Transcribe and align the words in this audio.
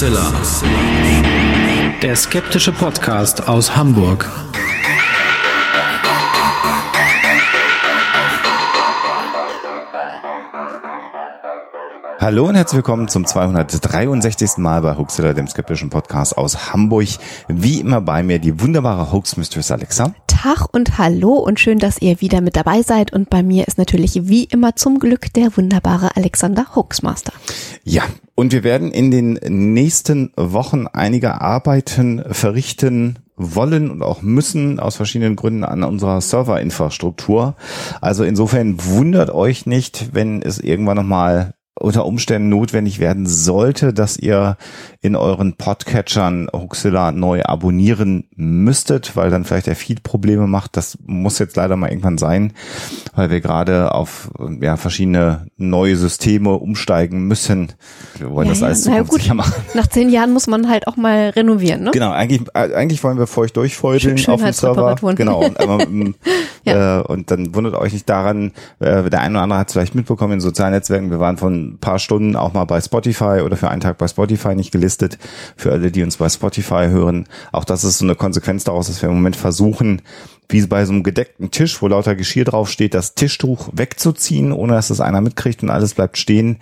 Hoaxilla. 0.00 0.32
Der 2.00 2.16
skeptische 2.16 2.72
Podcast 2.72 3.46
aus 3.46 3.76
Hamburg. 3.76 4.26
Hallo 12.18 12.48
und 12.48 12.54
herzlich 12.54 12.76
willkommen 12.76 13.08
zum 13.08 13.26
263. 13.26 14.56
Mal 14.56 14.80
bei 14.80 14.96
Hoaxilla, 14.96 15.34
dem 15.34 15.46
skeptischen 15.48 15.90
Podcast 15.90 16.38
aus 16.38 16.72
Hamburg. 16.72 17.08
Wie 17.48 17.80
immer 17.80 18.00
bei 18.00 18.22
mir 18.22 18.38
die 18.38 18.58
wunderbare 18.58 19.12
Hoax 19.12 19.36
Mistress 19.36 19.70
Alexa. 19.70 20.14
Tag 20.26 20.72
und 20.72 20.96
hallo 20.96 21.34
und 21.34 21.60
schön, 21.60 21.78
dass 21.78 22.00
ihr 22.00 22.22
wieder 22.22 22.40
mit 22.40 22.56
dabei 22.56 22.80
seid. 22.80 23.12
Und 23.12 23.28
bei 23.28 23.42
mir 23.42 23.68
ist 23.68 23.76
natürlich 23.76 24.28
wie 24.28 24.44
immer 24.44 24.76
zum 24.76 24.98
Glück 24.98 25.30
der 25.34 25.54
wunderbare 25.58 26.16
Alexander 26.16 26.74
Hoaxmaster. 26.74 27.34
Ja, 27.84 28.04
und 28.40 28.52
wir 28.52 28.64
werden 28.64 28.90
in 28.90 29.10
den 29.10 29.34
nächsten 29.74 30.32
Wochen 30.34 30.86
einige 30.86 31.42
Arbeiten 31.42 32.24
verrichten, 32.30 33.18
wollen 33.36 33.90
und 33.90 34.02
auch 34.02 34.22
müssen 34.22 34.80
aus 34.80 34.96
verschiedenen 34.96 35.36
Gründen 35.36 35.62
an 35.62 35.82
unserer 35.82 36.22
Serverinfrastruktur. 36.22 37.54
Also 38.00 38.24
insofern 38.24 38.82
wundert 38.82 39.28
euch 39.28 39.66
nicht, 39.66 40.14
wenn 40.14 40.40
es 40.40 40.58
irgendwann 40.58 40.96
nochmal 40.96 41.52
unter 41.78 42.04
Umständen 42.04 42.50
notwendig 42.50 42.98
werden 42.98 43.24
sollte, 43.26 43.94
dass 43.94 44.18
ihr 44.18 44.58
in 45.00 45.16
euren 45.16 45.54
Podcatchern 45.54 46.48
Huxilla 46.52 47.10
neu 47.10 47.42
abonnieren 47.42 48.24
müsstet, 48.36 49.16
weil 49.16 49.30
dann 49.30 49.44
vielleicht 49.44 49.66
der 49.66 49.76
Feed 49.76 50.02
Probleme 50.02 50.46
macht. 50.46 50.76
Das 50.76 50.98
muss 51.06 51.38
jetzt 51.38 51.56
leider 51.56 51.76
mal 51.76 51.88
irgendwann 51.88 52.18
sein, 52.18 52.52
weil 53.14 53.30
wir 53.30 53.40
gerade 53.40 53.94
auf 53.94 54.30
ja, 54.60 54.76
verschiedene 54.76 55.46
neue 55.56 55.96
Systeme 55.96 56.50
umsteigen 56.52 57.26
müssen. 57.26 57.72
Wir 58.18 58.30
wollen 58.30 58.48
Ja, 58.48 58.52
das 58.52 58.62
alles 58.62 58.84
ja, 58.84 58.92
zukunftssicher 58.98 59.28
gut. 59.30 59.36
machen. 59.38 59.54
Nach 59.74 59.86
zehn 59.86 60.10
Jahren 60.10 60.32
muss 60.34 60.48
man 60.48 60.68
halt 60.68 60.86
auch 60.86 60.96
mal 60.96 61.30
renovieren, 61.30 61.84
ne? 61.84 61.90
Genau, 61.92 62.10
eigentlich, 62.10 62.42
eigentlich 62.54 63.02
wollen 63.04 63.16
wir 63.16 63.26
für 63.26 63.40
euch 63.40 63.52
durchfeudeln 63.54 64.18
Schön- 64.18 64.34
auf 64.34 64.42
dem 64.42 64.52
Server. 64.52 64.96
Genau. 65.14 65.44
Und, 65.44 65.58
einmal, 65.60 65.80
ähm, 65.82 66.14
Ja. 66.64 67.00
äh, 67.00 67.02
und 67.04 67.30
dann 67.30 67.54
wundert 67.54 67.74
euch 67.74 67.94
nicht 67.94 68.08
daran, 68.08 68.52
äh, 68.80 69.08
der 69.08 69.20
eine 69.22 69.36
oder 69.36 69.42
andere 69.44 69.58
hat 69.60 69.68
es 69.68 69.72
vielleicht 69.72 69.94
mitbekommen 69.94 70.34
in 70.34 70.40
sozialen 70.40 70.74
Netzwerken, 70.74 71.10
wir 71.10 71.20
waren 71.20 71.38
von 71.38 71.59
ein 71.60 71.78
paar 71.78 71.98
Stunden 71.98 72.36
auch 72.36 72.52
mal 72.52 72.64
bei 72.64 72.80
Spotify 72.80 73.42
oder 73.44 73.56
für 73.56 73.68
einen 73.68 73.80
Tag 73.80 73.98
bei 73.98 74.08
Spotify 74.08 74.54
nicht 74.54 74.72
gelistet. 74.72 75.18
Für 75.56 75.72
alle, 75.72 75.90
die 75.90 76.02
uns 76.02 76.16
bei 76.16 76.28
Spotify 76.28 76.86
hören. 76.88 77.26
Auch 77.52 77.64
das 77.64 77.84
ist 77.84 77.98
so 77.98 78.04
eine 78.04 78.14
Konsequenz 78.14 78.64
daraus, 78.64 78.88
dass 78.88 79.02
wir 79.02 79.08
im 79.08 79.14
Moment 79.14 79.36
versuchen, 79.36 80.02
wie 80.52 80.66
bei 80.66 80.84
so 80.84 80.92
einem 80.92 81.02
gedeckten 81.02 81.50
Tisch, 81.50 81.80
wo 81.80 81.88
lauter 81.88 82.14
Geschirr 82.14 82.44
draufsteht, 82.44 82.94
das 82.94 83.14
Tischtuch 83.14 83.70
wegzuziehen, 83.72 84.52
ohne 84.52 84.74
dass 84.74 84.88
das 84.88 85.00
einer 85.00 85.20
mitkriegt 85.20 85.62
und 85.62 85.70
alles 85.70 85.94
bleibt 85.94 86.18
stehen. 86.18 86.58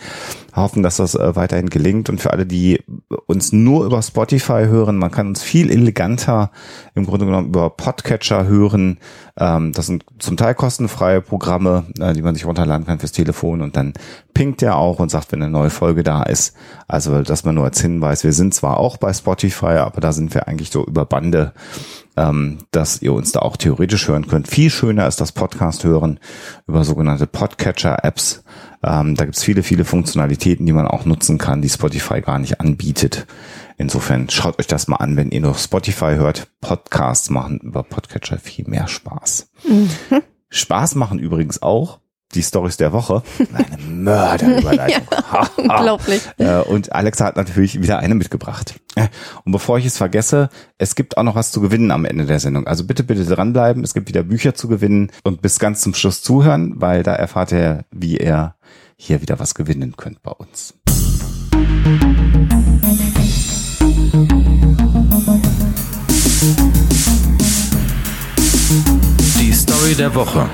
Hoffen, 0.55 0.83
dass 0.83 0.97
das 0.97 1.15
äh, 1.15 1.37
weiterhin 1.37 1.71
gelingt. 1.71 2.09
Und 2.09 2.21
für 2.21 2.33
alle, 2.33 2.47
die 2.47 2.81
uns 3.27 3.53
nur 3.53 3.85
über 3.85 4.03
Spotify 4.03 4.65
hören, 4.67 4.97
man 4.97 5.11
kann 5.11 5.29
uns 5.29 5.43
viel 5.43 5.71
eleganter 5.71 6.51
im 6.95 7.07
Grunde 7.07 7.27
genommen 7.27 7.49
über 7.49 7.71
Podcatcher 7.71 8.47
hören. 8.47 8.99
Ähm, 9.39 9.73
das 9.73 9.87
sind 9.87 10.05
zum 10.19 10.37
Teil 10.37 10.55
kostenfreie 10.55 11.21
Programme, 11.21 11.85
äh, 12.01 12.13
die 12.13 12.23
man 12.23 12.35
sich 12.35 12.45
runterladen 12.45 12.87
kann 12.87 12.99
fürs 12.99 13.13
Telefon 13.13 13.63
und 13.63 13.77
dann 13.77 13.95
pinkt 14.35 14.61
der 14.63 14.77
auch 14.77 14.99
und 14.99 15.11
sagt, 15.11 15.33
wenn 15.33 15.43
eine 15.43 15.51
neue 15.51 15.71
Folge 15.71 16.03
da 16.03 16.23
ist. 16.23 16.55
Also, 16.89 17.23
dass 17.23 17.45
man 17.45 17.55
nur 17.55 17.65
als 17.65 17.81
Hinweis, 17.81 18.25
wir 18.25 18.33
sind 18.33 18.55
zwar 18.55 18.79
auch 18.79 18.97
bei 18.97 19.13
Spotify, 19.13 19.79
aber 19.79 20.01
da 20.01 20.13
sind 20.13 20.35
wir 20.35 20.49
eigentlich 20.49 20.71
so 20.71 20.85
über 20.85 21.05
Bande 21.05 21.53
ähm, 22.19 22.59
dass 22.73 23.01
ihr 23.01 23.13
uns 23.13 23.31
da 23.31 23.41
auch 23.41 23.57
theoretisch 23.57 24.09
hören 24.09 24.27
könnt. 24.27 24.49
Viel 24.49 24.71
schöner 24.71 25.07
ist 25.07 25.21
das 25.21 25.31
Podcast 25.31 25.85
hören 25.85 26.19
über 26.67 26.85
sogenannte 26.85 27.29
Podcatcher-Apps. 27.29 28.43
Ähm, 28.83 29.15
da 29.15 29.25
gibt's 29.25 29.45
viele, 29.45 29.63
viele 29.63 29.85
Funktionalitäten, 29.85 30.67
die 30.67 30.73
man 30.73 30.89
auch 30.89 31.05
nutzen 31.05 31.39
kann, 31.39 31.63
die 31.63 31.69
Spotify 31.69 32.21
gar 32.21 32.41
nicht 32.41 32.61
anbietet. 32.61 33.27
Insofern 33.77 34.29
schaut 34.31 34.59
euch 34.59 34.67
das 34.67 34.89
mal 34.89 34.97
an, 34.97 35.17
wenn 35.17 35.31
ihr 35.31 35.41
nur 35.41 35.55
Spotify 35.55 36.17
hört. 36.17 36.49
Podcasts 36.61 37.31
machen 37.31 37.59
über 37.59 37.85
Podcatcher 37.85 38.39
viel 38.39 38.67
mehr 38.67 38.89
Spaß. 38.89 39.53
Spaß 40.51 40.97
machen 40.97 41.21
übrigens 41.21 41.63
auch 41.63 42.01
die 42.35 42.43
Stories 42.43 42.77
der 42.77 42.93
Woche. 42.93 43.23
Eine 43.53 43.83
Mörderüberleitung. 43.85 45.07
Ha. 45.29 45.47
Unglaublich. 45.59 46.23
Äh, 46.39 46.61
Und 46.61 46.93
Alexa 46.93 47.27
hat 47.27 47.37
natürlich 47.37 47.83
wieder 47.83 47.99
eine 47.99 48.15
mitgebracht. 48.15 48.81
Äh, 48.95 49.09
Und 49.45 49.53
bevor 49.53 49.77
ich 49.77 49.85
es 49.85 49.99
vergesse, 49.99 50.49
es 50.79 50.95
gibt 50.95 51.19
auch 51.19 51.23
noch 51.23 51.35
was 51.35 51.51
zu 51.53 51.61
gewinnen 51.61 51.91
am 51.91 52.07
Ende 52.07 52.25
der 52.25 52.41
Sendung. 52.41 52.67
Also 52.67 52.85
bitte, 52.85 53.05
bitte 53.05 53.27
dranbleiben. 53.27 53.85
Es 53.85 53.93
gibt 53.93 54.09
wieder 54.09 54.23
Bücher 54.23 54.55
zu 54.55 54.69
gewinnen 54.69 55.11
und 55.25 55.43
bis 55.43 55.59
ganz 55.59 55.83
zum 55.83 55.93
Schluss 55.93 56.23
zuhören, 56.23 56.81
weil 56.81 57.03
da 57.03 57.15
erfahrt 57.15 57.53
ihr, 57.53 57.85
wie 57.91 58.17
ihr 58.17 58.55
hier 58.97 59.21
wieder 59.21 59.39
was 59.39 59.55
gewinnen 59.55 59.97
könnt 59.99 60.23
bei 60.23 60.31
uns. 60.33 60.73
Die 69.39 69.53
Story 69.53 69.95
der 69.95 70.15
Woche. 70.15 70.49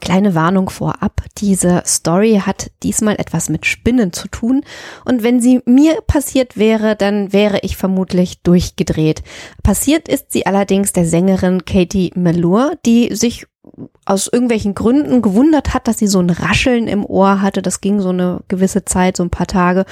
Kleine 0.00 0.36
Warnung 0.36 0.70
vorab. 0.70 1.20
Diese 1.38 1.82
Story 1.84 2.40
hat 2.46 2.70
diesmal 2.84 3.16
etwas 3.16 3.48
mit 3.48 3.66
Spinnen 3.66 4.12
zu 4.12 4.28
tun. 4.28 4.62
Und 5.04 5.24
wenn 5.24 5.40
sie 5.40 5.60
mir 5.66 6.00
passiert 6.06 6.56
wäre, 6.56 6.94
dann 6.94 7.32
wäre 7.32 7.58
ich 7.62 7.76
vermutlich 7.76 8.40
durchgedreht. 8.42 9.24
Passiert 9.64 10.06
ist 10.06 10.30
sie 10.30 10.46
allerdings 10.46 10.92
der 10.92 11.06
Sängerin 11.06 11.64
Katie 11.64 12.12
Melua, 12.14 12.74
die 12.86 13.16
sich 13.16 13.46
aus 14.04 14.28
irgendwelchen 14.32 14.74
Gründen 14.74 15.20
gewundert 15.20 15.74
hat, 15.74 15.88
dass 15.88 15.98
sie 15.98 16.06
so 16.06 16.20
ein 16.20 16.30
Rascheln 16.30 16.86
im 16.86 17.04
Ohr 17.04 17.42
hatte. 17.42 17.60
Das 17.60 17.80
ging 17.80 18.00
so 18.00 18.10
eine 18.10 18.40
gewisse 18.46 18.84
Zeit, 18.84 19.16
so 19.16 19.24
ein 19.24 19.30
paar 19.30 19.48
Tage. 19.48 19.84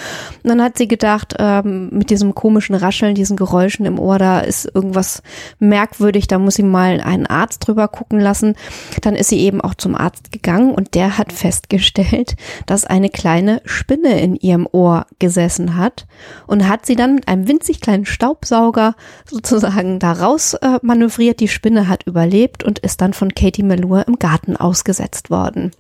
Und 0.43 0.51
dann 0.51 0.63
hat 0.63 0.79
sie 0.79 0.87
gedacht, 0.87 1.35
ähm, 1.39 1.91
mit 1.91 2.11
diesem 2.11 2.35
komischen 2.35 2.77
Rascheln, 2.77 3.17
diesen 3.17 3.37
Geräuschen 3.37 3.87
im 3.87 3.99
Ohr, 3.99 4.19
da 4.19 4.39
ist 4.39 4.71
irgendwas 4.73 5.23
merkwürdig, 5.59 6.29
da 6.29 6.39
muss 6.39 6.55
sie 6.55 6.63
mal 6.63 7.01
einen 7.01 7.27
Arzt 7.27 7.67
drüber 7.67 7.89
gucken 7.89 8.21
lassen. 8.21 8.55
Dann 9.03 9.17
ist 9.17 9.29
sie 9.29 9.41
eben 9.41 9.61
auch 9.61 9.75
zum 9.75 9.97
Arzt 9.97 10.31
gegangen 10.31 10.73
und 10.73 10.95
der 10.95 11.19
hat 11.19 11.33
festgestellt, 11.33 12.37
dass 12.67 12.85
eine 12.85 13.09
kleine 13.09 13.61
Spinne 13.65 14.21
in 14.21 14.37
ihrem 14.37 14.69
Ohr 14.71 15.07
gesessen 15.19 15.77
hat 15.77 16.07
und 16.47 16.69
hat 16.69 16.87
sie 16.87 16.95
dann 16.95 17.17
mit 17.17 17.27
einem 17.27 17.49
winzig 17.49 17.81
kleinen 17.81 18.07
Staubsauger 18.07 18.95
sozusagen 19.29 19.99
da 19.99 20.15
äh, 20.15 20.79
manövriert. 20.83 21.41
Die 21.41 21.49
Spinne 21.49 21.89
hat 21.89 22.05
überlebt 22.05 22.63
und 22.63 22.79
ist 22.79 23.01
dann 23.01 23.13
von 23.13 23.35
Katie 23.35 23.64
Melua 23.65 24.03
im 24.03 24.19
Garten 24.19 24.57
ausgesetzt 24.57 25.31
worden. 25.31 25.73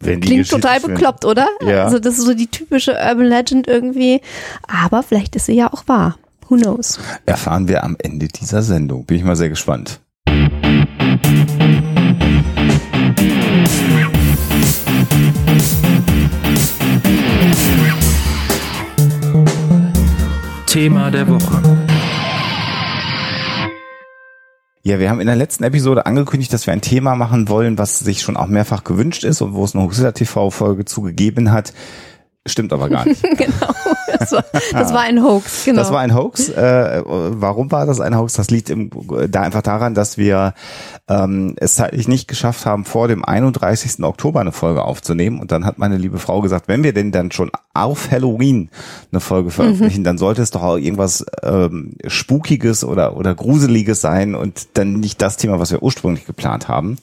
Klingt 0.00 0.22
Geschichte 0.22 0.54
total 0.54 0.80
bekloppt, 0.80 1.24
oder? 1.24 1.48
Ja. 1.66 1.84
Also 1.84 1.98
das 1.98 2.18
ist 2.18 2.24
so 2.24 2.34
die 2.34 2.46
typische 2.46 2.92
Urban 2.92 3.26
Legend 3.26 3.66
irgendwie. 3.66 4.20
Aber 4.66 5.02
vielleicht 5.02 5.34
ist 5.36 5.46
sie 5.46 5.54
ja 5.54 5.72
auch 5.72 5.82
wahr. 5.86 6.18
Who 6.48 6.56
knows? 6.56 6.98
Erfahren 7.26 7.68
wir 7.68 7.84
am 7.84 7.96
Ende 7.98 8.28
dieser 8.28 8.62
Sendung. 8.62 9.04
Bin 9.04 9.16
ich 9.16 9.24
mal 9.24 9.36
sehr 9.36 9.48
gespannt. 9.48 10.00
Thema 20.66 21.10
der 21.10 21.26
Woche. 21.28 21.97
Ja, 24.88 24.98
wir 24.98 25.10
haben 25.10 25.20
in 25.20 25.26
der 25.26 25.36
letzten 25.36 25.64
Episode 25.64 26.06
angekündigt, 26.06 26.50
dass 26.50 26.66
wir 26.66 26.72
ein 26.72 26.80
Thema 26.80 27.14
machen 27.14 27.50
wollen, 27.50 27.76
was 27.76 27.98
sich 27.98 28.22
schon 28.22 28.38
auch 28.38 28.46
mehrfach 28.46 28.84
gewünscht 28.84 29.22
ist 29.22 29.42
und 29.42 29.52
wo 29.52 29.62
es 29.62 29.74
eine 29.74 29.84
Huxilla 29.84 30.12
TV-Folge 30.12 30.86
zugegeben 30.86 31.52
hat. 31.52 31.74
Stimmt 32.48 32.72
aber 32.72 32.88
gar 32.88 33.06
nicht. 33.06 33.22
genau. 33.36 33.72
Das 34.18 34.32
war, 34.32 34.44
das 34.72 34.92
war 34.92 35.00
ein 35.00 35.22
Hoax, 35.22 35.64
genau. 35.64 35.80
Das 35.80 35.92
war 35.92 36.00
ein 36.00 36.14
Hoax. 36.14 36.48
Äh, 36.48 37.02
warum 37.04 37.70
war 37.70 37.86
das 37.86 38.00
ein 38.00 38.16
Hoax? 38.16 38.34
Das 38.34 38.50
liegt 38.50 38.70
im, 38.70 38.90
da 39.30 39.42
einfach 39.42 39.62
daran, 39.62 39.94
dass 39.94 40.18
wir 40.18 40.54
ähm, 41.08 41.54
es 41.56 41.74
zeitlich 41.74 42.08
nicht 42.08 42.28
geschafft 42.28 42.66
haben, 42.66 42.84
vor 42.84 43.08
dem 43.08 43.24
31. 43.24 44.02
Oktober 44.02 44.40
eine 44.40 44.52
Folge 44.52 44.82
aufzunehmen. 44.82 45.40
Und 45.40 45.52
dann 45.52 45.64
hat 45.64 45.78
meine 45.78 45.98
liebe 45.98 46.18
Frau 46.18 46.40
gesagt, 46.40 46.68
wenn 46.68 46.82
wir 46.82 46.92
denn 46.92 47.12
dann 47.12 47.30
schon 47.30 47.50
auf 47.74 48.10
Halloween 48.10 48.70
eine 49.12 49.20
Folge 49.20 49.50
veröffentlichen, 49.50 50.04
dann 50.04 50.18
sollte 50.18 50.42
es 50.42 50.50
doch 50.50 50.62
auch 50.62 50.76
irgendwas 50.76 51.24
ähm, 51.42 51.92
Spukiges 52.06 52.84
oder, 52.84 53.16
oder 53.16 53.34
Gruseliges 53.34 54.00
sein 54.00 54.34
und 54.34 54.68
dann 54.74 54.94
nicht 54.94 55.22
das 55.22 55.36
Thema, 55.36 55.60
was 55.60 55.70
wir 55.70 55.82
ursprünglich 55.82 56.26
geplant 56.26 56.68
haben. 56.68 56.98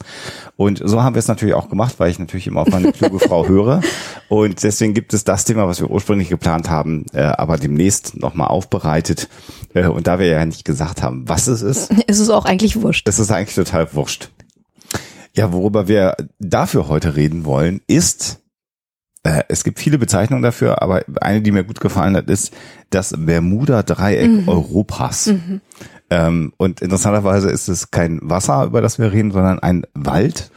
Und 0.57 0.81
so 0.83 1.03
haben 1.03 1.15
wir 1.15 1.19
es 1.19 1.27
natürlich 1.27 1.55
auch 1.55 1.69
gemacht, 1.69 1.95
weil 1.97 2.09
ich 2.09 2.19
natürlich 2.19 2.47
immer 2.47 2.61
auf 2.61 2.69
meine 2.69 2.91
kluge 2.91 3.19
Frau 3.19 3.47
höre. 3.47 3.81
Und 4.29 4.63
deswegen 4.63 4.93
gibt 4.93 5.13
es 5.13 5.23
das 5.35 5.43
Thema, 5.43 5.67
was 5.67 5.81
wir 5.81 5.89
ursprünglich 5.91 6.29
geplant 6.29 6.69
haben, 6.69 7.05
äh, 7.11 7.21
aber 7.21 7.57
demnächst 7.57 8.15
nochmal 8.15 8.47
aufbereitet. 8.47 9.27
Äh, 9.73 9.87
und 9.87 10.07
da 10.07 10.17
wir 10.17 10.27
ja 10.27 10.45
nicht 10.45 10.63
gesagt 10.63 11.03
haben, 11.03 11.27
was 11.27 11.47
es 11.47 11.61
ist, 11.61 11.91
ist 12.07 12.19
es 12.19 12.29
auch 12.29 12.45
eigentlich 12.45 12.81
wurscht. 12.81 13.07
ist 13.09 13.19
es 13.19 13.31
eigentlich 13.31 13.55
total 13.55 13.93
wurscht. 13.93 14.29
Ja, 15.35 15.51
worüber 15.51 15.89
wir 15.89 16.15
dafür 16.39 16.87
heute 16.87 17.17
reden 17.17 17.43
wollen, 17.43 17.81
ist, 17.87 18.39
äh, 19.23 19.43
es 19.49 19.65
gibt 19.65 19.79
viele 19.79 19.97
Bezeichnungen 19.97 20.41
dafür, 20.41 20.81
aber 20.81 21.03
eine, 21.19 21.41
die 21.41 21.51
mir 21.51 21.65
gut 21.65 21.81
gefallen 21.81 22.15
hat, 22.15 22.29
ist 22.29 22.53
das 22.89 23.13
Bermuda-Dreieck 23.17 24.47
Europas. 24.47 25.33
Ähm, 26.09 26.53
und 26.55 26.79
interessanterweise 26.81 27.49
ist 27.49 27.67
es 27.67 27.91
kein 27.91 28.19
Wasser, 28.21 28.63
über 28.63 28.81
das 28.81 28.99
wir 28.99 29.11
reden, 29.11 29.31
sondern 29.31 29.59
ein 29.59 29.85
Wald. 29.93 30.49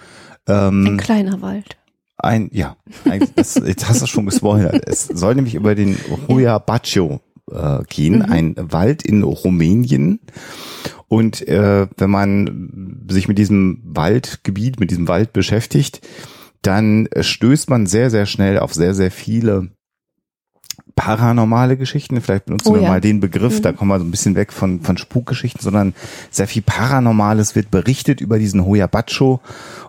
Ein 0.47 0.87
Ähm, 0.87 0.97
kleiner 0.99 1.43
Wald. 1.43 1.78
Ein, 2.19 2.51
ja, 2.53 2.77
ein, 3.05 3.29
das, 3.37 3.55
jetzt 3.55 3.89
hast 3.89 4.03
du 4.03 4.07
schon 4.07 4.27
gespoilert. 4.27 4.87
Es 4.87 5.07
soll 5.07 5.35
nämlich 5.35 5.55
über 5.55 5.75
den 5.75 5.97
Hoya 6.29 6.59
Bacio 6.59 7.21
äh, 7.51 7.79
gehen, 7.89 8.19
mhm. 8.19 8.33
ein 8.33 8.55
Wald 8.59 9.03
in 9.03 9.23
Rumänien. 9.23 10.21
Und 11.07 11.47
äh, 11.49 11.87
wenn 11.97 12.11
man 12.11 13.07
sich 13.09 13.29
mit 13.29 13.39
diesem 13.39 13.81
Waldgebiet, 13.85 14.79
mit 14.79 14.91
diesem 14.91 15.09
Wald 15.09 15.33
beschäftigt, 15.33 16.07
dann 16.61 17.09
stößt 17.19 17.71
man 17.71 17.87
sehr, 17.87 18.11
sehr 18.11 18.27
schnell 18.27 18.59
auf 18.59 18.75
sehr, 18.75 18.95
sehr 18.95 19.11
viele 19.11 19.71
paranormale 20.99 21.77
Geschichten. 21.77 22.21
Vielleicht 22.21 22.47
benutzen 22.47 22.71
oh, 22.71 22.75
wir 22.75 22.83
ja. 22.83 22.89
mal 22.89 23.01
den 23.01 23.21
Begriff, 23.21 23.59
mhm. 23.59 23.63
da 23.63 23.73
kommen 23.73 23.91
wir 23.91 23.99
so 24.01 24.05
ein 24.05 24.11
bisschen 24.11 24.35
weg 24.35 24.53
von, 24.53 24.81
von 24.81 24.99
Spukgeschichten, 24.99 25.63
sondern 25.63 25.95
sehr 26.31 26.49
viel 26.49 26.63
Paranormales 26.63 27.55
wird 27.55 27.71
berichtet 27.71 28.21
über 28.21 28.39
diesen 28.39 28.67
Hoya 28.67 28.89
Bacho. 28.89 29.41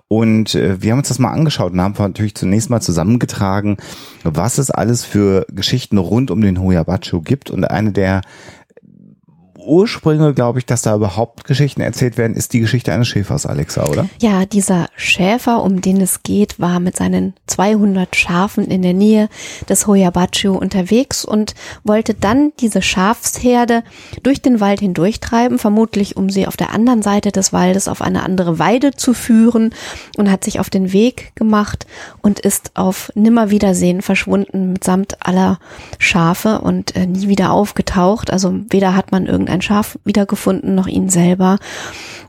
Und 0.08 0.54
äh, 0.54 0.82
wir 0.82 0.92
haben 0.92 1.00
uns 1.00 1.08
das 1.08 1.18
mal 1.18 1.32
angeschaut 1.32 1.74
und 1.74 1.82
haben 1.82 1.96
natürlich 1.98 2.36
zunächst 2.36 2.70
mal 2.70 2.82
zusammengetragen, 2.82 3.78
was 4.24 4.60
es 4.60 4.70
alles 4.70 5.04
für 5.04 5.48
Geschichten 5.52 5.98
rund 5.98 6.30
um 6.30 6.42
den 6.42 6.62
Hoya 6.62 6.84
Bacho 6.84 7.22
gibt. 7.22 7.50
Und 7.50 7.64
eine 7.64 7.92
der 7.92 8.22
Ursprünge, 9.70 10.34
glaube 10.34 10.60
ich, 10.60 10.66
dass 10.66 10.82
da 10.82 10.96
überhaupt 10.96 11.46
Geschichten 11.46 11.82
erzählt 11.82 12.18
werden, 12.18 12.36
ist 12.36 12.54
die 12.54 12.60
Geschichte 12.60 12.94
eines 12.94 13.08
Schäfers, 13.08 13.46
Alexa, 13.46 13.86
oder? 13.86 14.10
Ja, 14.22 14.46
dieser 14.46 14.88
Schäfer, 14.96 15.64
um 15.64 15.82
den 15.82 16.02
es 16.02 16.24
geht, 16.24 16.60
war 16.60 16.80
mit 16.80 16.98
seinen 16.98 17.34
200 17.48 18.16
Schafen 18.16 18.66
in 18.66 18.82
der 18.82 18.94
Nähe 18.94 19.30
des 19.68 19.88
Hoyabachu 19.88 20.58
unterwegs 20.58 21.24
und 21.24 21.56
wollte 21.84 22.14
dann 22.14 22.52
diese 22.60 22.82
Schafsherde 22.82 23.84
durch 24.24 24.42
den 24.42 24.60
Wald 24.60 24.80
hindurchtreiben, 24.80 25.60
vermutlich 25.60 26.18
um 26.18 26.30
sie 26.30 26.48
auf 26.48 26.58
der 26.58 26.74
anderen 26.74 27.02
Seite 27.02 27.32
des 27.32 27.54
Waldes 27.54 27.88
auf 27.88 28.02
eine 28.02 28.24
andere 28.24 28.60
Weide 28.60 28.92
zu 28.92 29.14
führen 29.14 29.74
und 30.18 30.32
hat 30.32 30.44
sich 30.44 30.60
auf 30.60 30.70
den 30.70 30.94
Weg 30.94 31.34
gemacht 31.36 31.86
und 32.22 32.40
ist 32.40 32.72
auf 32.76 33.12
Nimmerwiedersehen 33.16 34.02
verschwunden 34.02 34.74
mitsamt 34.74 35.18
aller 35.26 35.60
Schafe 35.98 36.62
und 36.62 36.96
äh, 36.96 37.06
nie 37.06 37.28
wieder 37.28 37.52
aufgetaucht. 37.52 38.32
Also 38.32 38.54
weder 38.70 38.96
hat 38.96 39.12
man 39.12 39.26
irgendein 39.26 39.59
ein 39.60 39.62
Schaf 39.62 40.00
wiedergefunden, 40.06 40.76
noch 40.76 40.88
ihn 40.88 41.10
selber. 41.10 41.60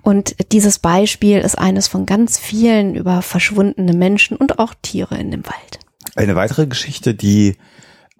Und 0.02 0.36
dieses 0.52 0.78
Beispiel 0.78 1.38
ist 1.38 1.58
eines 1.58 1.88
von 1.88 2.06
ganz 2.06 2.38
vielen 2.38 2.94
über 2.94 3.22
verschwundene 3.22 3.92
Menschen 3.92 4.36
und 4.36 4.58
auch 4.58 4.74
Tiere 4.82 5.16
in 5.16 5.30
dem 5.30 5.44
Wald. 5.46 5.78
Eine 6.16 6.34
weitere 6.34 6.66
Geschichte, 6.66 7.14
die 7.14 7.56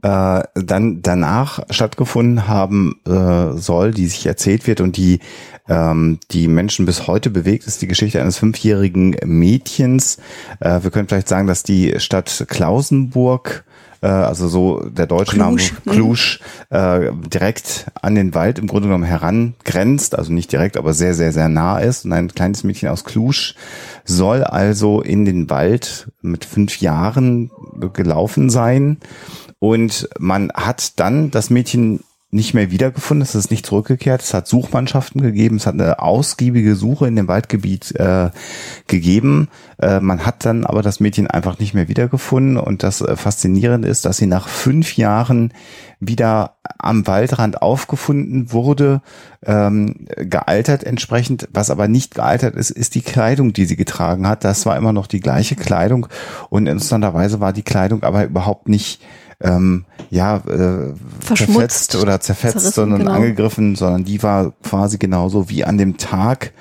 äh, 0.02 0.43
dann 0.55 1.02
danach 1.02 1.61
stattgefunden 1.70 2.49
haben 2.49 3.00
äh, 3.06 3.56
soll, 3.56 3.93
die 3.93 4.06
sich 4.06 4.26
erzählt 4.26 4.67
wird 4.67 4.81
und 4.81 4.97
die 4.97 5.20
ähm, 5.69 6.19
die 6.32 6.49
Menschen 6.49 6.87
bis 6.87 7.06
heute 7.06 7.31
bewegt, 7.31 7.67
ist 7.67 7.81
die 7.81 7.87
Geschichte 7.87 8.20
eines 8.20 8.38
fünfjährigen 8.38 9.17
Mädchens. 9.25 10.19
Äh, 10.58 10.82
wir 10.82 10.91
können 10.91 11.08
vielleicht 11.08 11.29
sagen, 11.29 11.47
dass 11.47 11.62
die 11.62 11.94
Stadt 12.00 12.44
Klausenburg 12.49 13.64
äh, 14.02 14.06
also 14.06 14.49
so 14.49 14.81
der 14.81 15.06
deutsche. 15.06 15.38
Name 15.38 15.61
Klusch, 15.87 16.41
äh, 16.70 17.11
direkt 17.32 17.87
an 18.00 18.14
den 18.14 18.35
Wald 18.35 18.58
im 18.58 18.67
Grunde 18.67 18.88
genommen 18.88 19.05
herangrenzt, 19.05 20.19
also 20.19 20.32
nicht 20.32 20.52
direkt, 20.52 20.76
aber 20.76 20.93
sehr, 20.93 21.14
sehr, 21.14 21.32
sehr 21.32 21.49
nah 21.49 21.79
ist. 21.79 22.05
Und 22.05 22.12
ein 22.12 22.29
kleines 22.29 22.64
Mädchen 22.64 22.88
aus 22.88 23.05
Klusch 23.05 23.55
soll 24.05 24.43
also 24.44 25.00
in 25.00 25.25
den 25.25 25.50
Wald 25.50 26.11
mit 26.23 26.44
fünf 26.44 26.81
Jahren 26.81 27.50
gelaufen 27.93 28.50
sein. 28.50 28.99
Und 29.61 30.09
man 30.19 30.51
hat 30.53 30.99
dann 30.99 31.31
das 31.31 31.51
Mädchen 31.51 32.01
nicht 32.33 32.55
mehr 32.55 32.71
wiedergefunden, 32.71 33.23
es 33.23 33.35
ist 33.35 33.51
nicht 33.51 33.67
zurückgekehrt, 33.67 34.23
es 34.23 34.33
hat 34.33 34.47
Suchmannschaften 34.47 35.21
gegeben, 35.21 35.57
es 35.57 35.67
hat 35.67 35.75
eine 35.75 35.99
ausgiebige 35.99 36.77
Suche 36.77 37.09
in 37.09 37.17
dem 37.17 37.27
Waldgebiet 37.27 37.93
äh, 37.97 38.31
gegeben. 38.87 39.49
Äh, 39.83 39.99
man 39.99 40.25
hat 40.25 40.45
dann 40.45 40.65
aber 40.65 40.83
das 40.83 41.01
Mädchen 41.01 41.27
einfach 41.27 41.59
nicht 41.59 41.75
mehr 41.75 41.89
wiedergefunden 41.89 42.57
und 42.57 42.85
das 42.85 43.01
äh, 43.01 43.17
Faszinierende 43.17 43.89
ist, 43.89 44.05
dass 44.05 44.19
sie 44.19 44.27
nach 44.27 44.49
fünf 44.49 44.97
Jahren 44.97 45.53
wieder 45.99 46.55
am 46.79 47.05
Waldrand 47.09 47.62
aufgefunden 47.62 48.53
wurde, 48.53 49.03
ähm, 49.45 50.07
gealtert 50.17 50.85
entsprechend. 50.85 51.49
Was 51.53 51.69
aber 51.69 51.89
nicht 51.89 52.15
gealtert 52.15 52.55
ist, 52.55 52.71
ist 52.71 52.95
die 52.95 53.03
Kleidung, 53.03 53.53
die 53.53 53.65
sie 53.65 53.77
getragen 53.77 54.29
hat. 54.29 54.45
Das 54.45 54.65
war 54.67 54.77
immer 54.77 54.93
noch 54.93 55.09
die 55.09 55.21
gleiche 55.21 55.57
Kleidung 55.57 56.07
und 56.49 56.69
interessanterweise 56.69 57.41
war 57.41 57.53
die 57.53 57.65
Kleidung 57.65 58.05
aber 58.05 58.25
überhaupt 58.25 58.69
nicht 58.69 59.03
ähm, 59.41 59.85
ja, 60.11 60.37
äh, 60.37 60.93
zerfetzt 61.35 61.97
oder 61.97 62.21
zerfetzt, 62.21 62.75
sondern 62.75 63.01
genau. 63.01 63.13
angegriffen, 63.13 63.75
sondern 63.77 64.05
die 64.05 64.23
war 64.23 64.53
quasi 64.63 64.99
genauso 64.99 65.49
wie 65.49 65.65
an 65.65 65.79
dem 65.79 65.97
Tag, 65.97 66.53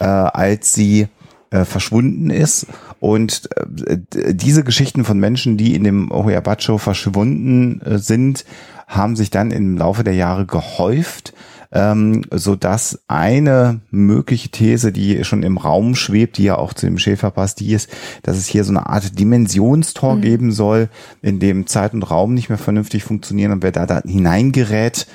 äh, 0.00 0.04
als 0.04 0.72
sie 0.72 1.08
äh, 1.50 1.64
verschwunden 1.64 2.30
ist. 2.30 2.66
Und 3.00 3.48
äh, 3.56 3.98
diese 4.34 4.64
Geschichten 4.64 5.04
von 5.04 5.18
Menschen, 5.18 5.56
die 5.56 5.74
in 5.74 5.84
dem 5.84 6.10
Ohuyabacho 6.10 6.78
verschwunden 6.78 7.80
äh, 7.82 7.98
sind, 7.98 8.44
haben 8.86 9.16
sich 9.16 9.30
dann 9.30 9.50
im 9.50 9.78
Laufe 9.78 10.04
der 10.04 10.14
Jahre 10.14 10.46
gehäuft 10.46 11.32
ähm, 11.74 12.22
so 12.30 12.54
dass 12.54 13.00
eine 13.08 13.80
mögliche 13.90 14.48
These, 14.48 14.92
die 14.92 15.24
schon 15.24 15.42
im 15.42 15.58
Raum 15.58 15.96
schwebt, 15.96 16.38
die 16.38 16.44
ja 16.44 16.56
auch 16.56 16.72
zu 16.72 16.86
dem 16.86 16.98
Schäfer 16.98 17.32
passt, 17.32 17.60
die 17.60 17.72
ist, 17.72 17.90
dass 18.22 18.36
es 18.36 18.46
hier 18.46 18.64
so 18.64 18.70
eine 18.70 18.86
Art 18.86 19.18
Dimensionstor 19.18 20.14
mhm. 20.14 20.20
geben 20.22 20.52
soll, 20.52 20.88
in 21.20 21.40
dem 21.40 21.66
Zeit 21.66 21.92
und 21.92 22.08
Raum 22.10 22.32
nicht 22.32 22.48
mehr 22.48 22.58
vernünftig 22.58 23.02
funktionieren 23.02 23.52
und 23.52 23.62
wer 23.62 23.72
da, 23.72 23.86
da 23.86 24.02
hineingerät, 24.06 25.06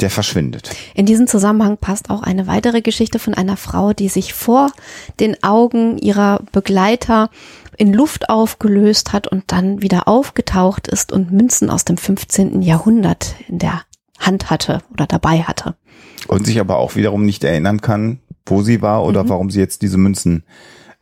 der 0.00 0.10
verschwindet. 0.10 0.70
In 0.94 1.06
diesem 1.06 1.26
Zusammenhang 1.26 1.76
passt 1.76 2.10
auch 2.10 2.22
eine 2.22 2.46
weitere 2.46 2.82
Geschichte 2.82 3.18
von 3.18 3.34
einer 3.34 3.56
Frau, 3.56 3.92
die 3.92 4.08
sich 4.08 4.34
vor 4.34 4.70
den 5.20 5.42
Augen 5.42 5.98
ihrer 5.98 6.40
Begleiter 6.50 7.30
in 7.76 7.92
Luft 7.92 8.28
aufgelöst 8.28 9.12
hat 9.12 9.28
und 9.28 9.44
dann 9.46 9.80
wieder 9.80 10.08
aufgetaucht 10.08 10.88
ist 10.88 11.12
und 11.12 11.30
Münzen 11.30 11.70
aus 11.70 11.84
dem 11.84 11.96
15. 11.96 12.62
Jahrhundert 12.62 13.36
in 13.48 13.58
der 13.58 13.82
Hand 14.18 14.50
hatte 14.50 14.82
oder 14.92 15.06
dabei 15.06 15.42
hatte. 15.42 15.74
Und 16.28 16.46
sich 16.46 16.60
aber 16.60 16.76
auch 16.76 16.94
wiederum 16.94 17.24
nicht 17.24 17.42
erinnern 17.44 17.80
kann, 17.80 18.20
wo 18.46 18.62
sie 18.62 18.80
war 18.80 19.04
oder 19.04 19.24
mhm. 19.24 19.28
warum 19.28 19.50
sie 19.50 19.60
jetzt 19.60 19.82
diese 19.82 19.98
Münzen 19.98 20.44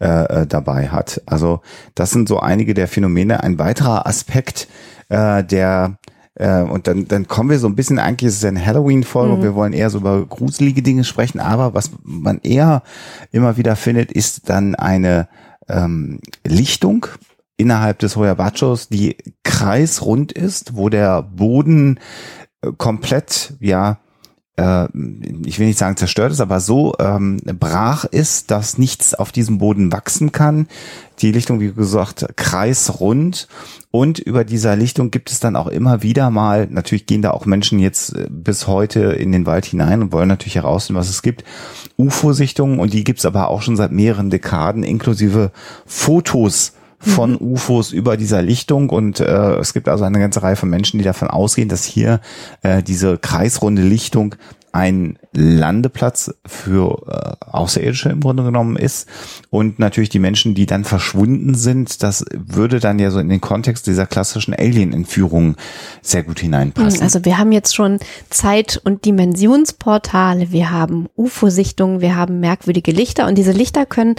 äh, 0.01 0.43
äh, 0.43 0.47
dabei 0.47 0.89
hat. 0.89 1.21
Also 1.27 1.61
das 1.95 2.11
sind 2.11 2.29
so 2.29 2.41
einige 2.41 2.73
der 2.73 2.89
Phänomene. 2.89 3.43
Ein 3.43 3.59
weiterer 3.59 4.07
Aspekt, 4.07 4.67
äh, 5.11 5.45
der 5.45 5.99
äh, 6.37 6.63
und 6.63 6.87
dann, 6.87 7.07
dann 7.07 7.29
kommen 7.29 7.51
wir 7.51 7.59
so 7.59 7.67
ein 7.67 7.77
bisschen, 7.77 7.99
eigentlich 7.99 8.29
ist 8.29 8.39
es 8.39 8.45
eine 8.45 8.65
Halloween-Folge 8.65 9.29
mhm. 9.29 9.35
und 9.37 9.43
wir 9.43 9.55
wollen 9.55 9.75
eher 9.75 9.91
so 9.91 9.99
über 9.99 10.25
gruselige 10.25 10.81
Dinge 10.81 11.05
sprechen, 11.05 11.39
aber 11.39 11.75
was 11.75 11.91
man 12.03 12.41
eher 12.43 12.83
immer 13.31 13.59
wieder 13.59 13.77
findet, 13.77 14.11
ist 14.11 14.49
dann 14.49 14.75
eine 14.75 15.29
ähm, 15.69 16.21
Lichtung 16.47 17.07
innerhalb 17.59 17.99
des 17.99 18.17
Hoyabachos, 18.17 18.89
die 18.89 19.19
kreisrund 19.45 20.33
ist, 20.33 20.77
wo 20.77 20.89
der 20.89 21.23
Boden 21.23 22.01
komplett, 22.79 23.53
ja, 23.61 23.99
äh, 24.57 24.89
ich 25.45 25.59
will 25.59 25.67
nicht 25.67 25.79
sagen 25.79 25.97
zerstört 25.97 26.33
ist, 26.33 26.41
aber 26.41 26.61
so 26.61 26.95
ähm, 26.99 27.39
brach 27.59 28.05
ist, 28.05 28.51
dass 28.51 28.79
nichts 28.79 29.15
auf 29.15 29.33
diesem 29.33 29.59
Boden 29.59 29.93
wachsen 29.93 30.33
kann. 30.33 30.69
Die 31.21 31.33
Lichtung, 31.33 31.61
wie 31.61 31.73
gesagt, 31.73 32.27
kreisrund. 32.37 33.49
Und 33.91 34.19
über 34.19 34.45
dieser 34.45 34.77
Lichtung 34.77 35.11
gibt 35.11 35.31
es 35.31 35.41
dann 35.41 35.57
auch 35.57 35.67
immer 35.67 36.03
wieder 36.03 36.31
mal, 36.31 36.69
natürlich 36.71 37.07
gehen 37.07 37.23
da 37.23 37.33
auch 37.33 37.45
Menschen 37.45 37.79
jetzt 37.79 38.17
äh, 38.17 38.27
bis 38.31 38.67
heute 38.67 39.01
in 39.13 39.33
den 39.33 39.47
Wald 39.47 39.67
hinein 39.67 40.03
und 40.03 40.13
wollen 40.13 40.29
natürlich 40.29 40.57
herausfinden, 40.57 41.01
was 41.01 41.11
es 41.11 41.23
gibt. 41.23 41.45
UFO-Sichtungen 41.99 42.79
und 42.79 42.93
die 42.93 43.05
gibt's 43.05 43.27
aber 43.27 43.49
auch 43.49 43.63
schon 43.63 43.77
seit 43.77 43.93
mehreren 43.93 44.31
Dekaden, 44.31 44.83
inklusive 44.83 45.53
Fotos 45.87 46.73
von 47.01 47.33
mhm. 47.33 47.39
UFOs 47.41 47.93
über 47.93 48.17
dieser 48.17 48.43
Lichtung 48.43 48.91
und 48.91 49.21
äh, 49.21 49.57
es 49.57 49.73
gibt 49.73 49.89
also 49.89 50.05
eine 50.05 50.19
ganze 50.19 50.43
Reihe 50.43 50.57
von 50.57 50.69
Menschen, 50.69 50.99
die 50.99 51.05
davon 51.05 51.29
ausgehen, 51.29 51.69
dass 51.69 51.85
hier 51.85 52.21
äh, 52.63 52.83
diese 52.83 53.17
kreisrunde 53.19 53.83
Lichtung 53.83 54.35
ein 54.73 55.19
Landeplatz 55.33 56.35
für 56.45 57.03
äh, 57.07 57.45
Außerirdische 57.47 58.09
im 58.09 58.21
Grunde 58.21 58.43
genommen 58.43 58.77
ist. 58.77 59.09
Und 59.51 59.79
natürlich 59.79 60.09
die 60.09 60.19
Menschen, 60.19 60.55
die 60.55 60.67
dann 60.67 60.85
verschwunden 60.85 61.55
sind, 61.55 62.03
das 62.03 62.25
würde 62.33 62.81
dann 62.81 62.99
ja 62.99 63.11
so 63.11 63.19
in 63.21 63.29
den 63.29 63.41
Kontext 63.41 63.87
dieser 63.87 64.07
klassischen 64.07 64.55
Alien-Entführung 64.55 65.57
sehr 66.03 66.25
gut 66.25 66.41
hineinpassen. 66.41 67.03
Also 67.03 67.25
wir 67.25 67.39
haben 67.39 67.53
jetzt 67.53 67.75
schon 67.75 67.99
Zeit- 68.29 68.81
und 68.83 69.05
Dimensionsportale, 69.05 70.51
wir 70.51 70.71
haben 70.71 71.09
UFO-Sichtungen, 71.17 72.01
wir 72.01 72.17
haben 72.17 72.41
merkwürdige 72.41 72.93
Lichter 72.93 73.27
und 73.27 73.37
diese 73.39 73.53
Lichter 73.53 73.87
können 73.87 74.17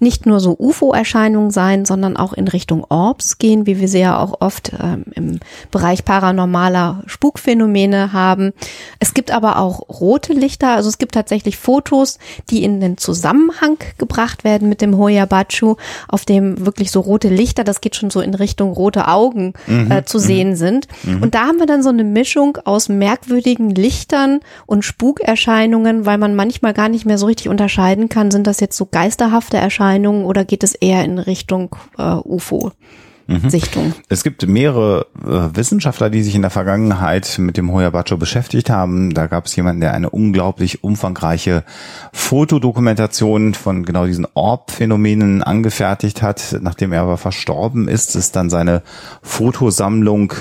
nicht 0.00 0.26
nur 0.26 0.40
so 0.40 0.56
UFO-Erscheinungen 0.58 1.50
sein, 1.50 1.84
sondern 1.84 2.16
auch 2.16 2.32
in 2.32 2.46
Richtung 2.48 2.84
Orbs 2.88 3.38
gehen, 3.38 3.66
wie 3.66 3.80
wir 3.80 3.88
sie 3.88 4.00
ja 4.00 4.18
auch 4.18 4.40
oft 4.40 4.72
ähm, 4.80 5.04
im 5.14 5.40
Bereich 5.70 6.04
paranormaler 6.04 7.02
Spukphänomene 7.06 8.12
haben. 8.12 8.52
Es 8.98 9.14
gibt 9.14 9.30
aber 9.30 9.58
auch 9.58 9.88
rote 9.88 10.32
Lichter, 10.32 10.51
also 10.60 10.88
es 10.88 10.98
gibt 10.98 11.14
tatsächlich 11.14 11.56
Fotos, 11.56 12.18
die 12.50 12.62
in 12.62 12.80
den 12.80 12.98
Zusammenhang 12.98 13.78
gebracht 13.98 14.44
werden 14.44 14.68
mit 14.68 14.80
dem 14.80 14.96
Hoyabachu, 14.96 15.76
auf 16.08 16.24
dem 16.24 16.64
wirklich 16.64 16.90
so 16.90 17.00
rote 17.00 17.28
Lichter, 17.28 17.64
das 17.64 17.80
geht 17.80 17.96
schon 17.96 18.10
so 18.10 18.20
in 18.20 18.34
Richtung 18.34 18.72
rote 18.72 19.08
Augen 19.08 19.54
mhm. 19.66 19.90
äh, 19.90 20.04
zu 20.04 20.18
mhm. 20.18 20.22
sehen 20.22 20.56
sind. 20.56 20.88
Mhm. 21.04 21.22
Und 21.22 21.34
da 21.34 21.46
haben 21.46 21.58
wir 21.58 21.66
dann 21.66 21.82
so 21.82 21.88
eine 21.88 22.04
Mischung 22.04 22.58
aus 22.64 22.88
merkwürdigen 22.88 23.70
Lichtern 23.70 24.40
und 24.66 24.84
Spukerscheinungen, 24.84 26.06
weil 26.06 26.18
man 26.18 26.34
manchmal 26.34 26.74
gar 26.74 26.88
nicht 26.88 27.06
mehr 27.06 27.18
so 27.18 27.26
richtig 27.26 27.48
unterscheiden 27.48 28.08
kann, 28.08 28.30
sind 28.30 28.46
das 28.46 28.60
jetzt 28.60 28.76
so 28.76 28.86
geisterhafte 28.86 29.56
Erscheinungen 29.56 30.24
oder 30.24 30.44
geht 30.44 30.62
es 30.62 30.74
eher 30.74 31.04
in 31.04 31.18
Richtung 31.18 31.76
äh, 31.98 32.02
UFO? 32.02 32.72
Sichtung. 33.48 33.94
Es 34.08 34.22
gibt 34.22 34.46
mehrere 34.46 35.06
äh, 35.20 35.56
Wissenschaftler, 35.56 36.10
die 36.10 36.22
sich 36.22 36.34
in 36.34 36.42
der 36.42 36.50
Vergangenheit 36.50 37.38
mit 37.38 37.56
dem 37.56 37.72
Hoyabacho 37.72 38.16
beschäftigt 38.16 38.70
haben. 38.70 39.14
Da 39.14 39.26
gab 39.26 39.46
es 39.46 39.56
jemanden, 39.56 39.80
der 39.80 39.94
eine 39.94 40.10
unglaublich 40.10 40.84
umfangreiche 40.84 41.64
Fotodokumentation 42.12 43.54
von 43.54 43.84
genau 43.84 44.06
diesen 44.06 44.26
Orb-Phänomenen 44.34 45.42
angefertigt 45.42 46.22
hat. 46.22 46.58
Nachdem 46.60 46.92
er 46.92 47.02
aber 47.02 47.16
verstorben 47.16 47.88
ist, 47.88 48.16
ist 48.16 48.36
dann 48.36 48.50
seine 48.50 48.82
Fotosammlung 49.22 50.32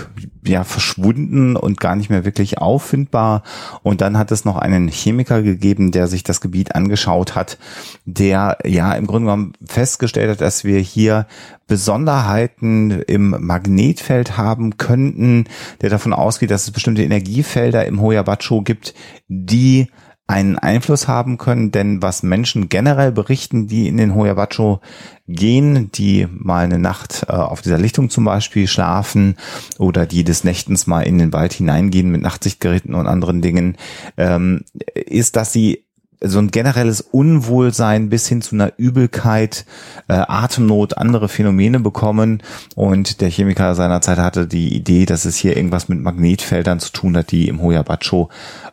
ja 0.45 0.63
verschwunden 0.63 1.55
und 1.55 1.79
gar 1.79 1.95
nicht 1.95 2.09
mehr 2.09 2.25
wirklich 2.25 2.57
auffindbar. 2.59 3.43
Und 3.83 4.01
dann 4.01 4.17
hat 4.17 4.31
es 4.31 4.45
noch 4.45 4.57
einen 4.57 4.87
Chemiker 4.87 5.41
gegeben, 5.41 5.91
der 5.91 6.07
sich 6.07 6.23
das 6.23 6.41
Gebiet 6.41 6.75
angeschaut 6.75 7.35
hat, 7.35 7.57
der 8.05 8.57
ja 8.65 8.93
im 8.93 9.07
Grunde 9.07 9.25
genommen 9.25 9.53
festgestellt 9.65 10.31
hat, 10.31 10.41
dass 10.41 10.63
wir 10.63 10.79
hier 10.79 11.27
Besonderheiten 11.67 13.01
im 13.07 13.35
Magnetfeld 13.39 14.37
haben 14.37 14.77
könnten, 14.77 15.45
der 15.81 15.89
davon 15.89 16.13
ausgeht, 16.13 16.51
dass 16.51 16.63
es 16.63 16.71
bestimmte 16.71 17.03
Energiefelder 17.03 17.85
im 17.85 18.01
Hoyabacho 18.01 18.61
gibt, 18.61 18.93
die 19.27 19.87
einen 20.31 20.57
Einfluss 20.57 21.09
haben 21.09 21.37
können, 21.37 21.71
denn 21.71 22.01
was 22.01 22.23
Menschen 22.23 22.69
generell 22.69 23.11
berichten, 23.11 23.67
die 23.67 23.87
in 23.87 23.97
den 23.97 24.15
Hoyabacho 24.15 24.79
gehen, 25.27 25.91
die 25.91 26.25
mal 26.31 26.63
eine 26.63 26.79
Nacht 26.79 27.25
äh, 27.27 27.33
auf 27.33 27.61
dieser 27.61 27.77
Lichtung 27.77 28.09
zum 28.09 28.23
Beispiel 28.25 28.67
schlafen 28.67 29.35
oder 29.77 30.05
die 30.05 30.23
des 30.23 30.45
Nächtens 30.45 30.87
mal 30.87 31.01
in 31.01 31.17
den 31.17 31.33
Wald 31.33 31.53
hineingehen 31.53 32.09
mit 32.09 32.21
Nachtsichtgeräten 32.21 32.95
und 32.95 33.07
anderen 33.07 33.41
Dingen, 33.41 33.75
ähm, 34.15 34.63
ist, 34.95 35.35
dass 35.35 35.51
sie 35.51 35.85
so 36.23 36.39
ein 36.39 36.51
generelles 36.51 37.01
Unwohlsein 37.01 38.09
bis 38.09 38.27
hin 38.27 38.41
zu 38.41 38.55
einer 38.55 38.73
Übelkeit, 38.77 39.65
äh, 40.07 40.13
Atemnot, 40.13 40.97
andere 40.97 41.27
Phänomene 41.27 41.79
bekommen. 41.79 42.43
Und 42.75 43.21
der 43.21 43.29
Chemiker 43.29 43.75
seinerzeit 43.75 44.19
hatte 44.19 44.47
die 44.47 44.75
Idee, 44.75 45.05
dass 45.05 45.25
es 45.25 45.37
hier 45.37 45.57
irgendwas 45.57 45.89
mit 45.89 45.99
Magnetfeldern 45.99 46.79
zu 46.79 46.91
tun 46.91 47.17
hat, 47.17 47.31
die 47.31 47.47
im 47.47 47.61
Hoyabacho 47.61 48.29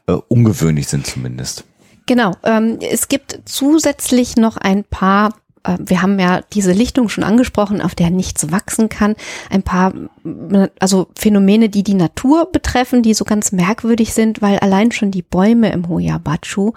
äh, 0.06 0.12
ungewöhnlich 0.28 0.88
sind 0.88 1.06
zumindest. 1.06 1.64
Genau. 2.06 2.32
Ähm, 2.42 2.78
es 2.80 3.08
gibt 3.08 3.40
zusätzlich 3.44 4.36
noch 4.36 4.56
ein 4.56 4.84
paar 4.84 5.34
wir 5.78 6.02
haben 6.02 6.18
ja 6.18 6.40
diese 6.52 6.72
Lichtung 6.72 7.08
schon 7.08 7.24
angesprochen, 7.24 7.82
auf 7.82 7.94
der 7.94 8.10
nichts 8.10 8.50
wachsen 8.50 8.88
kann. 8.88 9.14
Ein 9.50 9.62
paar, 9.62 9.92
also 10.78 11.08
Phänomene, 11.16 11.68
die 11.68 11.82
die 11.82 11.94
Natur 11.94 12.50
betreffen, 12.50 13.02
die 13.02 13.14
so 13.14 13.24
ganz 13.24 13.52
merkwürdig 13.52 14.14
sind, 14.14 14.40
weil 14.40 14.58
allein 14.58 14.92
schon 14.92 15.10
die 15.10 15.22
Bäume 15.22 15.70
im 15.72 15.88
Hoyabachu 15.88 16.72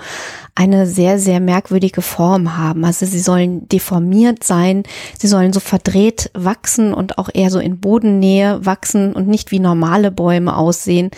eine 0.55 0.87
sehr, 0.87 1.19
sehr 1.19 1.39
merkwürdige 1.39 2.01
Form 2.01 2.57
haben. 2.57 2.83
Also 2.85 3.05
sie 3.05 3.19
sollen 3.19 3.69
deformiert 3.69 4.43
sein, 4.43 4.83
sie 5.17 5.27
sollen 5.27 5.53
so 5.53 5.59
verdreht 5.59 6.31
wachsen 6.33 6.93
und 6.93 7.17
auch 7.17 7.29
eher 7.33 7.49
so 7.49 7.59
in 7.59 7.79
Bodennähe 7.79 8.65
wachsen 8.65 9.13
und 9.13 9.27
nicht 9.27 9.51
wie 9.51 9.59
normale 9.59 10.11
Bäume 10.11 10.55
aussehen. 10.55 11.11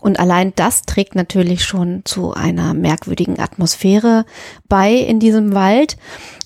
Und 0.00 0.20
allein 0.20 0.52
das 0.54 0.82
trägt 0.82 1.14
natürlich 1.14 1.64
schon 1.64 2.02
zu 2.04 2.32
einer 2.32 2.74
merkwürdigen 2.74 3.40
Atmosphäre 3.40 4.24
bei 4.68 4.92
in 4.92 5.20
diesem 5.20 5.54
Wald. 5.54 5.96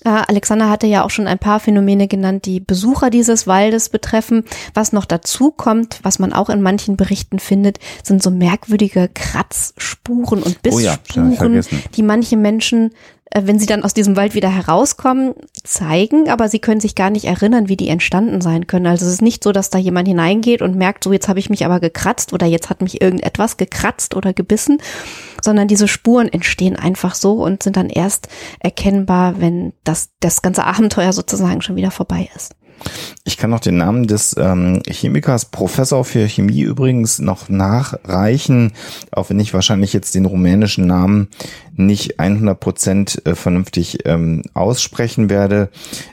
Äh, 0.03 0.09
Alexander 0.09 0.69
hatte 0.69 0.87
ja 0.87 1.03
auch 1.03 1.09
schon 1.09 1.27
ein 1.27 1.39
paar 1.39 1.59
Phänomene 1.59 2.07
genannt, 2.07 2.45
die 2.45 2.59
Besucher 2.59 3.09
dieses 3.09 3.47
Waldes 3.47 3.89
betreffen. 3.89 4.43
Was 4.73 4.93
noch 4.93 5.05
dazu 5.05 5.51
kommt, 5.51 5.99
was 6.03 6.19
man 6.19 6.33
auch 6.33 6.49
in 6.49 6.61
manchen 6.61 6.97
Berichten 6.97 7.39
findet, 7.39 7.79
sind 8.03 8.23
so 8.23 8.31
merkwürdige 8.31 9.09
Kratzspuren 9.13 10.41
und 10.41 10.61
Bissspuren, 10.61 11.37
oh 11.39 11.53
ja, 11.53 11.61
die 11.95 12.03
manche 12.03 12.37
Menschen 12.37 12.91
wenn 13.35 13.59
sie 13.59 13.65
dann 13.65 13.83
aus 13.83 13.93
diesem 13.93 14.15
Wald 14.15 14.35
wieder 14.35 14.49
herauskommen, 14.49 15.33
zeigen, 15.63 16.29
aber 16.29 16.49
sie 16.49 16.59
können 16.59 16.81
sich 16.81 16.95
gar 16.95 17.09
nicht 17.09 17.25
erinnern, 17.25 17.67
wie 17.67 17.77
die 17.77 17.87
entstanden 17.87 18.41
sein 18.41 18.67
können. 18.67 18.85
Also 18.85 19.05
es 19.05 19.13
ist 19.13 19.21
nicht 19.21 19.43
so, 19.43 19.51
dass 19.51 19.69
da 19.69 19.79
jemand 19.79 20.07
hineingeht 20.07 20.61
und 20.61 20.75
merkt, 20.75 21.03
so 21.03 21.11
jetzt 21.11 21.27
habe 21.27 21.39
ich 21.39 21.49
mich 21.49 21.65
aber 21.65 21.79
gekratzt 21.79 22.33
oder 22.33 22.45
jetzt 22.45 22.69
hat 22.69 22.81
mich 22.81 23.01
irgendetwas 23.01 23.57
gekratzt 23.57 24.15
oder 24.15 24.33
gebissen, 24.33 24.77
sondern 25.41 25.67
diese 25.67 25.87
Spuren 25.87 26.27
entstehen 26.27 26.75
einfach 26.75 27.15
so 27.15 27.43
und 27.43 27.63
sind 27.63 27.75
dann 27.75 27.89
erst 27.89 28.27
erkennbar, 28.59 29.39
wenn 29.39 29.73
das, 29.83 30.09
das 30.19 30.41
ganze 30.41 30.65
Abenteuer 30.65 31.13
sozusagen 31.13 31.61
schon 31.61 31.75
wieder 31.75 31.91
vorbei 31.91 32.29
ist. 32.35 32.55
Ich 33.23 33.37
kann 33.37 33.49
noch 33.49 33.59
den 33.59 33.77
Namen 33.77 34.07
des 34.07 34.35
ähm, 34.37 34.81
Chemikers, 34.87 35.45
Professor 35.45 36.03
für 36.03 36.27
Chemie 36.27 36.61
übrigens, 36.61 37.19
noch 37.19 37.49
nachreichen, 37.49 38.73
auch 39.11 39.29
wenn 39.29 39.39
ich 39.39 39.53
wahrscheinlich 39.53 39.93
jetzt 39.93 40.15
den 40.15 40.25
rumänischen 40.25 40.87
Namen 40.87 41.29
nicht 41.75 42.19
100 42.19 42.59
Prozent 42.59 43.25
äh, 43.25 43.35
vernünftig 43.35 44.05
ähm, 44.05 44.43
aussprechen 44.53 45.29
werde, 45.29 45.69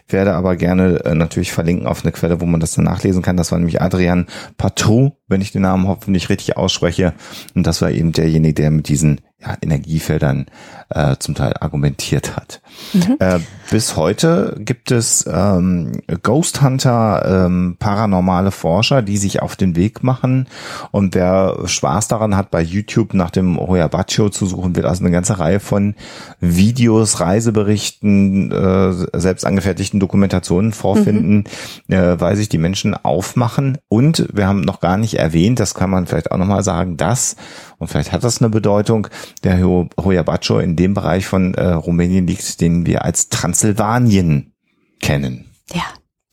werde 0.09 0.35
aber 0.35 0.57
gerne 0.57 1.05
äh, 1.05 1.15
natürlich 1.15 1.53
verlinken 1.53 1.87
auf 1.87 2.05
eine 2.05 2.13
Quelle, 2.13 2.41
wo 2.41 2.47
man 2.47 2.61
das 2.61 2.75
dann 2.75 2.85
nachlesen 2.85 3.23
kann. 3.23 3.37
Das 3.37 3.53
war 3.53 3.59
nämlich 3.59 3.83
Adrian 3.83 4.27
Patrou, 4.57 5.13
wenn 5.31 5.41
ich 5.41 5.53
den 5.53 5.63
Namen 5.63 5.89
hoffentlich 5.89 6.29
richtig 6.29 6.57
ausspreche. 6.57 7.15
Und 7.55 7.67
das 7.67 7.81
war 7.83 7.91
eben 7.91 8.13
derjenige, 8.13 8.55
der 8.55 8.71
mit 8.71 8.89
diesen 8.89 9.21
ja, 9.41 9.57
Energiefeldern 9.63 10.47
äh, 10.91 11.17
zum 11.19 11.35
Teil 11.35 11.55
argumentiert 11.61 12.37
hat. 12.37 12.61
Mhm. 12.93 13.17
Äh, 13.21 13.39
bis 13.71 13.97
heute 13.97 14.57
gibt 14.59 14.91
es 14.91 15.27
ähm, 15.33 15.93
Ghost 16.23 16.61
Hunter, 16.61 17.47
ähm, 17.47 17.77
paranormale 17.79 18.51
Forscher, 18.51 19.01
die 19.01 19.17
sich 19.17 19.41
auf 19.41 19.57
den 19.57 19.77
Weg 19.77 20.03
machen. 20.03 20.47
Und 20.91 21.15
wer 21.15 21.57
Spaß 21.65 22.09
daran 22.09 22.37
hat, 22.37 22.51
bei 22.51 22.61
YouTube 22.61 23.15
nach 23.15 23.31
dem 23.31 23.59
Hoyabacho 23.59 24.29
zu 24.29 24.45
suchen, 24.45 24.77
wird 24.77 24.87
also 24.87 25.05
eine 25.05 25.13
ganze 25.13 25.39
Reihe 25.39 25.61
von 25.61 25.95
Videos, 26.41 27.21
Reiseberichten, 27.21 28.51
äh, 28.51 29.19
selbst 29.19 29.47
angefertigten 29.47 30.01
Dokumentationen 30.01 30.73
vorfinden, 30.73 31.45
mhm. 31.87 31.95
äh, 31.95 32.21
weil 32.21 32.37
sich 32.37 32.49
die 32.49 32.59
Menschen 32.59 32.95
aufmachen. 32.95 33.79
Und 33.89 34.29
wir 34.35 34.47
haben 34.47 34.61
noch 34.61 34.81
gar 34.81 34.99
nicht 34.99 35.15
erwähnt, 35.21 35.61
das 35.61 35.75
kann 35.75 35.91
man 35.91 36.07
vielleicht 36.07 36.31
auch 36.33 36.39
nochmal 36.39 36.63
sagen, 36.63 36.97
dass, 36.97 37.37
und 37.79 37.89
vielleicht 37.89 38.13
hat 38.13 38.25
das 38.25 38.41
eine 38.41 38.51
Bedeutung, 38.51 39.07
der 39.45 39.61
Hoyabacho 39.63 40.59
in 40.59 40.77
dem 40.77 40.95
Bereich 40.95 41.27
von 41.27 41.55
äh, 41.55 41.67
Rumänien 41.67 42.27
liegt, 42.27 42.61
den 42.61 42.87
wir 42.87 43.05
als 43.05 43.29
Transsilvanien 43.29 44.53
kennen. 45.01 45.51
Ja, 45.73 45.85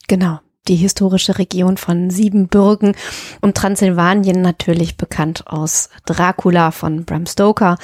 genau 0.08 0.40
die 0.68 0.76
historische 0.76 1.38
Region 1.38 1.76
von 1.76 2.10
Siebenbürgen 2.10 2.94
und 3.40 3.56
Transsilvanien 3.56 4.42
natürlich 4.42 4.96
bekannt 4.96 5.46
aus 5.46 5.88
Dracula 6.06 6.70
von 6.70 7.04
Bram 7.04 7.26
Stoker. 7.26 7.78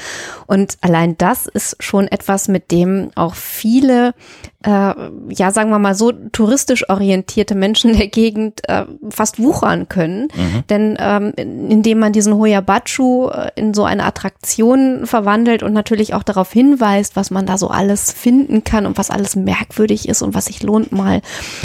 Und 0.46 0.76
allein 0.80 1.16
das 1.18 1.46
ist 1.46 1.76
schon 1.80 2.08
etwas, 2.08 2.48
mit 2.48 2.70
dem 2.70 3.10
auch 3.14 3.34
viele, 3.34 4.14
äh, 4.64 4.94
ja 5.28 5.50
sagen 5.50 5.70
wir 5.70 5.78
mal 5.78 5.94
so, 5.94 6.12
touristisch 6.12 6.88
orientierte 6.88 7.54
Menschen 7.54 7.96
der 7.96 8.08
Gegend 8.08 8.68
äh, 8.68 8.84
fast 9.08 9.38
wuchern 9.38 9.88
können. 9.88 10.28
Mhm. 10.34 10.64
Denn 10.68 10.96
ähm, 11.00 11.32
indem 11.36 11.98
man 11.98 12.12
diesen 12.12 12.34
Hoyabachu 12.34 13.28
äh, 13.28 13.50
in 13.56 13.74
so 13.74 13.84
eine 13.84 14.04
Attraktion 14.04 15.06
verwandelt 15.06 15.62
und 15.62 15.72
natürlich 15.72 16.14
auch 16.14 16.22
darauf 16.22 16.52
hinweist, 16.52 17.16
was 17.16 17.30
man 17.30 17.46
da 17.46 17.56
so 17.58 17.68
alles 17.68 18.12
finden 18.12 18.64
kann 18.64 18.86
und 18.86 18.98
was 18.98 19.10
alles 19.10 19.36
merkwürdig 19.36 20.08
ist 20.08 20.22
und 20.22 20.34
was 20.34 20.46
sich 20.46 20.62
lohnt 20.62 20.92
mal 20.92 21.22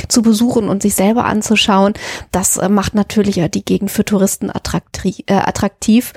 zu 0.08 0.22
besuchen 0.22 0.70
und 0.70 0.82
sich 0.82 0.96
selbst 0.96 1.09
selber 1.10 1.26
anzuschauen. 1.26 1.94
Das 2.32 2.58
äh, 2.58 2.70
macht 2.70 2.94
natürlich 2.94 3.42
die 3.54 3.66
Gegend 3.66 3.90
für 3.90 4.06
Touristen 4.06 4.50
attraktiv. 4.50 5.24
Äh, 5.26 5.34
attraktiv. 5.34 6.14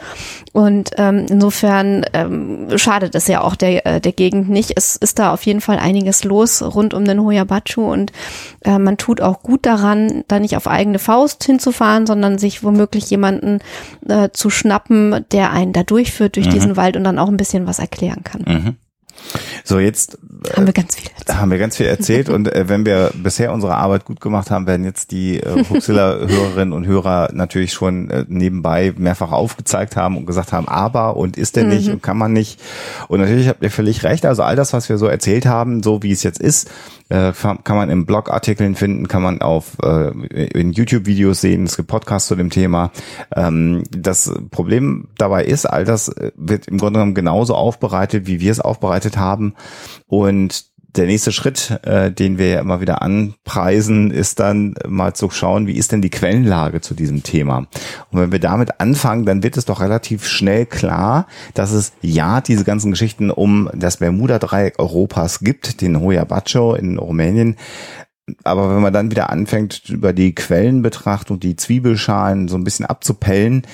Und 0.53 0.91
ähm, 0.99 1.27
insofern 1.31 2.05
ähm, 2.13 2.69
schadet 2.77 3.15
es 3.15 3.27
ja 3.27 3.41
auch 3.41 3.57
der, 3.57 3.87
äh, 3.87 4.01
der 4.01 4.13
Gegend 4.13 4.51
nicht. 4.51 4.73
Es 4.77 4.97
ist 4.97 5.19
da 5.19 5.33
auf 5.33 5.45
jeden 5.47 5.61
Fall 5.61 5.79
einiges 5.79 6.25
los 6.25 6.63
rund 6.63 6.95
um 6.95 7.05
den 7.05 7.23
Hoyabachu 7.23 7.91
und 7.91 8.13
äh, 8.65 8.79
man 8.79 8.99
tut 8.99 9.21
auch 9.21 9.43
gut 9.43 9.65
daran, 9.65 10.25
da 10.29 10.39
nicht 10.39 10.57
auf 10.57 10.67
eigene 10.67 10.99
Faust 10.99 11.45
hinzufahren, 11.45 12.07
sondern 12.07 12.39
sich 12.39 12.63
womöglich 12.63 13.09
jemanden 13.09 13.61
äh, 14.09 14.29
zu 14.33 14.51
schnappen, 14.51 15.25
der 15.33 15.53
einen 15.53 15.73
da 15.73 15.83
durchführt 15.85 16.37
durch 16.37 16.47
mhm. 16.47 16.51
diesen 16.51 16.77
Wald 16.77 16.97
und 16.97 17.05
dann 17.05 17.19
auch 17.19 17.29
ein 17.29 17.37
bisschen 17.37 17.67
was 17.67 17.79
erklären 17.79 18.25
kann. 18.25 18.45
Mhm. 18.47 18.77
So, 19.65 19.79
jetzt 19.79 20.19
äh, 20.45 20.57
haben 20.57 20.67
wir 20.67 20.73
ganz 20.73 20.97
viel 20.97 21.09
erzählt. 21.09 21.39
Haben 21.39 21.51
wir 21.51 21.59
ganz 21.59 21.77
viel 21.77 21.87
erzählt 21.87 22.29
und 22.29 22.53
äh, 22.53 22.69
wenn 22.69 22.85
wir 22.85 23.13
bisher 23.15 23.53
unsere 23.53 23.77
Arbeit 23.77 24.05
gut 24.05 24.21
gemacht 24.21 24.51
haben, 24.51 24.67
werden 24.67 24.85
jetzt 24.85 25.11
die 25.11 25.41
äh, 25.41 25.65
Huxilla-Hörerinnen 25.69 26.73
und 26.73 26.87
Hörer 26.87 27.31
natürlich 27.33 27.73
schon 27.73 28.11
äh, 28.11 28.25
nebenbei 28.29 28.93
mehrfach 28.97 29.33
aufgezeigt 29.33 29.97
haben 29.97 30.17
und 30.17 30.27
gesagt 30.27 30.53
haben, 30.53 30.69
aber 30.69 31.17
und 31.17 31.37
ist 31.37 31.57
denn 31.57 31.69
nicht 31.69 31.89
mhm. 31.89 31.95
und 31.95 32.03
kann 32.03 32.19
man 32.19 32.33
nicht. 32.33 32.61
Und 33.09 33.21
natürlich 33.21 33.49
habt 33.49 33.63
ihr 33.63 33.71
völlig 33.71 34.03
recht. 34.05 34.27
Also 34.27 34.43
all 34.43 34.57
das, 34.57 34.73
was 34.73 34.89
wir 34.89 34.99
so 34.99 35.07
erzählt 35.07 35.47
haben, 35.47 35.83
so 35.83 36.03
wie 36.03 36.13
es 36.13 36.23
jetzt 36.23 36.41
ist, 36.41 36.71
äh, 37.09 37.33
kann 37.33 37.77
man 37.77 37.91
in 37.91 38.07
Blogartikeln 38.07 38.75
finden, 38.75 39.09
kann 39.09 39.23
man 39.23 39.43
auf 39.43 39.77
äh, 39.83 40.11
in 40.59 40.73
YouTube-Videos 40.73 41.41
sehen, 41.41 41.65
es 41.65 41.77
gibt 41.77 41.89
Podcasts 41.89 42.29
zu 42.29 42.37
dem 42.37 42.51
Thema. 42.51 42.91
Ähm, 43.35 43.85
das 43.91 44.33
Problem 44.51 45.09
dabei 45.19 45.45
ist, 45.45 45.67
all 45.67 45.85
das 45.85 46.09
äh, 46.09 46.33
wird 46.37 46.69
im 46.69 46.79
Grunde 46.79 46.99
genommen 46.99 47.15
genauso 47.15 47.55
aufbereitet, 47.55 48.27
wie 48.27 48.41
wir 48.41 48.51
es 48.51 48.61
aufbereitet 48.61 49.17
haben. 49.17 49.55
Und 50.07 50.72
der 50.97 51.07
nächste 51.07 51.33
Schritt, 51.33 51.79
äh, 51.83 52.11
den 52.11 52.39
wir 52.39 52.49
ja 52.49 52.61
immer 52.61 52.81
wieder 52.81 53.03
anpreisen, 53.03 54.11
ist 54.11 54.41
dann 54.41 54.75
mal 54.87 55.15
zu 55.15 55.31
schauen, 55.31 55.67
wie 55.67 55.77
ist 55.77 55.93
denn 55.93 56.03
die 56.03 56.11
Quellenlage 56.11 56.81
zu 56.81 56.95
diesem 56.95 57.23
Thema. 57.23 57.67
Und 58.11 58.21
wenn 58.21 58.33
wir 58.33 58.39
damit 58.39 58.81
anfangen, 58.81 59.25
dann 59.25 59.43
wird 59.43 59.57
es 59.57 59.65
doch 59.65 59.81
relativ 59.81 60.27
schnell 60.27 60.67
klar, 60.67 61.27
dass 61.55 61.73
es 61.73 61.93
ja 62.03 62.41
diese 62.41 62.65
ganzen 62.65 62.91
Geschichten 62.91 63.31
um 63.31 63.71
das 63.75 63.99
Bermuda-Dreieck 63.99 64.79
Europas 64.79 65.41
gibt, 65.41 65.81
den 65.81 66.01
Hoya 66.01 66.25
Bacho 66.25 66.75
in 66.75 66.99
Rumänien, 66.99 67.57
aber 68.45 68.75
wenn 68.75 68.83
man 68.83 68.93
dann 68.93 69.11
wieder 69.11 69.31
anfängt, 69.31 69.89
über 69.89 70.13
die 70.13 70.35
Quellenbetrachtung, 70.35 71.41
die 71.41 71.57
Zwiebelschalen 71.57 72.49
so 72.49 72.57
ein 72.57 72.65
bisschen 72.65 72.87
abzupellen, 72.87 73.67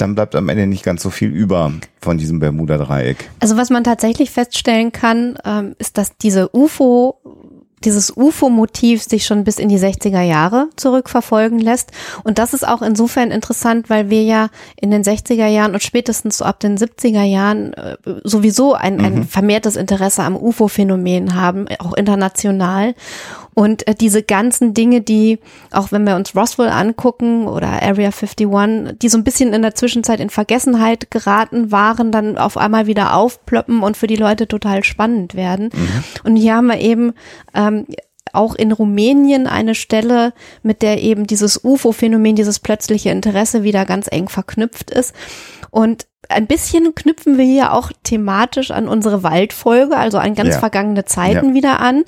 dann 0.00 0.14
bleibt 0.14 0.34
am 0.34 0.48
Ende 0.48 0.66
nicht 0.66 0.84
ganz 0.84 1.02
so 1.02 1.10
viel 1.10 1.30
über 1.30 1.72
von 2.00 2.18
diesem 2.18 2.38
Bermuda-Dreieck. 2.38 3.30
Also 3.40 3.56
was 3.56 3.70
man 3.70 3.84
tatsächlich 3.84 4.30
feststellen 4.30 4.92
kann, 4.92 5.38
ähm, 5.44 5.74
ist, 5.78 5.98
dass 5.98 6.16
diese 6.16 6.54
UFO 6.54 7.18
dieses 7.84 8.14
UFO-Motiv 8.14 9.02
sich 9.02 9.24
schon 9.24 9.44
bis 9.44 9.58
in 9.58 9.68
die 9.68 9.78
60er 9.78 10.20
Jahre 10.20 10.68
zurückverfolgen 10.76 11.58
lässt. 11.58 11.92
Und 12.24 12.38
das 12.38 12.52
ist 12.52 12.66
auch 12.66 12.82
insofern 12.82 13.30
interessant, 13.30 13.88
weil 13.88 14.10
wir 14.10 14.22
ja 14.22 14.48
in 14.76 14.90
den 14.90 15.02
60er 15.02 15.46
Jahren 15.46 15.72
und 15.72 15.82
spätestens 15.82 16.38
so 16.38 16.44
ab 16.44 16.60
den 16.60 16.76
70er 16.76 17.22
Jahren 17.22 17.72
äh, 17.72 17.96
sowieso 18.22 18.74
ein, 18.74 19.00
ein 19.00 19.14
mhm. 19.14 19.26
vermehrtes 19.26 19.76
Interesse 19.76 20.22
am 20.22 20.36
UFO-Phänomen 20.36 21.34
haben, 21.34 21.66
auch 21.78 21.94
international. 21.94 22.94
Und 23.60 23.86
äh, 23.86 23.94
diese 23.94 24.22
ganzen 24.22 24.72
Dinge, 24.72 25.02
die, 25.02 25.38
auch 25.70 25.92
wenn 25.92 26.04
wir 26.04 26.16
uns 26.16 26.34
Roswell 26.34 26.70
angucken 26.70 27.46
oder 27.46 27.66
Area 27.82 28.08
51, 28.08 28.36
die 28.98 29.08
so 29.10 29.18
ein 29.18 29.24
bisschen 29.24 29.52
in 29.52 29.60
der 29.60 29.74
Zwischenzeit 29.74 30.18
in 30.18 30.30
Vergessenheit 30.30 31.10
geraten 31.10 31.70
waren, 31.70 32.10
dann 32.10 32.38
auf 32.38 32.56
einmal 32.56 32.86
wieder 32.86 33.14
aufploppen 33.14 33.82
und 33.82 33.98
für 33.98 34.06
die 34.06 34.16
Leute 34.16 34.48
total 34.48 34.82
spannend 34.82 35.34
werden. 35.34 35.68
Mhm. 35.74 36.04
Und 36.24 36.36
hier 36.36 36.54
haben 36.54 36.68
wir 36.68 36.80
eben 36.80 37.12
ähm, 37.54 37.84
auch 38.32 38.54
in 38.54 38.72
Rumänien 38.72 39.46
eine 39.46 39.74
Stelle, 39.74 40.32
mit 40.62 40.80
der 40.80 41.02
eben 41.02 41.26
dieses 41.26 41.62
UFO-Phänomen, 41.62 42.36
dieses 42.36 42.60
plötzliche 42.60 43.10
Interesse 43.10 43.62
wieder 43.62 43.84
ganz 43.84 44.08
eng 44.10 44.30
verknüpft 44.30 44.90
ist. 44.90 45.14
Und 45.70 46.06
ein 46.28 46.46
bisschen 46.46 46.94
knüpfen 46.94 47.38
wir 47.38 47.44
hier 47.44 47.72
auch 47.72 47.90
thematisch 48.04 48.70
an 48.70 48.88
unsere 48.88 49.22
Waldfolge, 49.22 49.96
also 49.96 50.18
an 50.18 50.34
ganz 50.34 50.54
ja. 50.54 50.58
vergangene 50.60 51.04
Zeiten 51.04 51.48
ja. 51.48 51.54
wieder 51.54 51.80
an 51.80 52.04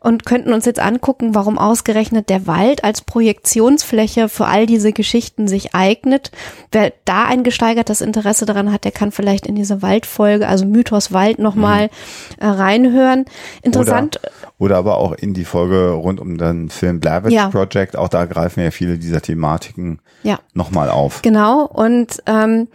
und 0.00 0.24
könnten 0.24 0.52
uns 0.52 0.64
jetzt 0.64 0.80
angucken, 0.80 1.34
warum 1.34 1.58
ausgerechnet 1.58 2.28
der 2.28 2.46
Wald 2.46 2.84
als 2.84 3.00
Projektionsfläche 3.00 4.28
für 4.28 4.46
all 4.46 4.66
diese 4.66 4.92
Geschichten 4.92 5.48
sich 5.48 5.74
eignet. 5.74 6.30
Wer 6.70 6.92
da 7.04 7.24
ein 7.24 7.42
gesteigertes 7.42 8.00
Interesse 8.00 8.46
daran 8.46 8.70
hat, 8.70 8.84
der 8.84 8.92
kann 8.92 9.12
vielleicht 9.12 9.46
in 9.46 9.56
diese 9.56 9.82
Waldfolge, 9.82 10.46
also 10.46 10.66
Mythos 10.66 11.12
Wald 11.12 11.38
nochmal 11.38 11.84
mhm. 11.84 12.46
äh, 12.46 12.46
reinhören. 12.46 13.24
Interessant. 13.62 14.20
Oder, 14.22 14.52
oder, 14.58 14.76
aber 14.76 14.98
auch 14.98 15.12
in 15.12 15.34
die 15.34 15.44
Folge 15.44 15.90
rund 15.90 16.20
um 16.20 16.38
den 16.38 16.68
Film 16.68 17.00
Blair 17.00 17.22
ja. 17.28 17.48
Project. 17.48 17.96
Auch 17.96 18.08
da 18.08 18.26
greifen 18.26 18.62
ja 18.62 18.70
viele 18.70 18.98
dieser 18.98 19.20
Thematiken 19.20 20.00
ja. 20.22 20.38
nochmal 20.52 20.90
auf. 20.90 21.22
Genau. 21.22 21.64
Und 21.64 22.22
ähm, 22.26 22.68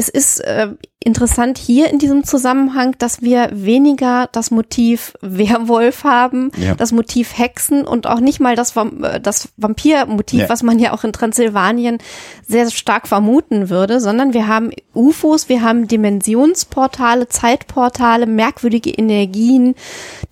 es 0.00 0.08
ist 0.08 0.40
äh, 0.40 0.68
interessant 1.02 1.56
hier 1.56 1.90
in 1.90 1.98
diesem 1.98 2.24
Zusammenhang, 2.24 2.94
dass 2.98 3.20
wir 3.20 3.48
weniger 3.52 4.28
das 4.32 4.50
Motiv 4.50 5.14
Werwolf 5.20 6.04
haben, 6.04 6.50
ja. 6.56 6.74
das 6.74 6.92
Motiv 6.92 7.36
Hexen 7.36 7.86
und 7.86 8.06
auch 8.06 8.20
nicht 8.20 8.40
mal 8.40 8.56
das, 8.56 8.74
äh, 8.76 9.20
das 9.20 9.50
Vampirmotiv, 9.58 10.40
ja. 10.40 10.48
was 10.48 10.62
man 10.62 10.78
ja 10.78 10.92
auch 10.92 11.04
in 11.04 11.12
Transsilvanien 11.12 11.98
sehr 12.46 12.70
stark 12.70 13.08
vermuten 13.08 13.68
würde, 13.68 14.00
sondern 14.00 14.32
wir 14.32 14.46
haben 14.46 14.70
UFOs, 14.94 15.48
wir 15.48 15.62
haben 15.62 15.86
Dimensionsportale, 15.86 17.28
Zeitportale, 17.28 18.26
merkwürdige 18.26 18.90
Energien, 18.90 19.74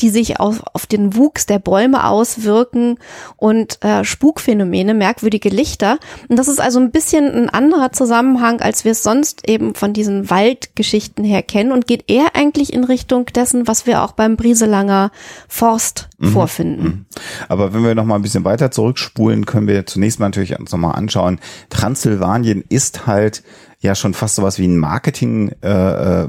die 0.01 0.11
sich 0.11 0.41
auf, 0.41 0.63
auf 0.73 0.87
den 0.87 1.15
Wuchs 1.15 1.47
der 1.47 1.59
Bäume 1.59 2.07
auswirken 2.07 2.99
und 3.37 3.83
äh, 3.85 4.05
Spukphänomene, 4.05 4.95
merkwürdige 4.95 5.51
Lichter. 5.51 5.99
Und 6.29 6.39
das 6.39 6.49
ist 6.49 6.61
also 6.61 6.81
ein 6.81 6.91
bisschen 6.91 7.31
ein 7.31 7.51
anderer 7.51 7.93
Zusammenhang, 7.93 8.61
als 8.61 8.85
wir 8.85 8.93
es 8.93 9.03
sonst 9.03 9.49
eben 9.49 9.58
von 9.75 9.93
diesen 9.93 10.31
Waldgeschichten 10.31 11.25
her 11.25 11.43
kennen 11.43 11.73
und 11.73 11.87
geht 11.87 12.11
eher 12.11 12.35
eigentlich 12.35 12.73
in 12.73 12.85
Richtung 12.85 13.27
dessen, 13.27 13.67
was 13.67 13.87
wir 13.87 14.03
auch 14.03 14.13
beim 14.13 14.37
Brieselanger 14.37 15.11
Forst 15.49 16.09
mhm. 16.19 16.29
vorfinden. 16.29 16.85
Mhm. 16.85 17.07
Aber 17.49 17.73
wenn 17.73 17.85
wir 17.85 17.95
noch 17.95 18.05
mal 18.05 18.17
ein 18.17 18.23
bisschen 18.23 18.45
weiter 18.45 18.71
zurückspulen, 18.71 19.47
können 19.47 19.67
wir 19.67 19.87
zunächst 19.87 20.21
mal 20.21 20.27
natürlich 20.27 20.59
uns 20.59 20.73
noch 20.73 20.79
mal 20.79 20.93
anschauen. 20.93 21.41
Transsilvanien 21.71 22.65
ist 22.69 23.07
halt 23.07 23.43
ja 23.81 23.95
schon 23.95 24.15
fast 24.15 24.35
sowas 24.35 24.59
wie 24.59 24.67
ein 24.67 24.77
Marketing 24.77 25.53
äh, 25.63 26.23
äh, 26.23 26.29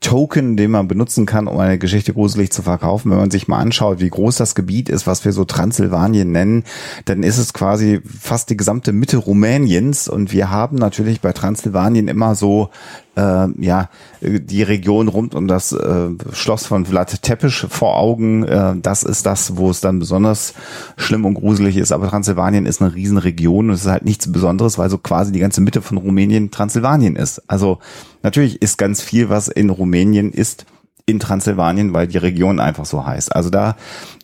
Token, 0.00 0.56
den 0.56 0.70
man 0.70 0.88
benutzen 0.88 1.26
kann, 1.26 1.46
um 1.46 1.58
eine 1.58 1.78
Geschichte 1.78 2.12
gruselig 2.12 2.52
zu 2.52 2.62
verkaufen. 2.62 3.10
Wenn 3.10 3.18
man 3.18 3.30
sich 3.30 3.48
mal 3.48 3.58
anschaut, 3.58 4.00
wie 4.00 4.10
groß 4.10 4.36
das 4.36 4.54
Gebiet 4.54 4.88
ist, 4.88 5.06
was 5.06 5.24
wir 5.24 5.32
so 5.32 5.44
Transsilvanien 5.44 6.30
nennen, 6.30 6.64
dann 7.06 7.22
ist 7.22 7.38
es 7.38 7.52
quasi 7.52 8.00
fast 8.06 8.50
die 8.50 8.56
gesamte 8.56 8.92
Mitte 8.92 9.16
Rumäniens 9.16 10.08
und 10.08 10.32
wir 10.32 10.50
haben 10.50 10.76
natürlich 10.76 11.20
bei 11.20 11.32
Transsilvanien 11.32 12.08
immer 12.08 12.34
so 12.34 12.70
äh, 13.16 13.48
ja 13.58 13.88
die 14.20 14.62
Region 14.62 15.08
rund 15.08 15.34
um 15.34 15.48
das 15.48 15.72
äh, 15.72 16.08
Schloss 16.32 16.66
von 16.66 16.86
Vlad 16.86 17.22
Tepes 17.22 17.66
vor 17.68 17.96
Augen. 17.96 18.44
Äh, 18.44 18.74
das 18.80 19.02
ist 19.02 19.26
das, 19.26 19.56
wo 19.56 19.70
es 19.70 19.80
dann 19.80 19.98
besonders 19.98 20.54
schlimm 20.96 21.24
und 21.24 21.34
gruselig 21.34 21.76
ist. 21.76 21.92
Aber 21.92 22.08
Transsilvanien 22.08 22.66
ist 22.66 22.80
eine 22.80 22.94
Riesenregion 22.94 23.68
und 23.68 23.74
es 23.74 23.82
ist 23.82 23.90
halt 23.90 24.04
nichts 24.04 24.30
Besonderes, 24.30 24.78
weil 24.78 24.90
so 24.90 24.98
quasi 24.98 25.32
die 25.32 25.40
ganze 25.40 25.60
Mitte 25.60 25.82
von 25.82 25.96
Rumänien 25.96 26.50
Transsilvanien 26.50 27.16
ist. 27.16 27.42
Also 27.48 27.78
natürlich 28.26 28.60
ist 28.60 28.76
ganz 28.76 29.02
viel, 29.02 29.28
was 29.28 29.46
in 29.46 29.70
Rumänien 29.70 30.32
ist, 30.32 30.66
in 31.08 31.20
Transsilvanien, 31.20 31.94
weil 31.94 32.08
die 32.08 32.18
Region 32.18 32.58
einfach 32.58 32.84
so 32.84 33.06
heißt. 33.06 33.34
Also 33.34 33.48
da 33.48 33.76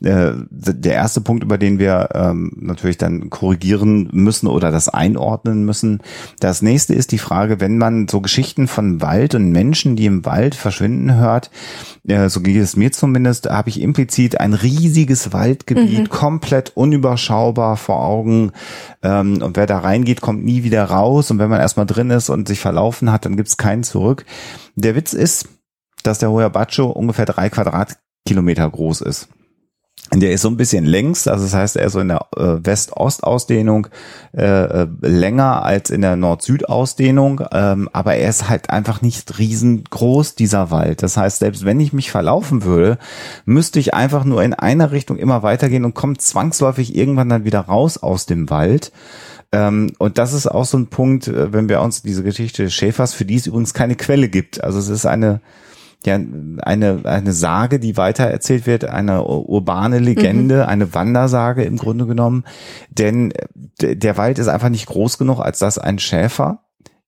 äh, 0.02 0.32
der 0.50 0.94
erste 0.94 1.20
Punkt, 1.20 1.44
über 1.44 1.56
den 1.56 1.78
wir 1.78 2.08
ähm, 2.12 2.50
natürlich 2.56 2.98
dann 2.98 3.30
korrigieren 3.30 4.08
müssen 4.10 4.48
oder 4.48 4.72
das 4.72 4.88
einordnen 4.88 5.64
müssen. 5.64 6.00
Das 6.40 6.60
nächste 6.60 6.94
ist 6.94 7.12
die 7.12 7.18
Frage, 7.18 7.60
wenn 7.60 7.78
man 7.78 8.08
so 8.08 8.20
Geschichten 8.20 8.66
von 8.66 9.00
Wald 9.00 9.36
und 9.36 9.52
Menschen, 9.52 9.94
die 9.94 10.06
im 10.06 10.24
Wald 10.24 10.56
verschwinden 10.56 11.14
hört, 11.14 11.52
äh, 12.08 12.28
so 12.28 12.40
geht 12.40 12.56
es 12.56 12.76
mir 12.76 12.90
zumindest, 12.90 13.48
habe 13.48 13.68
ich 13.68 13.80
implizit 13.80 14.40
ein 14.40 14.52
riesiges 14.52 15.32
Waldgebiet, 15.32 16.00
mhm. 16.00 16.08
komplett 16.08 16.72
unüberschaubar 16.74 17.76
vor 17.76 18.04
Augen. 18.04 18.50
Ähm, 19.04 19.40
und 19.40 19.56
wer 19.56 19.66
da 19.66 19.78
reingeht, 19.78 20.20
kommt 20.20 20.44
nie 20.44 20.64
wieder 20.64 20.82
raus. 20.82 21.30
Und 21.30 21.38
wenn 21.38 21.50
man 21.50 21.60
erstmal 21.60 21.86
drin 21.86 22.10
ist 22.10 22.28
und 22.28 22.48
sich 22.48 22.58
verlaufen 22.58 23.12
hat, 23.12 23.24
dann 23.24 23.36
gibt 23.36 23.50
es 23.50 23.56
keinen 23.56 23.84
zurück. 23.84 24.24
Der 24.74 24.96
Witz 24.96 25.12
ist, 25.12 25.48
dass 26.02 26.18
der 26.18 26.30
Hoyabacho 26.30 26.90
ungefähr 26.90 27.26
drei 27.26 27.50
Quadratkilometer 27.50 28.68
groß 28.68 29.02
ist. 29.02 29.28
Der 30.14 30.32
ist 30.32 30.42
so 30.42 30.48
ein 30.48 30.58
bisschen 30.58 30.84
längs, 30.84 31.26
also 31.26 31.44
das 31.44 31.54
heißt, 31.54 31.76
er 31.76 31.86
ist 31.86 31.94
so 31.94 32.00
in 32.00 32.08
der 32.08 32.26
äh, 32.36 32.64
West-Ost-Ausdehnung 32.64 33.86
äh, 34.36 34.42
äh, 34.42 34.86
länger 35.00 35.64
als 35.64 35.88
in 35.88 36.02
der 36.02 36.16
Nord-Süd-Ausdehnung, 36.16 37.40
ähm, 37.50 37.88
aber 37.94 38.16
er 38.16 38.28
ist 38.28 38.50
halt 38.50 38.68
einfach 38.68 39.00
nicht 39.00 39.38
riesengroß, 39.38 40.34
dieser 40.34 40.70
Wald. 40.70 41.02
Das 41.02 41.16
heißt, 41.16 41.38
selbst 41.38 41.64
wenn 41.64 41.80
ich 41.80 41.94
mich 41.94 42.10
verlaufen 42.10 42.62
würde, 42.62 42.98
müsste 43.46 43.80
ich 43.80 43.94
einfach 43.94 44.24
nur 44.24 44.42
in 44.42 44.52
einer 44.52 44.92
Richtung 44.92 45.16
immer 45.16 45.42
weitergehen 45.42 45.86
und 45.86 45.94
komme 45.94 46.18
zwangsläufig 46.18 46.94
irgendwann 46.94 47.30
dann 47.30 47.44
wieder 47.44 47.60
raus 47.60 47.96
aus 47.96 48.26
dem 48.26 48.50
Wald. 48.50 48.92
Ähm, 49.50 49.92
und 49.98 50.18
das 50.18 50.34
ist 50.34 50.46
auch 50.46 50.66
so 50.66 50.76
ein 50.76 50.88
Punkt, 50.88 51.28
äh, 51.28 51.54
wenn 51.54 51.70
wir 51.70 51.80
uns 51.80 52.02
diese 52.02 52.22
Geschichte 52.22 52.68
Schäfers, 52.68 53.14
für 53.14 53.24
die 53.24 53.36
es 53.36 53.46
übrigens 53.46 53.72
keine 53.72 53.96
Quelle 53.96 54.28
gibt. 54.28 54.62
Also 54.62 54.78
es 54.78 54.88
ist 54.88 55.06
eine 55.06 55.40
ja 56.06 56.14
eine 56.14 57.00
eine 57.04 57.32
Sage, 57.32 57.78
die 57.78 57.96
weiter 57.96 58.24
erzählt 58.24 58.66
wird, 58.66 58.84
eine 58.84 59.24
urbane 59.24 59.98
Legende, 59.98 60.56
mhm. 60.56 60.68
eine 60.68 60.94
Wandersage 60.94 61.64
im 61.64 61.76
Grunde 61.76 62.06
genommen, 62.06 62.44
denn 62.90 63.32
der 63.80 64.16
Wald 64.16 64.38
ist 64.38 64.48
einfach 64.48 64.68
nicht 64.68 64.86
groß 64.86 65.18
genug, 65.18 65.40
als 65.40 65.58
dass 65.58 65.78
ein 65.78 65.98
Schäfer 65.98 66.60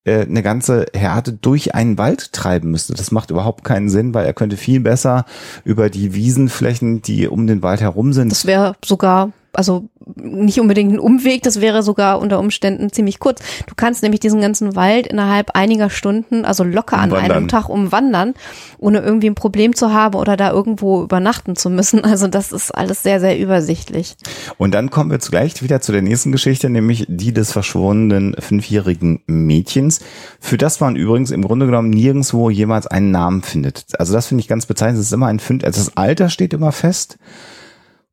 äh, 0.04 0.22
eine 0.22 0.42
ganze 0.42 0.86
Herde 0.94 1.32
durch 1.32 1.74
einen 1.74 1.96
Wald 1.96 2.32
treiben 2.32 2.70
müsste. 2.70 2.92
Das 2.94 3.10
macht 3.10 3.30
überhaupt 3.30 3.64
keinen 3.64 3.88
Sinn, 3.88 4.12
weil 4.12 4.26
er 4.26 4.34
könnte 4.34 4.56
viel 4.56 4.80
besser 4.80 5.24
über 5.64 5.88
die 5.88 6.14
Wiesenflächen, 6.14 7.00
die 7.00 7.26
um 7.26 7.46
den 7.46 7.62
Wald 7.62 7.80
herum 7.80 8.12
sind. 8.12 8.30
Das 8.30 8.46
wäre 8.46 8.76
sogar 8.84 9.32
also 9.56 9.88
nicht 10.16 10.60
unbedingt 10.60 10.92
ein 10.92 10.98
Umweg, 10.98 11.42
das 11.42 11.60
wäre 11.60 11.82
sogar 11.82 12.20
unter 12.20 12.38
Umständen 12.38 12.92
ziemlich 12.92 13.18
kurz. 13.18 13.40
Du 13.66 13.74
kannst 13.74 14.02
nämlich 14.02 14.20
diesen 14.20 14.40
ganzen 14.40 14.76
Wald 14.76 15.06
innerhalb 15.06 15.50
einiger 15.54 15.90
Stunden, 15.90 16.44
also 16.44 16.64
locker 16.64 16.98
an 16.98 17.12
einem 17.12 17.48
Tag 17.48 17.68
umwandern, 17.68 18.34
ohne 18.78 19.00
irgendwie 19.00 19.28
ein 19.28 19.34
Problem 19.34 19.74
zu 19.74 19.92
haben 19.92 20.14
oder 20.16 20.36
da 20.36 20.50
irgendwo 20.50 21.02
übernachten 21.02 21.56
zu 21.56 21.70
müssen. 21.70 22.02
Also 22.14 22.28
das 22.28 22.52
ist 22.52 22.70
alles 22.70 23.02
sehr, 23.02 23.18
sehr 23.18 23.36
übersichtlich. 23.40 24.14
Und 24.56 24.72
dann 24.72 24.90
kommen 24.90 25.10
wir 25.10 25.18
gleich 25.18 25.60
wieder 25.64 25.80
zu 25.80 25.90
der 25.90 26.02
nächsten 26.02 26.30
Geschichte, 26.30 26.70
nämlich 26.70 27.06
die 27.08 27.32
des 27.32 27.50
verschwundenen 27.50 28.36
fünfjährigen 28.38 29.22
Mädchens, 29.26 29.98
für 30.38 30.56
das 30.56 30.78
man 30.78 30.94
übrigens 30.94 31.32
im 31.32 31.42
Grunde 31.42 31.66
genommen 31.66 31.90
nirgendwo 31.90 32.50
jemals 32.50 32.86
einen 32.86 33.10
Namen 33.10 33.42
findet. 33.42 33.86
Also 33.98 34.12
das 34.12 34.26
finde 34.28 34.42
ich 34.42 34.48
ganz 34.48 34.66
bezeichnend. 34.66 35.00
Es 35.00 35.06
ist 35.06 35.12
immer 35.12 35.26
ein 35.26 35.40
Fünf, 35.40 35.64
also 35.64 35.80
das 35.80 35.96
Alter 35.96 36.28
steht 36.28 36.52
immer 36.52 36.70
fest. 36.70 37.18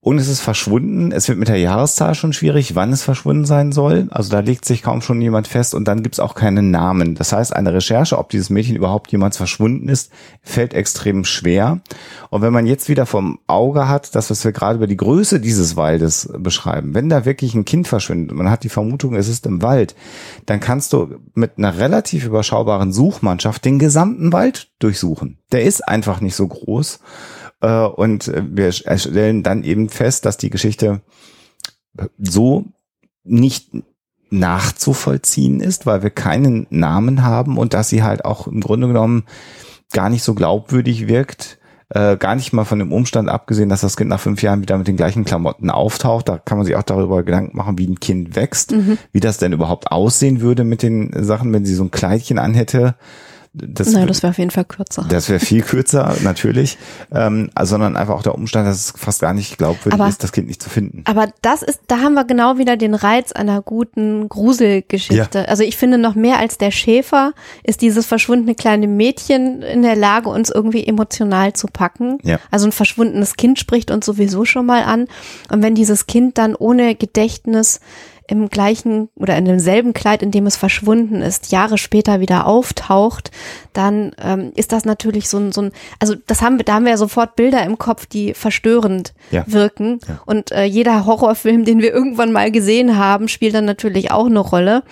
Und 0.03 0.17
es 0.17 0.27
ist 0.27 0.39
verschwunden. 0.41 1.11
Es 1.11 1.27
wird 1.27 1.37
mit 1.37 1.47
der 1.47 1.59
Jahreszahl 1.59 2.15
schon 2.15 2.33
schwierig, 2.33 2.73
wann 2.73 2.91
es 2.91 3.03
verschwunden 3.03 3.45
sein 3.45 3.71
soll. 3.71 4.07
Also 4.09 4.31
da 4.31 4.39
legt 4.39 4.65
sich 4.65 4.81
kaum 4.81 5.03
schon 5.03 5.21
jemand 5.21 5.47
fest 5.47 5.75
und 5.75 5.87
dann 5.87 6.01
gibt 6.01 6.15
es 6.15 6.19
auch 6.19 6.33
keinen 6.33 6.71
Namen. 6.71 7.13
Das 7.13 7.33
heißt, 7.33 7.55
eine 7.55 7.71
Recherche, 7.71 8.17
ob 8.17 8.29
dieses 8.29 8.49
Mädchen 8.49 8.75
überhaupt 8.75 9.11
jemals 9.11 9.37
verschwunden 9.37 9.87
ist, 9.89 10.11
fällt 10.41 10.73
extrem 10.73 11.23
schwer. 11.23 11.81
Und 12.31 12.41
wenn 12.41 12.51
man 12.51 12.65
jetzt 12.65 12.89
wieder 12.89 13.05
vom 13.05 13.37
Auge 13.45 13.87
hat, 13.87 14.15
das, 14.15 14.31
was 14.31 14.43
wir 14.43 14.51
gerade 14.51 14.77
über 14.77 14.87
die 14.87 14.97
Größe 14.97 15.39
dieses 15.39 15.75
Waldes 15.75 16.33
beschreiben, 16.35 16.95
wenn 16.95 17.07
da 17.07 17.25
wirklich 17.25 17.53
ein 17.53 17.65
Kind 17.65 17.87
verschwindet, 17.87 18.35
man 18.35 18.49
hat 18.49 18.63
die 18.63 18.69
Vermutung, 18.69 19.13
es 19.13 19.27
ist 19.27 19.45
im 19.45 19.61
Wald, 19.61 19.93
dann 20.47 20.59
kannst 20.59 20.93
du 20.93 21.19
mit 21.35 21.59
einer 21.59 21.77
relativ 21.77 22.25
überschaubaren 22.25 22.91
Suchmannschaft 22.91 23.63
den 23.65 23.77
gesamten 23.77 24.33
Wald 24.33 24.71
durchsuchen. 24.79 25.37
Der 25.51 25.61
ist 25.61 25.87
einfach 25.87 26.21
nicht 26.21 26.35
so 26.35 26.47
groß. 26.47 27.01
Äh, 27.61 27.85
und 27.85 28.31
wir 28.35 28.71
stellen 28.71 29.43
dann 29.43 29.63
eben 29.63 29.89
fest, 29.89 30.25
dass 30.25 30.37
die 30.37 30.49
Geschichte 30.49 31.01
so 32.17 32.65
nicht 33.23 33.69
nachzuvollziehen 34.31 35.59
ist, 35.59 35.85
weil 35.85 36.03
wir 36.03 36.09
keinen 36.09 36.65
Namen 36.69 37.23
haben 37.23 37.57
und 37.57 37.73
dass 37.73 37.89
sie 37.89 38.01
halt 38.01 38.25
auch 38.25 38.47
im 38.47 38.61
Grunde 38.61 38.87
genommen 38.87 39.23
gar 39.91 40.09
nicht 40.09 40.23
so 40.23 40.33
glaubwürdig 40.33 41.07
wirkt. 41.07 41.59
Äh, 41.89 42.15
gar 42.15 42.35
nicht 42.35 42.53
mal 42.53 42.63
von 42.63 42.79
dem 42.79 42.93
Umstand 42.93 43.27
abgesehen, 43.27 43.67
dass 43.67 43.81
das 43.81 43.97
Kind 43.97 44.09
nach 44.09 44.21
fünf 44.21 44.41
Jahren 44.41 44.61
wieder 44.61 44.77
mit 44.77 44.87
den 44.87 44.95
gleichen 44.95 45.25
Klamotten 45.25 45.69
auftaucht. 45.69 46.29
Da 46.29 46.37
kann 46.37 46.57
man 46.57 46.65
sich 46.65 46.77
auch 46.77 46.83
darüber 46.83 47.21
Gedanken 47.23 47.57
machen, 47.57 47.77
wie 47.77 47.87
ein 47.87 47.99
Kind 47.99 48.37
wächst, 48.37 48.71
mhm. 48.71 48.97
wie 49.11 49.19
das 49.19 49.39
denn 49.39 49.51
überhaupt 49.51 49.91
aussehen 49.91 50.39
würde 50.39 50.63
mit 50.63 50.83
den 50.83 51.11
Sachen, 51.21 51.51
wenn 51.51 51.65
sie 51.65 51.75
so 51.75 51.83
ein 51.83 51.91
Kleidchen 51.91 52.39
anhätte. 52.39 52.95
Das, 53.53 53.91
naja, 53.91 54.05
das 54.05 54.23
wäre 54.23 54.31
auf 54.31 54.37
jeden 54.37 54.51
Fall 54.51 54.63
kürzer. 54.63 55.05
Das 55.09 55.27
wäre 55.27 55.41
viel 55.41 55.61
kürzer, 55.61 56.15
natürlich, 56.23 56.77
ähm, 57.11 57.49
sondern 57.61 57.97
einfach 57.97 58.15
auch 58.15 58.23
der 58.23 58.33
Umstand, 58.33 58.65
dass 58.65 58.77
es 58.77 58.93
fast 58.95 59.19
gar 59.19 59.33
nicht 59.33 59.57
glaubwürdig 59.57 59.99
aber, 59.99 60.07
ist, 60.07 60.23
das 60.23 60.31
Kind 60.31 60.47
nicht 60.47 60.63
zu 60.63 60.69
finden. 60.69 61.03
Aber 61.05 61.27
das 61.41 61.61
ist, 61.61 61.81
da 61.87 61.99
haben 61.99 62.13
wir 62.13 62.23
genau 62.23 62.57
wieder 62.57 62.77
den 62.77 62.95
Reiz 62.95 63.33
einer 63.33 63.61
guten 63.61 64.29
Gruselgeschichte. 64.29 65.39
Ja. 65.39 65.45
Also 65.45 65.63
ich 65.63 65.75
finde 65.75 65.97
noch 65.97 66.15
mehr 66.15 66.39
als 66.39 66.57
der 66.59 66.71
Schäfer 66.71 67.33
ist 67.63 67.81
dieses 67.81 68.05
verschwundene 68.05 68.55
kleine 68.55 68.87
Mädchen 68.87 69.61
in 69.63 69.81
der 69.81 69.97
Lage, 69.97 70.29
uns 70.29 70.49
irgendwie 70.49 70.87
emotional 70.87 71.51
zu 71.51 71.67
packen. 71.67 72.19
Ja. 72.23 72.39
Also 72.51 72.67
ein 72.67 72.71
verschwundenes 72.71 73.35
Kind 73.35 73.59
spricht 73.59 73.91
uns 73.91 74.05
sowieso 74.05 74.45
schon 74.45 74.65
mal 74.65 74.83
an. 74.83 75.07
Und 75.49 75.61
wenn 75.61 75.75
dieses 75.75 76.07
Kind 76.07 76.37
dann 76.37 76.55
ohne 76.55 76.95
Gedächtnis 76.95 77.81
im 78.31 78.49
gleichen 78.49 79.09
oder 79.15 79.37
in 79.37 79.45
demselben 79.45 79.93
Kleid, 79.93 80.23
in 80.23 80.31
dem 80.31 80.45
es 80.45 80.55
verschwunden 80.55 81.21
ist, 81.21 81.51
Jahre 81.51 81.77
später 81.77 82.19
wieder 82.19 82.47
auftaucht, 82.47 83.31
dann 83.73 84.11
ähm, 84.21 84.51
ist 84.55 84.71
das 84.71 84.85
natürlich 84.85 85.29
so 85.29 85.37
ein, 85.37 85.51
so 85.51 85.61
ein, 85.61 85.71
also 85.99 86.15
das 86.27 86.41
haben 86.41 86.57
wir, 86.57 86.65
da 86.65 86.75
haben 86.75 86.85
wir 86.85 86.91
ja 86.91 86.97
sofort 86.97 87.35
Bilder 87.35 87.63
im 87.63 87.77
Kopf, 87.77 88.05
die 88.05 88.33
verstörend 88.33 89.13
ja. 89.31 89.43
wirken. 89.47 89.99
Ja. 90.07 90.21
Und 90.25 90.51
äh, 90.51 90.63
jeder 90.63 91.05
Horrorfilm, 91.05 91.65
den 91.65 91.81
wir 91.81 91.93
irgendwann 91.93 92.31
mal 92.31 92.51
gesehen 92.51 92.97
haben, 92.97 93.27
spielt 93.27 93.55
dann 93.55 93.65
natürlich 93.65 94.11
auch 94.11 94.25
eine 94.25 94.39
Rolle 94.39 94.83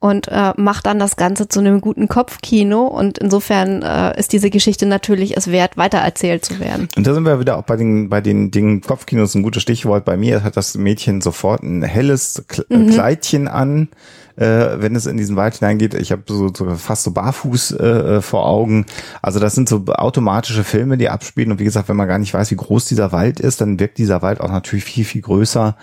und 0.00 0.28
äh, 0.28 0.52
macht 0.56 0.86
dann 0.86 0.98
das 0.98 1.16
Ganze 1.16 1.48
zu 1.48 1.60
einem 1.60 1.80
guten 1.80 2.08
Kopfkino. 2.08 2.86
Und 2.86 3.18
insofern 3.18 3.82
äh, 3.82 4.18
ist 4.18 4.32
diese 4.32 4.50
Geschichte 4.50 4.86
natürlich 4.86 5.36
es 5.36 5.50
wert, 5.50 5.76
weitererzählt 5.76 6.44
zu 6.44 6.60
werden. 6.60 6.88
Und 6.96 7.06
da 7.06 7.14
sind 7.14 7.24
wir 7.24 7.40
wieder 7.40 7.56
auch 7.56 7.64
bei 7.64 7.76
den, 7.76 8.08
bei 8.08 8.20
den 8.20 8.50
Dingen 8.50 8.80
Kopfkinos 8.80 9.34
ein 9.34 9.42
gutes 9.42 9.62
Stichwort. 9.62 10.04
Bei 10.04 10.16
mir 10.16 10.42
hat 10.42 10.56
das 10.56 10.76
Mädchen 10.76 11.20
sofort 11.20 11.62
ein 11.62 11.82
helles 11.82 12.44
mhm. 12.68 12.90
Kleidchen 12.90 13.48
an 13.48 13.88
äh, 14.36 14.80
wenn 14.80 14.96
es 14.96 15.06
in 15.06 15.16
diesen 15.16 15.36
Wald 15.36 15.56
hineingeht. 15.56 15.94
Ich 15.94 16.12
habe 16.12 16.22
so, 16.26 16.50
so 16.54 16.74
fast 16.74 17.04
so 17.04 17.12
barfuß 17.12 17.72
äh, 17.72 18.20
vor 18.20 18.46
Augen. 18.46 18.86
Also 19.22 19.38
das 19.40 19.54
sind 19.54 19.68
so 19.68 19.84
automatische 19.86 20.64
Filme, 20.64 20.96
die 20.96 21.08
abspielen. 21.08 21.52
Und 21.52 21.58
wie 21.60 21.64
gesagt, 21.64 21.88
wenn 21.88 21.96
man 21.96 22.08
gar 22.08 22.18
nicht 22.18 22.34
weiß, 22.34 22.50
wie 22.50 22.56
groß 22.56 22.86
dieser 22.86 23.12
Wald 23.12 23.40
ist, 23.40 23.60
dann 23.60 23.78
wirkt 23.78 23.98
dieser 23.98 24.22
Wald 24.22 24.40
auch 24.40 24.50
natürlich 24.50 24.84
viel, 24.84 25.04
viel 25.04 25.22
größer. 25.22 25.76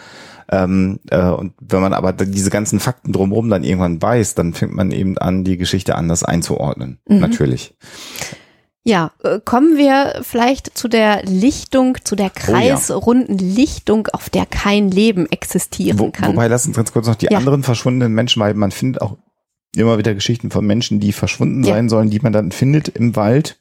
Ähm, 0.51 0.99
äh, 1.09 1.29
und 1.29 1.53
wenn 1.61 1.81
man 1.81 1.93
aber 1.93 2.11
diese 2.11 2.49
ganzen 2.49 2.79
Fakten 2.79 3.13
drumherum 3.13 3.49
dann 3.49 3.63
irgendwann 3.63 4.01
weiß, 4.01 4.35
dann 4.35 4.53
fängt 4.53 4.73
man 4.73 4.91
eben 4.91 5.17
an, 5.17 5.43
die 5.43 5.57
Geschichte 5.57 5.95
anders 5.95 6.23
einzuordnen. 6.23 6.99
Mhm. 7.07 7.19
Natürlich. 7.19 7.73
Ja, 8.83 9.11
äh, 9.23 9.39
kommen 9.43 9.77
wir 9.77 10.21
vielleicht 10.23 10.75
zu 10.75 10.87
der 10.87 11.23
Lichtung, 11.23 11.97
zu 12.03 12.15
der 12.15 12.31
kreisrunden 12.31 13.37
oh 13.39 13.43
ja. 13.43 13.55
Lichtung, 13.55 14.07
auf 14.07 14.29
der 14.29 14.47
kein 14.47 14.89
Leben 14.89 15.27
existieren 15.31 15.99
Wo, 15.99 16.09
kann. 16.09 16.33
Wobei, 16.33 16.47
lass 16.47 16.65
uns 16.65 16.75
ganz 16.75 16.91
kurz 16.91 17.05
noch 17.05 17.15
die 17.15 17.27
ja. 17.27 17.37
anderen 17.37 17.61
verschwundenen 17.61 18.13
Menschen, 18.13 18.41
weil 18.41 18.55
man 18.55 18.71
findet 18.71 19.01
auch 19.01 19.17
immer 19.75 19.99
wieder 19.99 20.15
Geschichten 20.15 20.49
von 20.49 20.65
Menschen, 20.65 20.99
die 20.99 21.11
verschwunden 21.11 21.63
ja. 21.63 21.75
sein 21.75 21.89
sollen, 21.89 22.09
die 22.09 22.19
man 22.19 22.33
dann 22.33 22.51
findet 22.51 22.87
im 22.89 23.15
Wald, 23.15 23.59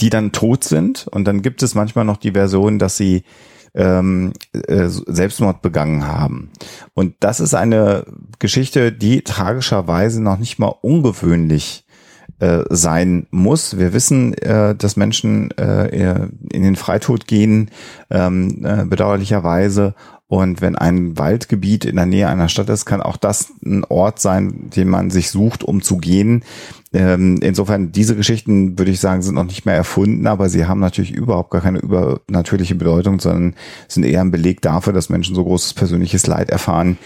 die 0.00 0.08
dann 0.08 0.30
tot 0.30 0.62
sind. 0.62 1.08
Und 1.08 1.24
dann 1.24 1.42
gibt 1.42 1.62
es 1.64 1.74
manchmal 1.74 2.04
noch 2.04 2.16
die 2.16 2.32
Version, 2.32 2.78
dass 2.78 2.96
sie 2.96 3.24
ähm, 3.74 4.32
äh, 4.52 4.86
Selbstmord 4.88 5.62
begangen 5.62 6.06
haben. 6.06 6.50
Und 6.94 7.16
das 7.20 7.40
ist 7.40 7.54
eine 7.54 8.06
Geschichte, 8.38 8.92
die 8.92 9.22
tragischerweise 9.22 10.22
noch 10.22 10.38
nicht 10.38 10.60
mal 10.60 10.74
ungewöhnlich 10.80 11.84
äh, 12.40 12.62
sein 12.70 13.26
muss. 13.30 13.78
Wir 13.78 13.92
wissen, 13.92 14.34
äh, 14.34 14.74
dass 14.74 14.96
Menschen 14.96 15.50
äh, 15.58 16.28
in 16.52 16.62
den 16.62 16.76
Freitod 16.76 17.26
gehen, 17.26 17.70
ähm, 18.10 18.64
äh, 18.64 18.84
bedauerlicherweise. 18.84 19.94
Und 20.28 20.60
wenn 20.60 20.76
ein 20.76 21.18
Waldgebiet 21.18 21.86
in 21.86 21.96
der 21.96 22.04
Nähe 22.04 22.28
einer 22.28 22.50
Stadt 22.50 22.68
ist, 22.68 22.84
kann 22.84 23.00
auch 23.00 23.16
das 23.16 23.50
ein 23.64 23.82
Ort 23.84 24.20
sein, 24.20 24.68
den 24.76 24.88
man 24.88 25.10
sich 25.10 25.30
sucht, 25.30 25.64
um 25.64 25.80
zu 25.80 25.96
gehen. 25.96 26.44
Ähm, 26.92 27.38
insofern, 27.40 27.92
diese 27.92 28.14
Geschichten, 28.14 28.78
würde 28.78 28.90
ich 28.90 29.00
sagen, 29.00 29.22
sind 29.22 29.34
noch 29.34 29.44
nicht 29.44 29.64
mehr 29.64 29.74
erfunden, 29.74 30.26
aber 30.26 30.50
sie 30.50 30.66
haben 30.66 30.80
natürlich 30.80 31.12
überhaupt 31.12 31.50
gar 31.50 31.62
keine 31.62 31.78
übernatürliche 31.78 32.74
Bedeutung, 32.74 33.20
sondern 33.20 33.54
sind 33.88 34.04
eher 34.04 34.20
ein 34.20 34.30
Beleg 34.30 34.60
dafür, 34.60 34.92
dass 34.92 35.08
Menschen 35.08 35.34
so 35.34 35.44
großes 35.44 35.72
persönliches 35.72 36.26
Leid 36.26 36.50
erfahren, 36.50 36.98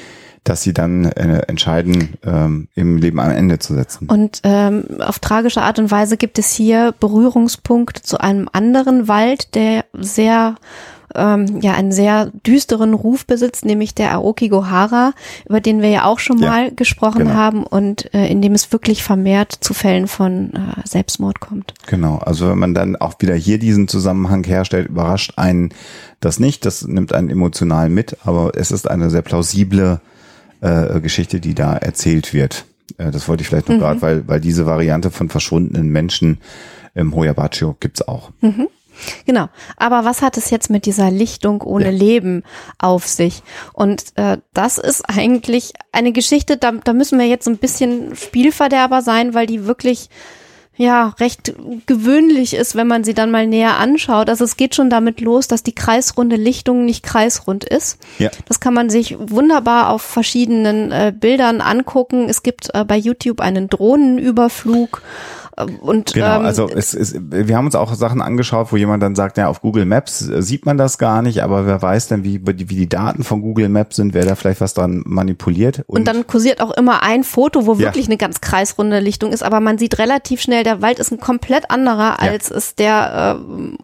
dass 0.44 0.62
sie 0.62 0.72
dann 0.72 1.05
äh, 1.05 1.42
entscheiden, 1.46 2.14
ähm, 2.24 2.68
im 2.74 2.96
Leben 2.96 3.20
am 3.20 3.31
Ende 3.31 3.59
zu 3.59 3.74
setzen. 3.74 4.09
Und 4.09 4.40
ähm, 4.42 4.85
auf 5.00 5.18
tragische 5.18 5.62
Art 5.62 5.78
und 5.78 5.90
Weise 5.90 6.16
gibt 6.16 6.38
es 6.38 6.50
hier 6.52 6.94
Berührungspunkt 6.98 7.98
zu 7.98 8.18
einem 8.18 8.48
anderen 8.52 9.07
Wald, 9.09 9.55
der 9.55 9.85
sehr 9.92 10.57
ähm, 11.14 11.61
ja 11.61 11.72
einen 11.74 11.92
sehr 11.92 12.31
düsteren 12.46 12.94
Ruf 12.94 13.26
besitzt, 13.26 13.64
nämlich 13.64 13.94
der 13.94 14.14
Aoki 14.14 14.48
Gohara, 14.48 15.12
über 15.46 15.61
den 15.61 15.83
wir 15.83 15.90
ja 15.90 16.05
auch 16.05 16.18
schon 16.18 16.40
mal 16.40 16.64
ja, 16.64 16.70
gesprochen 16.74 17.20
genau. 17.26 17.35
haben 17.35 17.64
und 17.64 18.12
äh, 18.14 18.26
in 18.28 18.42
dem 18.42 18.55
es 18.55 18.72
wirklich 18.72 19.02
vermehrt 19.02 19.52
zu 19.52 19.74
Fällen 19.74 20.09
von 20.09 20.52
äh, 20.55 20.87
Selbstmord 20.87 21.40
kommt. 21.40 21.74
Genau, 21.87 22.16
also 22.18 22.48
wenn 22.48 22.59
man 22.59 22.74
dann 22.74 22.96
auch 22.96 23.14
wieder 23.20 23.35
hier 23.35 23.59
diesen 23.59 23.88
Zusammenhang 23.88 24.44
herstellt, 24.44 24.88
überrascht 24.88 25.35
einen 25.37 25.70
das 26.20 26.38
nicht, 26.38 26.64
das 26.64 26.87
nimmt 26.87 27.12
einen 27.12 27.31
emotional 27.31 27.88
mit, 27.88 28.16
aber 28.24 28.52
es 28.55 28.70
ist 28.70 28.88
eine 28.88 29.11
sehr 29.11 29.22
plausible 29.22 30.00
äh, 30.62 31.01
Geschichte, 31.01 31.40
die 31.40 31.55
da 31.55 31.77
erzählt 31.77 32.33
wird. 32.33 32.64
Äh, 32.98 33.11
das 33.11 33.29
wollte 33.29 33.42
ich 33.42 33.48
vielleicht 33.48 33.68
noch 33.68 33.77
mhm. 33.77 33.81
gerade, 33.81 34.03
weil, 34.03 34.29
weil 34.29 34.40
diese 34.40 34.64
Variante 34.64 35.11
von 35.11 35.29
verschwundenen 35.29 35.88
Menschen 35.90 36.38
im 36.94 37.14
Hoyabacho 37.14 37.77
gibt's 37.81 38.07
auch. 38.07 38.31
Mhm. 38.40 38.68
Genau. 39.25 39.48
Aber 39.77 40.05
was 40.05 40.22
hat 40.22 40.37
es 40.37 40.51
jetzt 40.51 40.70
mit 40.70 40.87
dieser 40.87 41.11
Lichtung 41.11 41.62
ohne 41.62 41.87
ja. 41.87 41.90
Leben 41.90 42.42
auf 42.79 43.07
sich? 43.07 43.42
Und 43.72 44.05
äh, 44.16 44.38
das 44.53 44.79
ist 44.79 45.09
eigentlich 45.09 45.72
eine 45.92 46.12
Geschichte, 46.12 46.57
da, 46.57 46.72
da 46.72 46.92
müssen 46.92 47.18
wir 47.18 47.27
jetzt 47.27 47.48
ein 47.48 47.57
bisschen 47.57 48.14
Spielverderber 48.14 49.03
sein, 49.03 49.35
weil 49.35 49.46
die 49.46 49.64
wirklich 49.64 50.11
ja 50.76 51.14
recht 51.20 51.54
gewöhnlich 51.87 52.54
ist, 52.54 52.74
wenn 52.74 52.87
man 52.87 53.04
sie 53.04 53.14
dann 53.14 53.30
mal 53.30 53.46
näher 53.46 53.78
anschaut. 53.78 54.28
Also 54.28 54.44
es 54.44 54.56
geht 54.56 54.74
schon 54.74 54.90
damit 54.90 55.20
los, 55.20 55.46
dass 55.48 55.62
die 55.62 55.74
kreisrunde 55.74 56.37
Lichtung 56.37 56.85
nicht 56.85 57.04
kreisrund 57.04 57.64
ist. 57.64 57.98
Ja. 58.18 58.30
Das 58.46 58.61
kann 58.61 58.74
man 58.74 58.88
sich 58.88 59.16
wunderbar 59.18 59.90
auf 59.90 60.02
verschiedenen 60.02 60.90
äh, 60.90 61.12
Bildern 61.14 61.61
angucken. 61.61 62.28
Es 62.28 62.42
gibt 62.42 62.70
äh, 62.74 62.85
bei 62.85 62.96
YouTube 62.96 63.40
einen 63.40 63.68
Drohnenüberflug 63.68 65.02
und, 65.81 66.14
genau, 66.14 66.40
ähm, 66.40 66.46
also 66.46 66.68
es 66.68 66.94
ist, 66.94 67.16
wir 67.31 67.57
haben 67.57 67.66
uns 67.66 67.75
auch 67.75 67.92
Sachen 67.94 68.22
angeschaut, 68.22 68.72
wo 68.72 68.77
jemand 68.77 69.03
dann 69.03 69.14
sagt, 69.14 69.37
ja, 69.37 69.48
auf 69.48 69.61
Google 69.61 69.85
Maps 69.85 70.29
äh, 70.29 70.42
sieht 70.42 70.64
man 70.66 70.79
das 70.79 70.98
gar 70.98 71.22
nicht, 71.22 71.42
aber 71.42 71.66
wer 71.66 71.83
weiß 71.83 72.09
denn, 72.09 72.25
wie, 72.25 72.40
wie 72.46 72.64
die 72.64 72.88
Daten 72.88 73.22
von 73.25 73.42
Google 73.42 73.68
Maps 73.68 73.96
sind, 73.96 74.14
wer 74.14 74.25
da 74.25 74.35
vielleicht 74.35 74.61
was 74.61 74.75
dran 74.75 75.03
manipuliert. 75.05 75.85
Und, 75.87 76.01
und 76.01 76.09
dann 76.09 76.27
kursiert 76.27 76.61
auch 76.61 76.70
immer 76.72 77.03
ein 77.03 77.25
Foto, 77.25 77.66
wo 77.66 77.75
ja. 77.75 77.81
wirklich 77.81 78.07
eine 78.07 78.16
ganz 78.16 78.40
kreisrunde 78.40 79.01
Lichtung 79.01 79.33
ist, 79.33 79.42
aber 79.42 79.61
man 79.61 79.79
sieht 79.79 79.98
relativ 79.98 80.40
schnell, 80.40 80.64
der 80.64 80.81
Wald 80.81 80.98
ist 80.98 81.12
ein 81.12 81.20
komplett 81.20 81.70
anderer, 81.70 82.20
als 82.20 82.48
ja. 82.48 82.57
es 82.57 82.75
der, 82.77 83.38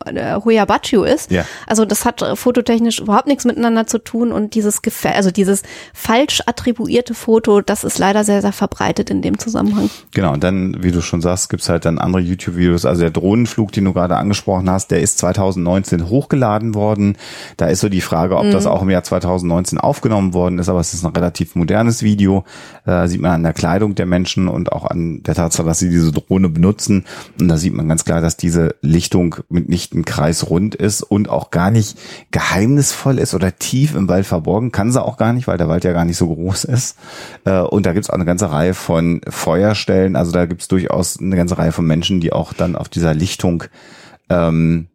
äh, 0.06 0.12
der 0.14 0.44
Huyabachu 0.44 1.02
ist. 1.02 1.30
Ja. 1.30 1.44
Also 1.66 1.84
das 1.84 2.04
hat 2.04 2.22
äh, 2.22 2.34
fototechnisch 2.34 3.00
überhaupt 3.00 3.26
nichts 3.26 3.44
miteinander 3.44 3.86
zu 3.86 3.98
tun 3.98 4.32
und 4.32 4.54
dieses 4.54 4.80
Gefähr 4.80 5.18
also 5.18 5.30
dieses 5.30 5.62
falsch 5.92 6.42
attribuierte 6.46 7.12
Foto, 7.12 7.60
das 7.60 7.84
ist 7.84 7.98
leider 7.98 8.24
sehr, 8.24 8.40
sehr 8.40 8.52
verbreitet 8.52 9.10
in 9.10 9.20
dem 9.20 9.38
Zusammenhang. 9.38 9.90
Genau, 10.12 10.32
und 10.32 10.44
dann, 10.44 10.82
wie 10.82 10.92
du 10.92 11.00
schon 11.02 11.20
sagst, 11.20 11.50
gibt's 11.50 11.67
halt 11.68 11.84
dann 11.84 11.98
andere 11.98 12.22
YouTube-Videos. 12.22 12.84
Also 12.84 13.02
der 13.02 13.10
Drohnenflug, 13.10 13.72
den 13.72 13.84
du 13.84 13.92
gerade 13.92 14.16
angesprochen 14.16 14.68
hast, 14.70 14.90
der 14.90 15.00
ist 15.00 15.18
2019 15.18 16.08
hochgeladen 16.08 16.74
worden. 16.74 17.16
Da 17.56 17.66
ist 17.66 17.80
so 17.80 17.88
die 17.88 18.00
Frage, 18.00 18.36
ob 18.36 18.46
mhm. 18.46 18.52
das 18.52 18.66
auch 18.66 18.82
im 18.82 18.90
Jahr 18.90 19.02
2019 19.02 19.78
aufgenommen 19.78 20.34
worden 20.34 20.58
ist, 20.58 20.68
aber 20.68 20.80
es 20.80 20.94
ist 20.94 21.04
ein 21.04 21.12
relativ 21.12 21.54
modernes 21.54 22.02
Video. 22.02 22.44
Da 22.84 23.08
sieht 23.08 23.20
man 23.20 23.32
an 23.32 23.42
der 23.42 23.52
Kleidung 23.52 23.94
der 23.94 24.06
Menschen 24.06 24.48
und 24.48 24.72
auch 24.72 24.84
an 24.84 25.22
der 25.22 25.34
Tatsache, 25.34 25.66
dass 25.66 25.78
sie 25.78 25.90
diese 25.90 26.12
Drohne 26.12 26.48
benutzen. 26.48 27.04
Und 27.40 27.48
da 27.48 27.56
sieht 27.56 27.74
man 27.74 27.88
ganz 27.88 28.04
klar, 28.04 28.20
dass 28.20 28.36
diese 28.36 28.76
Lichtung 28.82 29.36
mitnichten 29.48 30.04
kreisrund 30.04 30.74
ist 30.74 31.02
und 31.02 31.28
auch 31.28 31.50
gar 31.50 31.70
nicht 31.70 31.98
geheimnisvoll 32.30 33.18
ist 33.18 33.34
oder 33.34 33.56
tief 33.58 33.94
im 33.94 34.08
Wald 34.08 34.26
verborgen. 34.26 34.72
Kann 34.72 34.92
sie 34.92 35.02
auch 35.02 35.16
gar 35.16 35.32
nicht, 35.32 35.46
weil 35.46 35.58
der 35.58 35.68
Wald 35.68 35.84
ja 35.84 35.92
gar 35.92 36.04
nicht 36.04 36.16
so 36.16 36.32
groß 36.34 36.64
ist. 36.64 36.96
Äh, 37.44 37.60
und 37.60 37.86
da 37.86 37.92
gibt 37.92 38.04
es 38.04 38.10
auch 38.10 38.14
eine 38.14 38.24
ganze 38.24 38.50
Reihe 38.50 38.74
von 38.74 39.20
Feuerstellen. 39.28 40.16
Also 40.16 40.32
da 40.32 40.46
gibt 40.46 40.62
es 40.62 40.68
durchaus 40.68 41.18
eine 41.20 41.36
ganze 41.36 41.47
ganze 41.48 41.58
Reihe 41.58 41.72
von 41.72 41.86
Menschen, 41.86 42.20
die 42.20 42.32
auch 42.32 42.52
dann 42.52 42.76
auf 42.76 42.88
dieser 42.88 43.14
Lichtung 43.14 43.64
ähm, 44.28 44.88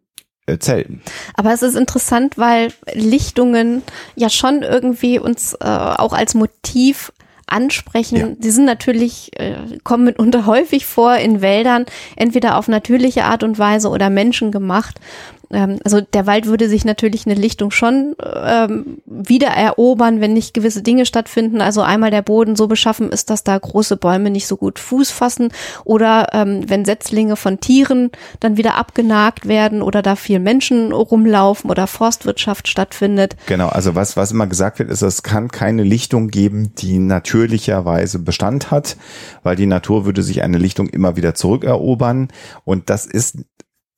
äh, 0.46 0.58
zelten. 0.58 1.02
Aber 1.34 1.52
es 1.52 1.62
ist 1.62 1.74
interessant, 1.74 2.38
weil 2.38 2.72
Lichtungen 2.92 3.82
ja 4.14 4.30
schon 4.30 4.62
irgendwie 4.62 5.18
uns 5.18 5.54
äh, 5.54 5.64
auch 5.64 6.12
als 6.12 6.34
Motiv 6.34 7.12
ansprechen. 7.46 8.16
Ja. 8.16 8.28
Die 8.38 8.50
sind 8.50 8.64
natürlich, 8.64 9.38
äh, 9.38 9.78
kommen 9.82 10.04
mitunter 10.04 10.46
häufig 10.46 10.86
vor 10.86 11.16
in 11.16 11.42
Wäldern, 11.42 11.86
entweder 12.16 12.56
auf 12.56 12.68
natürliche 12.68 13.24
Art 13.24 13.42
und 13.42 13.58
Weise 13.58 13.88
oder 13.88 14.10
menschengemacht. 14.10 15.00
Ähm, 15.50 15.78
also 15.84 16.00
der 16.00 16.26
Wald 16.26 16.46
würde 16.46 16.68
sich 16.68 16.84
natürlich 16.84 17.26
eine 17.26 17.34
Lichtung 17.34 17.70
schon 17.70 18.14
ähm, 18.26 18.98
wieder 19.06 19.48
erobern, 19.48 20.20
wenn 20.20 20.32
nicht 20.32 20.54
gewisse 20.54 20.82
Dinge 20.82 21.06
stattfinden. 21.06 21.60
Also 21.60 21.82
einmal 21.82 22.10
der 22.10 22.22
Boden 22.22 22.56
so 22.56 22.66
beschaffen 22.66 23.10
ist, 23.10 23.30
dass 23.30 23.44
da 23.44 23.56
große 23.58 23.96
Bäume 23.96 24.30
nicht 24.30 24.46
so 24.46 24.56
gut 24.56 24.78
Fuß 24.78 25.10
fassen 25.10 25.48
oder 25.84 26.28
ähm, 26.32 26.64
wenn 26.68 26.84
Setzlinge 26.84 27.36
von 27.36 27.60
Tieren 27.60 28.10
dann 28.40 28.56
wieder 28.56 28.76
abgenagt 28.76 29.46
werden 29.48 29.82
oder 29.82 30.02
da 30.02 30.16
viel 30.16 30.38
Menschen 30.38 30.92
rumlaufen 30.92 31.70
oder 31.70 31.86
Forstwirtschaft 31.86 32.68
stattfindet. 32.68 33.36
Genau, 33.46 33.68
also 33.68 33.94
was, 33.94 34.16
was 34.16 34.32
immer 34.32 34.46
gesagt 34.46 34.78
wird, 34.78 34.90
ist, 34.90 35.02
es 35.02 35.22
kann 35.22 35.48
keine 35.48 35.82
Lichtung 35.82 36.28
geben, 36.28 36.74
die 36.76 36.98
natürlicherweise 36.98 38.18
Bestand 38.18 38.70
hat, 38.70 38.96
weil 39.42 39.56
die 39.56 39.66
Natur 39.66 40.04
würde 40.06 40.22
sich 40.22 40.42
eine 40.42 40.58
Lichtung 40.58 40.88
immer 40.88 41.16
wieder 41.16 41.34
zurückerobern 41.34 42.28
und 42.64 42.90
das 42.90 43.06
ist 43.06 43.38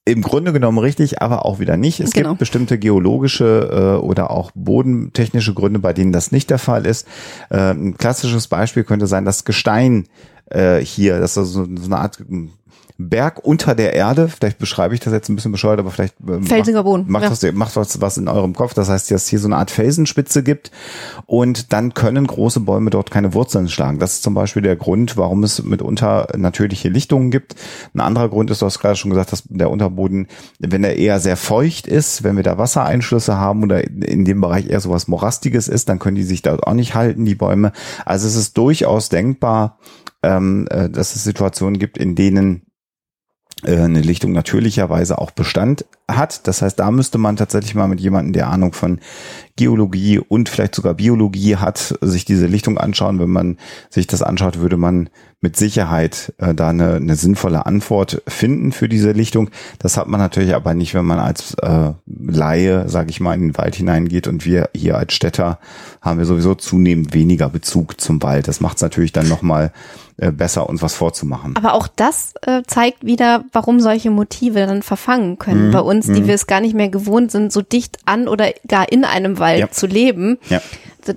im 0.09 0.23
Grunde 0.23 0.53
genommen 0.53 0.79
richtig, 0.79 1.21
aber 1.21 1.45
auch 1.45 1.59
wieder 1.59 1.77
nicht. 1.77 1.99
Es 2.01 2.13
Genau. 2.13 2.31
gibt 2.31 2.39
bestimmte 2.39 2.79
geologische 2.79 3.99
äh, 4.01 4.05
oder 4.05 4.31
auch 4.31 4.53
bodentechnische 4.55 5.53
Gründe, 5.53 5.81
bei 5.81 5.93
denen 5.93 6.13
das 6.13 6.31
nicht 6.31 6.49
der 6.49 6.59
Fall 6.61 6.87
ist. 6.87 7.07
Äh, 7.51 7.73
ein 7.73 7.97
klassisches 7.99 8.47
Beispiel 8.47 8.85
könnte 8.85 9.09
sein, 9.09 9.25
das 9.25 9.45
Gestein 9.45 10.07
äh, 10.49 10.79
hier, 10.79 11.19
das 11.19 11.37
ist 11.37 11.53
so, 11.53 11.65
so 11.65 11.85
eine 11.87 11.99
Art 11.99 12.19
Berg 12.99 13.45
unter 13.45 13.75
der 13.75 13.93
Erde. 13.93 14.29
Vielleicht 14.29 14.59
beschreibe 14.59 14.95
ich 14.95 15.01
das 15.01 15.13
jetzt 15.13 15.29
ein 15.29 15.37
bisschen 15.37 15.53
bescheuert, 15.53 15.79
aber 15.79 15.91
vielleicht 15.91 16.15
ähm, 16.27 16.45
Felsiger 16.45 16.83
Boden, 16.83 17.05
Macht, 17.09 17.25
ja. 17.25 17.29
das, 17.29 17.53
macht 17.53 17.77
was, 17.77 18.01
was 18.01 18.17
in 18.17 18.29
eurem 18.29 18.55
Kopf. 18.55 18.73
Das 18.75 18.89
heißt, 18.89 19.11
dass 19.11 19.25
es 19.25 19.29
hier 19.29 19.39
so 19.39 19.49
eine 19.49 19.57
Art 19.57 19.71
Felsenspitze 19.71 20.43
gibt 20.43 20.71
und 21.27 21.73
dann 21.73 21.93
können 21.95 22.27
große 22.27 22.61
Bäume 22.61 22.91
dort 22.91 23.11
keine 23.11 23.35
Wurzeln 23.35 23.69
schlagen. 23.69 23.99
Das 23.99 24.15
ist 24.15 24.23
zum 24.23 24.35
Beispiel 24.35 24.63
der 24.63 24.77
Grund, 24.77 25.17
warum 25.17 25.45
es 25.45 25.63
mitunter 25.63 26.29
natürliche 26.37 26.89
Lichtungen 26.89 27.31
gibt. 27.31 27.55
Ein 27.95 28.01
anderer 28.01 28.31
Grund 28.31 28.51
ist, 28.51 28.63
du 28.63 28.67
hast 28.67 28.79
gerade 28.79 28.97
schon 28.97 29.11
gesagt, 29.11 29.33
dass 29.33 29.45
der 29.45 29.71
Unterboden, 29.71 30.29
wenn 30.59 30.83
er 30.83 30.97
eher 30.97 31.21
sehr 31.21 31.37
feucht 31.37 31.87
ist, 31.87 32.23
wenn 32.23 32.37
wir 32.37 32.43
da 32.43 32.57
Wassereinschlüsse 32.57 33.37
haben 33.37 33.63
oder 33.63 33.85
in 33.85 34.25
dem 34.25 34.41
Bereich 34.41 34.69
eher 34.71 34.81
sowas 34.81 35.07
Morastiges 35.07 35.69
ist, 35.69 35.89
dann 35.89 35.99
können 35.99 36.17
die 36.17 36.23
sich 36.23 36.41
dort 36.41 36.67
auch 36.67 36.75
nicht 36.75 36.95
halten, 36.95 37.27
die 37.27 37.35
Bäume. 37.35 37.73
Also 38.07 38.27
es 38.27 38.37
ist 38.37 38.57
durchaus 38.57 39.11
denkbar, 39.11 39.79
ähm, 40.23 40.67
äh, 40.71 40.89
dass 40.89 41.15
es 41.15 41.25
Situationen 41.25 41.79
gibt, 41.79 41.99
in 41.99 42.15
denen 42.15 42.63
eine 43.67 44.01
Lichtung 44.01 44.33
natürlicherweise 44.33 45.19
auch 45.19 45.31
Bestand 45.31 45.85
hat. 46.09 46.47
Das 46.47 46.63
heißt, 46.63 46.79
da 46.79 46.91
müsste 46.91 47.19
man 47.19 47.37
tatsächlich 47.37 47.75
mal 47.75 47.89
mit 47.89 48.01
jemandem, 48.01 48.33
der 48.33 48.49
Ahnung 48.49 48.73
von 48.73 49.01
Geologie 49.57 50.19
und 50.19 50.49
vielleicht 50.49 50.75
sogar 50.75 50.95
Biologie 50.95 51.57
hat, 51.57 51.97
sich 52.01 52.25
diese 52.25 52.47
Lichtung 52.47 52.79
anschauen. 52.79 53.19
Wenn 53.19 53.31
man 53.31 53.57
sich 53.91 54.07
das 54.07 54.23
anschaut, 54.23 54.59
würde 54.61 54.77
man 54.77 55.09
mit 55.41 55.57
Sicherheit 55.57 56.33
äh, 56.39 56.55
da 56.55 56.71
eine, 56.71 56.95
eine 56.95 57.15
sinnvolle 57.15 57.67
Antwort 57.67 58.23
finden 58.27 58.73
für 58.73 58.89
diese 58.89 59.13
Lichtung. 59.13 59.51
Das 59.79 59.97
hat 59.97 60.09
man 60.09 60.19
natürlich 60.21 60.55
aber 60.55 60.75
nicht, 60.75 60.95
wenn 60.95 61.05
man 61.05 61.19
als 61.19 61.55
äh, 61.63 61.93
Laie, 62.07 62.89
sage 62.89 63.11
ich 63.11 63.21
mal, 63.21 63.35
in 63.35 63.43
den 63.43 63.59
Wald 63.59 63.75
hineingeht 63.77 64.29
und 64.29 64.45
wir 64.45 64.71
hier 64.75 64.97
als 64.97 65.13
Städter 65.15 65.59
haben 66.01 66.19
wir 66.19 66.27
sowieso 66.27 66.55
zunehmend 66.55 67.15
weniger 67.15 67.49
Bezug 67.49 68.01
zum 68.01 68.23
Wald. 68.23 68.49
Das 68.49 68.61
macht 68.61 68.77
es 68.77 68.83
natürlich 68.83 69.13
dann 69.13 69.29
nochmal 69.29 69.73
äh, 70.17 70.33
besser, 70.33 70.69
uns 70.69 70.81
was 70.83 70.95
vorzumachen. 70.95 71.55
Aber 71.57 71.75
auch 71.75 71.89
das 71.89 72.33
äh, 72.43 72.63
zeigt 72.67 73.05
wieder, 73.05 73.45
warum 73.53 73.81
solche 73.81 74.11
Motive 74.11 74.67
dann 74.67 74.83
verfangen 74.83 75.31
Mhm. 75.33 75.39
können. 75.39 75.71
Bei 75.71 75.81
uns, 75.81 76.07
die 76.07 76.27
wir 76.27 76.35
es 76.35 76.47
gar 76.47 76.61
nicht 76.61 76.75
mehr 76.75 76.89
gewohnt 76.89 77.31
sind, 77.31 77.53
so 77.53 77.61
dicht 77.63 77.99
an 78.07 78.27
oder 78.27 78.51
gar 78.67 78.91
in 78.91 79.05
einem 79.05 79.39
Wald 79.39 79.46
Ja. 79.55 79.71
zu 79.71 79.87
leben, 79.87 80.39
Ja. 80.49 80.61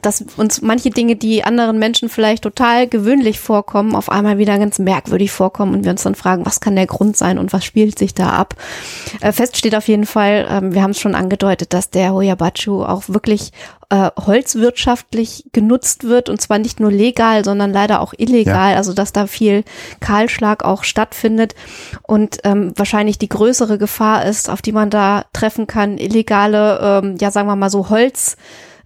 dass 0.01 0.23
uns 0.37 0.61
manche 0.61 0.91
Dinge, 0.91 1.15
die 1.15 1.43
anderen 1.43 1.79
Menschen 1.79 2.09
vielleicht 2.09 2.43
total 2.43 2.87
gewöhnlich 2.87 3.39
vorkommen, 3.39 3.95
auf 3.95 4.09
einmal 4.09 4.37
wieder 4.37 4.57
ganz 4.59 4.77
merkwürdig 4.79 5.31
vorkommen 5.31 5.73
und 5.73 5.83
wir 5.83 5.91
uns 5.91 6.03
dann 6.03 6.13
fragen, 6.15 6.45
was 6.45 6.59
kann 6.59 6.75
der 6.75 6.85
Grund 6.85 7.17
sein 7.17 7.39
und 7.39 7.53
was 7.53 7.65
spielt 7.65 7.97
sich 7.97 8.13
da 8.13 8.29
ab? 8.29 8.53
Äh, 9.21 9.31
fest 9.31 9.57
steht 9.57 9.75
auf 9.75 9.87
jeden 9.87 10.05
Fall, 10.05 10.47
ähm, 10.49 10.73
wir 10.75 10.83
haben 10.83 10.91
es 10.91 10.99
schon 10.99 11.15
angedeutet, 11.15 11.73
dass 11.73 11.89
der 11.89 12.13
Hoyabachu 12.13 12.83
auch 12.83 13.03
wirklich 13.07 13.51
äh, 13.89 14.11
holzwirtschaftlich 14.19 15.45
genutzt 15.51 16.03
wird 16.03 16.29
und 16.29 16.39
zwar 16.39 16.59
nicht 16.59 16.79
nur 16.79 16.91
legal, 16.91 17.43
sondern 17.43 17.73
leider 17.73 18.01
auch 18.01 18.13
illegal, 18.17 18.75
also 18.75 18.93
dass 18.93 19.13
da 19.13 19.27
viel 19.27 19.63
Kahlschlag 19.99 20.63
auch 20.63 20.83
stattfindet. 20.83 21.55
Und 22.03 22.37
ähm, 22.43 22.73
wahrscheinlich 22.75 23.17
die 23.17 23.29
größere 23.29 23.77
Gefahr 23.77 24.25
ist, 24.25 24.49
auf 24.49 24.61
die 24.61 24.71
man 24.71 24.89
da 24.89 25.25
treffen 25.33 25.67
kann, 25.67 25.97
illegale, 25.97 27.01
ähm, 27.03 27.17
ja 27.19 27.31
sagen 27.31 27.47
wir 27.47 27.55
mal 27.55 27.69
so 27.69 27.89
Holz 27.89 28.37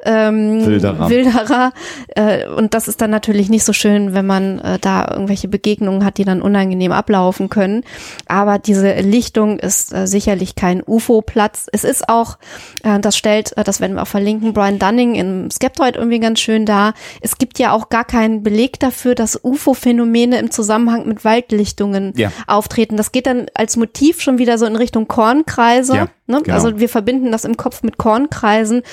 ähm, 0.05 0.65
Wilderer. 0.65 1.09
Wilderer. 1.09 1.71
Äh, 2.15 2.47
und 2.47 2.73
das 2.73 2.87
ist 2.87 3.01
dann 3.01 3.09
natürlich 3.11 3.49
nicht 3.49 3.63
so 3.63 3.73
schön, 3.73 4.13
wenn 4.13 4.25
man 4.25 4.59
äh, 4.59 4.79
da 4.79 5.07
irgendwelche 5.11 5.47
Begegnungen 5.47 6.03
hat, 6.05 6.17
die 6.17 6.25
dann 6.25 6.41
unangenehm 6.41 6.91
ablaufen 6.91 7.49
können. 7.49 7.83
Aber 8.27 8.59
diese 8.59 8.93
Lichtung 9.01 9.59
ist 9.59 9.93
äh, 9.93 10.07
sicherlich 10.07 10.55
kein 10.55 10.81
UFO-Platz. 10.85 11.67
Es 11.71 11.83
ist 11.83 12.09
auch, 12.09 12.37
äh, 12.83 12.99
das 12.99 13.17
stellt, 13.17 13.55
äh, 13.57 13.63
das 13.63 13.79
werden 13.81 13.95
wir 13.95 14.03
auch 14.03 14.07
verlinken, 14.07 14.53
Brian 14.53 14.79
Dunning 14.79 15.15
im 15.15 15.51
Skeptoid 15.51 15.95
irgendwie 15.95 16.19
ganz 16.19 16.39
schön 16.39 16.65
dar. 16.65 16.93
Es 17.21 17.37
gibt 17.37 17.59
ja 17.59 17.71
auch 17.71 17.89
gar 17.89 18.05
keinen 18.05 18.43
Beleg 18.43 18.79
dafür, 18.79 19.15
dass 19.15 19.39
UFO-Phänomene 19.43 20.37
im 20.39 20.51
Zusammenhang 20.51 21.07
mit 21.07 21.23
Waldlichtungen 21.25 22.13
Ja. 22.15 22.31
auftreten. 22.47 22.97
Das 22.97 23.11
geht 23.11 23.25
dann 23.27 23.47
als 23.53 23.77
Motiv 23.77 24.21
schon 24.21 24.37
wieder 24.37 24.57
so 24.57 24.65
in 24.65 24.75
Richtung 24.75 25.07
Kornkreise. 25.07 25.95
Ja, 25.95 26.07
ne? 26.27 26.41
genau. 26.43 26.55
Also 26.55 26.79
wir 26.79 26.89
verbinden 26.89 27.31
das 27.31 27.45
im 27.45 27.57
Kopf 27.57 27.83
mit 27.83 27.97
Kornkreisen. 27.97 28.83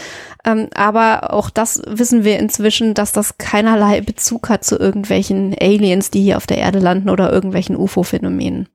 Ähm, 0.44 0.68
aber 0.74 1.32
auch 1.32 1.50
das 1.50 1.82
wissen 1.86 2.24
wir 2.24 2.38
inzwischen, 2.38 2.94
dass 2.94 3.12
das 3.12 3.38
keinerlei 3.38 4.00
Bezug 4.00 4.48
hat 4.48 4.64
zu 4.64 4.78
irgendwelchen 4.78 5.54
Aliens, 5.60 6.10
die 6.10 6.22
hier 6.22 6.36
auf 6.36 6.46
der 6.46 6.58
Erde 6.58 6.78
landen 6.78 7.10
oder 7.10 7.32
irgendwelchen 7.32 7.76
UFO-Phänomenen. 7.76 8.68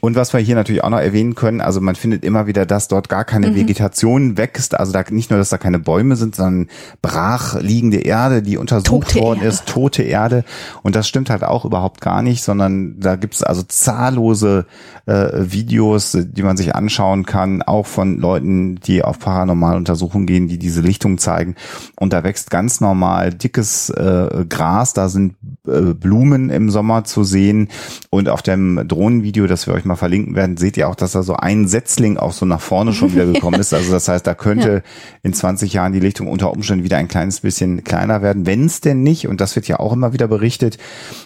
Und 0.00 0.16
was 0.16 0.32
wir 0.32 0.40
hier 0.40 0.54
natürlich 0.54 0.84
auch 0.84 0.90
noch 0.90 1.00
erwähnen 1.00 1.34
können, 1.34 1.60
also 1.60 1.80
man 1.80 1.94
findet 1.96 2.24
immer 2.24 2.46
wieder, 2.46 2.66
dass 2.66 2.88
dort 2.88 3.08
gar 3.08 3.24
keine 3.24 3.50
Mhm. 3.50 3.56
Vegetation 3.56 4.36
wächst. 4.36 4.78
Also 4.78 4.92
da 4.92 5.04
nicht 5.10 5.30
nur, 5.30 5.38
dass 5.38 5.48
da 5.50 5.58
keine 5.58 5.78
Bäume 5.78 6.16
sind, 6.16 6.36
sondern 6.36 6.68
brach 7.02 7.60
liegende 7.60 7.98
Erde, 7.98 8.42
die 8.42 8.56
untersucht 8.56 9.08
Tote 9.10 9.20
worden 9.20 9.38
Erde. 9.38 9.48
ist, 9.48 9.66
tote 9.66 10.02
Erde. 10.02 10.44
Und 10.82 10.96
das 10.96 11.08
stimmt 11.08 11.30
halt 11.30 11.42
auch 11.44 11.64
überhaupt 11.64 12.00
gar 12.00 12.22
nicht, 12.22 12.42
sondern 12.42 12.98
da 13.00 13.16
gibt 13.16 13.34
es 13.34 13.42
also 13.42 13.62
zahllose 13.62 14.66
äh, 15.06 15.28
Videos, 15.34 16.16
die 16.20 16.42
man 16.42 16.56
sich 16.56 16.74
anschauen 16.74 17.26
kann, 17.26 17.62
auch 17.62 17.86
von 17.86 18.18
Leuten, 18.18 18.76
die 18.76 19.02
auf 19.02 19.18
paranormale 19.18 19.76
Untersuchungen 19.76 20.26
gehen, 20.26 20.48
die 20.48 20.58
diese 20.58 20.80
Lichtung 20.80 21.18
zeigen. 21.18 21.54
Und 21.98 22.12
da 22.12 22.24
wächst 22.24 22.50
ganz 22.50 22.80
normal 22.80 23.32
dickes 23.32 23.90
äh, 23.90 24.44
Gras, 24.48 24.92
da 24.92 25.08
sind 25.08 25.34
äh, 25.66 25.94
Blumen 25.94 26.50
im 26.50 26.70
Sommer 26.70 27.04
zu 27.04 27.24
sehen. 27.24 27.68
Und 28.10 28.28
auf 28.28 28.42
dem 28.42 28.86
Drohnenvideo, 28.86 29.45
das 29.46 29.66
wir 29.66 29.74
euch 29.74 29.84
mal 29.84 29.96
verlinken 29.96 30.34
werden, 30.34 30.56
seht 30.56 30.76
ihr 30.76 30.88
auch, 30.88 30.94
dass 30.94 31.12
da 31.12 31.22
so 31.22 31.36
ein 31.36 31.68
Setzling 31.68 32.16
auch 32.16 32.32
so 32.32 32.46
nach 32.46 32.60
vorne 32.60 32.92
schon 32.92 33.12
wieder 33.12 33.26
gekommen 33.26 33.60
ist. 33.60 33.74
Also 33.74 33.92
das 33.92 34.08
heißt, 34.08 34.26
da 34.26 34.34
könnte 34.34 34.82
in 35.22 35.32
20 35.32 35.72
Jahren 35.72 35.92
die 35.92 36.00
Lichtung 36.00 36.28
unter 36.28 36.52
Umständen 36.52 36.84
wieder 36.84 36.96
ein 36.96 37.08
kleines 37.08 37.40
bisschen 37.40 37.84
kleiner 37.84 38.22
werden, 38.22 38.46
wenn 38.46 38.66
es 38.66 38.80
denn 38.80 39.02
nicht, 39.02 39.28
und 39.28 39.40
das 39.40 39.56
wird 39.56 39.68
ja 39.68 39.78
auch 39.78 39.92
immer 39.92 40.12
wieder 40.12 40.28
berichtet, 40.28 40.78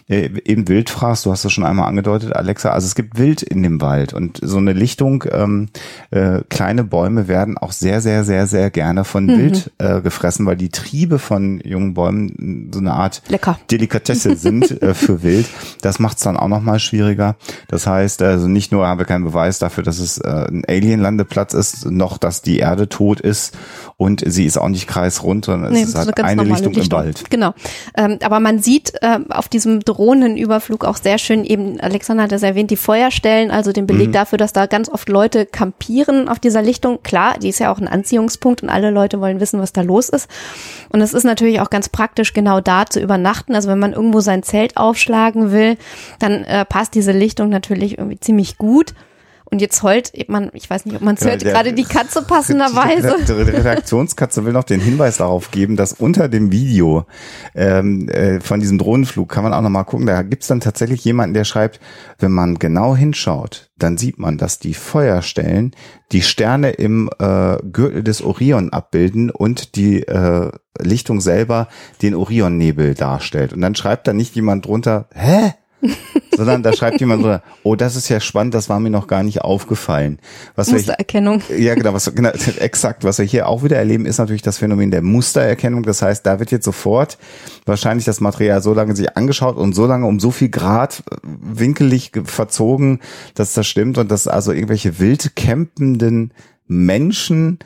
äh, 0.08 0.30
eben 0.44 0.68
Wildfraß, 0.68 1.22
du 1.22 1.32
hast 1.32 1.44
es 1.44 1.52
schon 1.52 1.64
einmal 1.64 1.88
angedeutet, 1.88 2.34
Alexa, 2.34 2.70
also 2.70 2.86
es 2.86 2.94
gibt 2.94 3.18
Wild 3.18 3.42
in 3.42 3.62
dem 3.62 3.80
Wald 3.80 4.12
und 4.12 4.40
so 4.42 4.58
eine 4.58 4.72
Lichtung, 4.72 5.24
ähm, 5.30 5.68
äh, 6.10 6.40
kleine 6.48 6.84
Bäume 6.84 7.28
werden 7.28 7.58
auch 7.58 7.72
sehr, 7.72 8.00
sehr, 8.00 8.24
sehr, 8.24 8.46
sehr 8.46 8.70
gerne 8.70 9.04
von 9.04 9.28
Wild 9.28 9.72
äh, 9.78 10.00
gefressen, 10.00 10.46
weil 10.46 10.56
die 10.56 10.70
Triebe 10.70 11.18
von 11.18 11.60
jungen 11.60 11.94
Bäumen 11.94 12.70
so 12.72 12.80
eine 12.80 12.92
Art 12.92 13.22
Lecker. 13.28 13.58
Delikatesse 13.70 14.36
sind 14.36 14.82
äh, 14.82 14.94
für 14.94 15.22
Wild. 15.22 15.46
Das 15.82 15.98
macht 15.98 16.18
es 16.18 16.24
dann 16.24 16.36
auch 16.36 16.48
noch 16.48 16.62
mal 16.62 16.78
schwieriger. 16.78 17.36
Das 17.68 17.86
heißt, 17.86 18.09
also 18.18 18.48
nicht 18.48 18.72
nur 18.72 18.86
haben 18.86 18.98
wir 18.98 19.06
keinen 19.06 19.24
Beweis 19.24 19.58
dafür, 19.58 19.84
dass 19.84 19.98
es 19.98 20.18
äh, 20.18 20.28
ein 20.28 20.64
Alien-Landeplatz 20.66 21.54
ist, 21.54 21.90
noch 21.90 22.18
dass 22.18 22.42
die 22.42 22.58
Erde 22.58 22.88
tot 22.88 23.20
ist 23.20 23.56
und 23.96 24.22
sie 24.26 24.44
ist 24.46 24.58
auch 24.58 24.68
nicht 24.68 24.86
kreisrund, 24.86 25.44
sondern 25.44 25.72
Nee, 25.72 25.82
es 25.82 25.90
ist 25.90 25.94
halt 25.96 26.14
ganz 26.16 26.28
eine 26.28 26.42
normale 26.42 26.66
Lichtung, 26.66 26.84
im 26.84 26.92
Wald. 26.92 27.24
Genau. 27.30 27.54
Ähm, 27.96 28.18
aber 28.22 28.40
man 28.40 28.58
sieht 28.60 28.92
ähm, 29.02 29.30
auf 29.30 29.48
diesem 29.48 29.80
Drohnenüberflug 29.80 30.84
auch 30.84 30.96
sehr 30.96 31.18
schön 31.18 31.44
eben, 31.44 31.80
Alexander 31.80 32.24
hat 32.24 32.32
das 32.32 32.42
erwähnt, 32.42 32.70
die 32.70 32.76
Feuerstellen, 32.76 33.50
also 33.50 33.72
den 33.72 33.86
Beleg 33.86 34.08
Mhm. 34.08 34.12
dafür, 34.12 34.38
dass 34.38 34.52
da 34.52 34.66
ganz 34.66 34.88
oft 34.88 35.08
Leute 35.08 35.46
campieren 35.46 36.28
auf 36.28 36.38
dieser 36.38 36.62
Lichtung. 36.62 37.02
Klar, 37.02 37.38
die 37.38 37.48
ist 37.48 37.58
ja 37.58 37.72
auch 37.72 37.78
ein 37.78 37.88
Anziehungspunkt 37.88 38.62
und 38.62 38.68
alle 38.68 38.90
Leute 38.90 39.20
wollen 39.20 39.40
wissen, 39.40 39.60
was 39.60 39.72
da 39.72 39.82
los 39.82 40.08
ist. 40.08 40.28
Und 40.90 41.00
es 41.00 41.14
ist 41.14 41.24
natürlich 41.24 41.60
auch 41.60 41.70
ganz 41.70 41.88
praktisch, 41.88 42.32
genau 42.32 42.60
da 42.60 42.86
zu 42.86 43.00
übernachten. 43.00 43.54
Also 43.54 43.68
wenn 43.68 43.78
man 43.78 43.92
irgendwo 43.92 44.20
sein 44.20 44.42
Zelt 44.42 44.76
aufschlagen 44.76 45.52
will, 45.52 45.76
dann 46.18 46.44
äh, 46.44 46.64
passt 46.64 46.94
diese 46.94 47.12
Lichtung 47.12 47.48
natürlich 47.50 47.98
irgendwie 48.00 48.20
ziemlich 48.20 48.58
gut. 48.58 48.94
Und 49.50 49.60
jetzt 49.60 49.82
heult 49.82 50.12
man, 50.28 50.50
ich 50.54 50.70
weiß 50.70 50.86
nicht, 50.86 50.94
ob 50.94 51.02
man 51.02 51.14
es 51.14 51.20
Genau, 51.20 51.32
hört, 51.32 51.42
gerade 51.42 51.72
die 51.72 51.84
Katze 51.84 52.22
passenderweise. 52.22 53.16
Die 53.26 53.32
Redaktionskatze 53.32 54.44
will 54.44 54.52
noch 54.52 54.64
den 54.64 54.80
Hinweis 54.80 55.16
darauf 55.16 55.50
geben, 55.50 55.74
dass 55.74 55.92
unter 55.92 56.28
dem 56.28 56.52
Video 56.52 57.04
ähm, 57.56 58.08
äh, 58.08 58.40
von 58.40 58.60
diesem 58.60 58.78
Drohnenflug 58.78 59.28
kann 59.28 59.42
man 59.42 59.52
auch 59.52 59.60
noch 59.60 59.70
mal 59.70 59.82
gucken, 59.82 60.06
da 60.06 60.22
gibt's 60.22 60.46
dann 60.46 60.60
tatsächlich 60.60 61.04
jemanden, 61.04 61.34
der 61.34 61.44
schreibt, 61.44 61.80
wenn 62.20 62.30
man 62.30 62.60
genau 62.60 62.94
hinschaut, 62.94 63.70
dann 63.76 63.96
sieht 63.96 64.20
man, 64.20 64.38
dass 64.38 64.60
die 64.60 64.74
Feuerstellen 64.74 65.74
die 66.12 66.22
Sterne 66.22 66.70
im 66.70 67.10
äh, 67.18 67.56
Gürtel 67.72 68.04
des 68.04 68.22
Orion 68.22 68.70
abbilden 68.72 69.30
und 69.30 69.74
die 69.74 70.02
äh, 70.06 70.52
Lichtung 70.78 71.20
selber 71.20 71.66
den 72.02 72.14
Orionnebel 72.14 72.94
darstellt. 72.94 73.52
Und 73.52 73.62
dann 73.62 73.74
schreibt 73.74 74.06
da 74.06 74.12
nicht 74.12 74.36
jemand 74.36 74.66
drunter, 74.66 75.08
hä? 75.12 75.54
sondern 76.36 76.62
da 76.62 76.72
schreibt 76.72 77.00
jemand 77.00 77.22
drunter, 77.22 77.42
oh, 77.62 77.74
das 77.74 77.96
ist 77.96 78.08
ja 78.08 78.20
spannend, 78.20 78.54
das 78.54 78.68
war 78.68 78.80
mir 78.80 78.90
noch 78.90 79.06
gar 79.06 79.22
nicht 79.22 79.40
aufgefallen. 79.42 80.18
Was 80.56 80.68
wir 80.68 80.74
Mustererkennung. 80.74 81.42
ja, 81.56 81.74
genau, 81.74 81.92
was, 81.92 82.14
genau, 82.14 82.30
exakt. 82.58 83.04
Was 83.04 83.18
wir 83.18 83.24
hier 83.24 83.48
auch 83.48 83.62
wieder 83.62 83.76
erleben, 83.76 84.06
ist 84.06 84.18
natürlich 84.18 84.42
das 84.42 84.58
Phänomen 84.58 84.90
der 84.90 85.02
Mustererkennung. 85.02 85.82
Das 85.82 86.02
heißt, 86.02 86.24
da 86.26 86.38
wird 86.38 86.50
jetzt 86.50 86.64
sofort 86.64 87.18
wahrscheinlich 87.66 88.04
das 88.04 88.20
Material 88.20 88.62
so 88.62 88.74
lange 88.74 88.94
sich 88.96 89.16
angeschaut 89.16 89.56
und 89.56 89.74
so 89.74 89.86
lange 89.86 90.06
um 90.06 90.20
so 90.20 90.30
viel 90.30 90.48
Grad 90.50 91.02
äh, 91.10 91.16
winkelig 91.22 92.12
ge- 92.12 92.24
verzogen, 92.24 93.00
dass 93.34 93.54
das 93.54 93.66
stimmt 93.66 93.98
und 93.98 94.10
dass 94.10 94.28
also 94.28 94.52
irgendwelche 94.52 94.98
wild 94.98 95.34
campenden 95.36 96.32
Menschen 96.66 97.58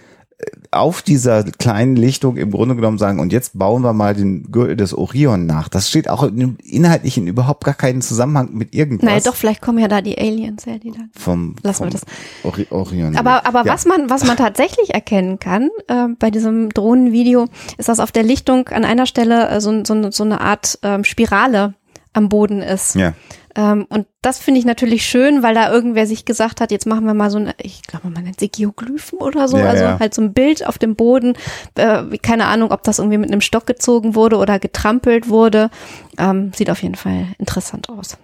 auf 0.74 1.02
dieser 1.02 1.44
kleinen 1.44 1.96
Lichtung 1.96 2.36
im 2.36 2.50
Grunde 2.50 2.74
genommen 2.76 2.98
sagen, 2.98 3.20
und 3.20 3.32
jetzt 3.32 3.58
bauen 3.58 3.82
wir 3.82 3.92
mal 3.92 4.14
den 4.14 4.50
Gürtel 4.52 4.76
des 4.76 4.92
Orion 4.92 5.46
nach. 5.46 5.68
Das 5.68 5.88
steht 5.88 6.08
auch 6.10 6.22
in- 6.24 6.56
inhaltlich 6.64 7.16
in 7.16 7.26
überhaupt 7.26 7.64
gar 7.64 7.74
keinen 7.74 8.02
Zusammenhang 8.02 8.50
mit 8.52 8.74
irgendwas. 8.74 9.04
Naja, 9.08 9.20
doch, 9.24 9.34
vielleicht 9.34 9.60
kommen 9.62 9.78
ja 9.78 9.88
da 9.88 10.00
die 10.02 10.18
Aliens 10.18 10.66
her, 10.66 10.78
die 10.78 10.90
dann. 10.90 11.10
Vom, 11.18 11.56
Lassen 11.62 11.84
wir 11.84 11.90
vom 11.92 12.00
das. 12.00 12.02
Ori 12.44 12.66
Orion. 12.70 13.16
Aber, 13.16 13.46
aber 13.46 13.64
Ja. 13.64 13.72
was 13.72 13.86
man, 13.86 14.10
was 14.10 14.24
man 14.24 14.36
tatsächlich 14.36 14.92
erkennen 14.92 15.38
kann, 15.38 15.70
äh, 15.88 16.08
bei 16.18 16.30
diesem 16.30 16.68
Drohnenvideo, 16.70 17.46
ist, 17.78 17.88
dass 17.88 18.00
auf 18.00 18.12
der 18.12 18.22
Lichtung 18.22 18.68
an 18.68 18.84
einer 18.84 19.06
Stelle 19.06 19.48
äh, 19.48 19.60
so, 19.60 19.84
so, 19.84 20.10
so 20.10 20.24
eine 20.24 20.40
Art 20.40 20.78
ähm, 20.82 21.04
Spirale 21.04 21.74
am 22.12 22.28
Boden 22.28 22.62
ist. 22.62 22.94
Ja. 22.94 23.12
Ähm, 23.56 23.86
und 23.88 24.06
das 24.24 24.38
finde 24.38 24.58
ich 24.58 24.64
natürlich 24.64 25.04
schön, 25.04 25.42
weil 25.42 25.54
da 25.54 25.70
irgendwer 25.70 26.06
sich 26.06 26.24
gesagt 26.24 26.60
hat, 26.60 26.70
jetzt 26.70 26.86
machen 26.86 27.04
wir 27.04 27.12
mal 27.12 27.30
so 27.30 27.36
eine, 27.36 27.54
ich 27.58 27.82
glaube, 27.82 28.08
man 28.08 28.24
nennt 28.24 28.40
sie 28.40 28.48
Geoglyphen 28.48 29.18
oder 29.18 29.48
so, 29.48 29.58
Ja, 29.58 29.66
also 29.68 29.84
ja. 29.84 30.00
halt 30.00 30.14
so 30.14 30.22
ein 30.22 30.32
Bild 30.32 30.66
auf 30.66 30.78
dem 30.78 30.96
Boden. 30.96 31.34
Äh, 31.74 32.16
keine 32.22 32.46
Ahnung, 32.46 32.72
ob 32.72 32.82
das 32.84 32.98
irgendwie 32.98 33.18
mit 33.18 33.30
einem 33.30 33.42
Stock 33.42 33.66
gezogen 33.66 34.14
wurde 34.14 34.36
oder 34.36 34.58
getrampelt 34.58 35.28
wurde. 35.28 35.70
Ähm, 36.16 36.52
sieht 36.54 36.70
auf 36.70 36.82
jeden 36.82 36.94
Fall 36.94 37.26
interessant 37.38 37.90
aus. 37.90 38.16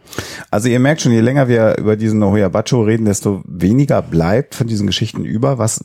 Also 0.50 0.68
ihr 0.68 0.80
merkt 0.80 1.02
schon, 1.02 1.12
je 1.12 1.20
länger 1.20 1.48
wir 1.48 1.76
über 1.76 1.96
diesen 1.96 2.22
Ohuyabacho 2.22 2.82
reden, 2.82 3.04
desto 3.04 3.42
weniger 3.44 4.00
bleibt 4.00 4.54
von 4.54 4.68
diesen 4.68 4.86
Geschichten 4.86 5.24
über, 5.24 5.58
was 5.58 5.84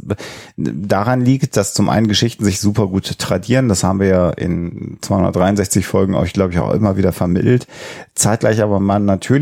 daran 0.55 1.21
liegt, 1.21 1.58
dass 1.58 1.73
zum 1.73 1.89
einen 1.89 2.08
Geschichten 2.08 2.45
sich 2.45 2.60
super 2.60 2.88
gut 2.88 3.19
tradieren. 3.19 3.67
Das 3.67 3.84
haben 3.84 3.99
wir 3.99 4.08
ja 4.08 4.29
in 4.29 4.97
263 5.01 5.86
Folgen 5.86 6.15
euch, 6.15 6.31
glaube 6.31 6.53
ich, 6.53 6.60
auch 6.60 6.71
immer 6.71 6.95
wieder 6.95 7.12
vermittelt. 7.12 7.67
Zeitgleich 8.13 8.62
aber 8.62 8.79
man 8.79 9.03
natürlich 9.03 9.35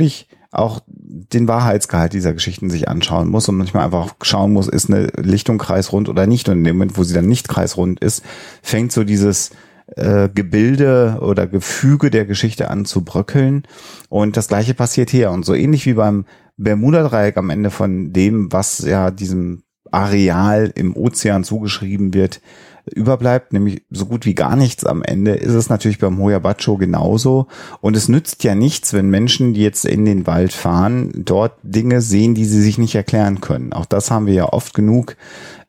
auch 0.51 0.81
den 0.87 1.47
Wahrheitsgehalt 1.47 2.13
dieser 2.13 2.33
Geschichten 2.33 2.69
sich 2.69 2.87
anschauen 2.87 3.29
muss 3.29 3.49
und 3.49 3.57
manchmal 3.57 3.85
einfach 3.85 4.15
schauen 4.21 4.53
muss, 4.53 4.67
ist 4.67 4.89
eine 4.89 5.07
Lichtung 5.17 5.57
kreisrund 5.57 6.09
oder 6.09 6.27
nicht. 6.27 6.47
Und 6.47 6.59
in 6.59 6.63
dem 6.63 6.75
Moment, 6.77 6.97
wo 6.97 7.03
sie 7.03 7.15
dann 7.15 7.27
nicht 7.27 7.49
kreisrund 7.49 7.99
ist, 7.99 8.23
fängt 8.61 8.91
so 8.91 9.03
dieses 9.03 9.49
äh, 9.95 10.29
Gebilde 10.29 11.19
oder 11.21 11.47
Gefüge 11.47 12.11
der 12.11 12.25
Geschichte 12.25 12.69
an 12.69 12.85
zu 12.85 13.03
bröckeln. 13.03 13.63
Und 14.09 14.37
das 14.37 14.47
gleiche 14.47 14.75
passiert 14.75 15.09
hier. 15.09 15.31
Und 15.31 15.43
so 15.43 15.55
ähnlich 15.55 15.85
wie 15.87 15.93
beim 15.93 16.25
Bermuda-Dreieck 16.57 17.37
am 17.37 17.49
Ende 17.49 17.71
von 17.71 18.13
dem, 18.13 18.51
was 18.51 18.79
ja 18.79 19.09
diesem 19.09 19.63
Areal 19.91 20.71
im 20.75 20.95
Ozean 20.95 21.43
zugeschrieben 21.43 22.13
wird, 22.13 22.41
überbleibt, 22.85 23.53
nämlich 23.53 23.83
so 23.89 24.05
gut 24.05 24.25
wie 24.25 24.35
gar 24.35 24.55
nichts 24.55 24.85
am 24.85 25.03
Ende, 25.03 25.35
ist 25.35 25.53
es 25.53 25.69
natürlich 25.69 25.99
beim 25.99 26.17
Hoyabacho 26.17 26.77
genauso. 26.77 27.47
Und 27.81 27.95
es 27.95 28.09
nützt 28.09 28.43
ja 28.43 28.55
nichts, 28.55 28.93
wenn 28.93 29.09
Menschen, 29.09 29.53
die 29.53 29.61
jetzt 29.61 29.85
in 29.85 30.05
den 30.05 30.27
Wald 30.27 30.51
fahren, 30.51 31.11
dort 31.15 31.53
Dinge 31.63 32.01
sehen, 32.01 32.35
die 32.35 32.45
sie 32.45 32.61
sich 32.61 32.77
nicht 32.77 32.95
erklären 32.95 33.41
können. 33.41 33.73
Auch 33.73 33.85
das 33.85 34.11
haben 34.11 34.27
wir 34.27 34.33
ja 34.33 34.45
oft 34.51 34.73
genug 34.73 35.15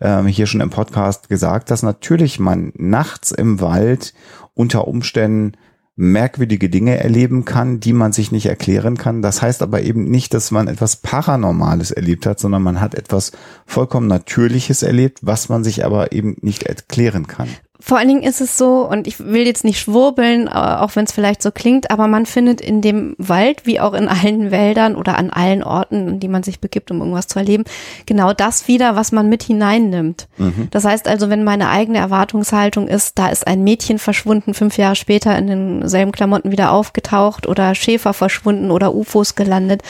ähm, 0.01 0.27
hier 0.27 0.47
schon 0.47 0.61
im 0.61 0.71
Podcast 0.71 1.29
gesagt, 1.29 1.71
dass 1.71 1.83
natürlich 1.83 2.41
man 2.41 2.73
nachts 2.77 3.31
im 3.31 3.61
Wald 3.61 4.13
unter 4.55 4.89
Umständen 4.89 5.53
merkwürdige 5.97 6.69
Dinge 6.69 6.99
erleben 6.99 7.45
kann, 7.45 7.79
die 7.79 7.93
man 7.93 8.13
sich 8.13 8.33
nicht 8.33 8.47
erklären 8.47 8.97
kann. 8.97 9.23
Das 9.23 9.43
heißt 9.43 9.63
aber 9.63 9.83
eben 9.83 10.05
nicht, 10.05 10.35
dass 10.35 10.51
man 10.51 10.67
etwas 10.67 10.97
Paranormales 10.97 11.93
erlebt 11.93 12.27
hat, 12.27 12.41
sondern 12.41 12.63
man 12.63 12.81
hat 12.81 12.95
etwas 12.95 13.33
vollkommen 13.65 14.09
Natürliches 14.09 14.83
erlebt, 14.83 15.21
was 15.23 15.49
man 15.49 15.63
sich 15.63 15.85
aber 15.85 16.13
eben 16.13 16.37
nicht 16.41 16.65
erklären 16.65 17.27
kann. 17.27 17.49
Vor 17.87 17.99
allen 17.99 18.09
Dingen 18.09 18.23
ist 18.23 18.41
es 18.41 18.57
so, 18.57 18.89
und 18.89 19.07
ich 19.07 19.21
will 19.21 19.47
jetzt 19.47 19.63
nicht 19.63 19.79
schwurbeln, 19.79 20.47
äh, 20.47 20.53
auch 20.53 20.97
wenn 20.97 21.05
es 21.05 21.13
vielleicht 21.13 21.43
so 21.43 21.51
klingt, 21.51 21.91
aber 21.91 22.07
man 22.07 22.25
findet 22.25 22.63
in 22.63 22.81
dem 22.81 23.15
Wald, 23.19 23.67
wie 23.67 23.79
auch 23.79 23.93
in 23.93 24.09
allen 24.09 24.51
Wäldern 24.51 24.97
oder 24.97 25.19
an 25.19 25.29
allen 25.29 25.63
Orten, 25.63 26.09
in 26.09 26.19
die 26.19 26.29
man 26.29 26.43
sich 26.43 26.61
begibt, 26.61 26.91
um 26.91 27.01
irgendwas 27.01 27.27
zu 27.27 27.39
erleben, 27.39 27.65
genau 28.07 28.33
das 28.33 28.69
wieder, 28.69 28.97
was 28.97 29.13
man 29.13 29.29
mit 29.29 29.43
hineinnimmt. 29.43 30.29
Das 30.71 30.87
heißt 30.87 31.07
also, 31.07 31.29
wenn 31.29 31.45
meine 31.45 31.69
eigene 31.69 31.99
Erwartungshaltung 31.99 32.89
ist, 32.89 33.19
da 33.19 33.29
ist 33.29 33.47
ein 33.47 33.63
Mädchen 33.65 33.99
verschwunden, 33.99 34.55
fünf 34.55 34.79
Jahre 34.79 34.97
später 34.97 35.37
in 35.37 35.49
denselben 35.49 36.13
Klamotten 36.13 36.53
wieder 36.53 36.73
aufgetaucht 36.73 37.47
oder 37.47 37.75
Schäfer 37.75 38.15
verschwunden 38.15 38.71
oder 38.71 38.95
UFOs 38.95 39.35
gelandet, 39.35 39.83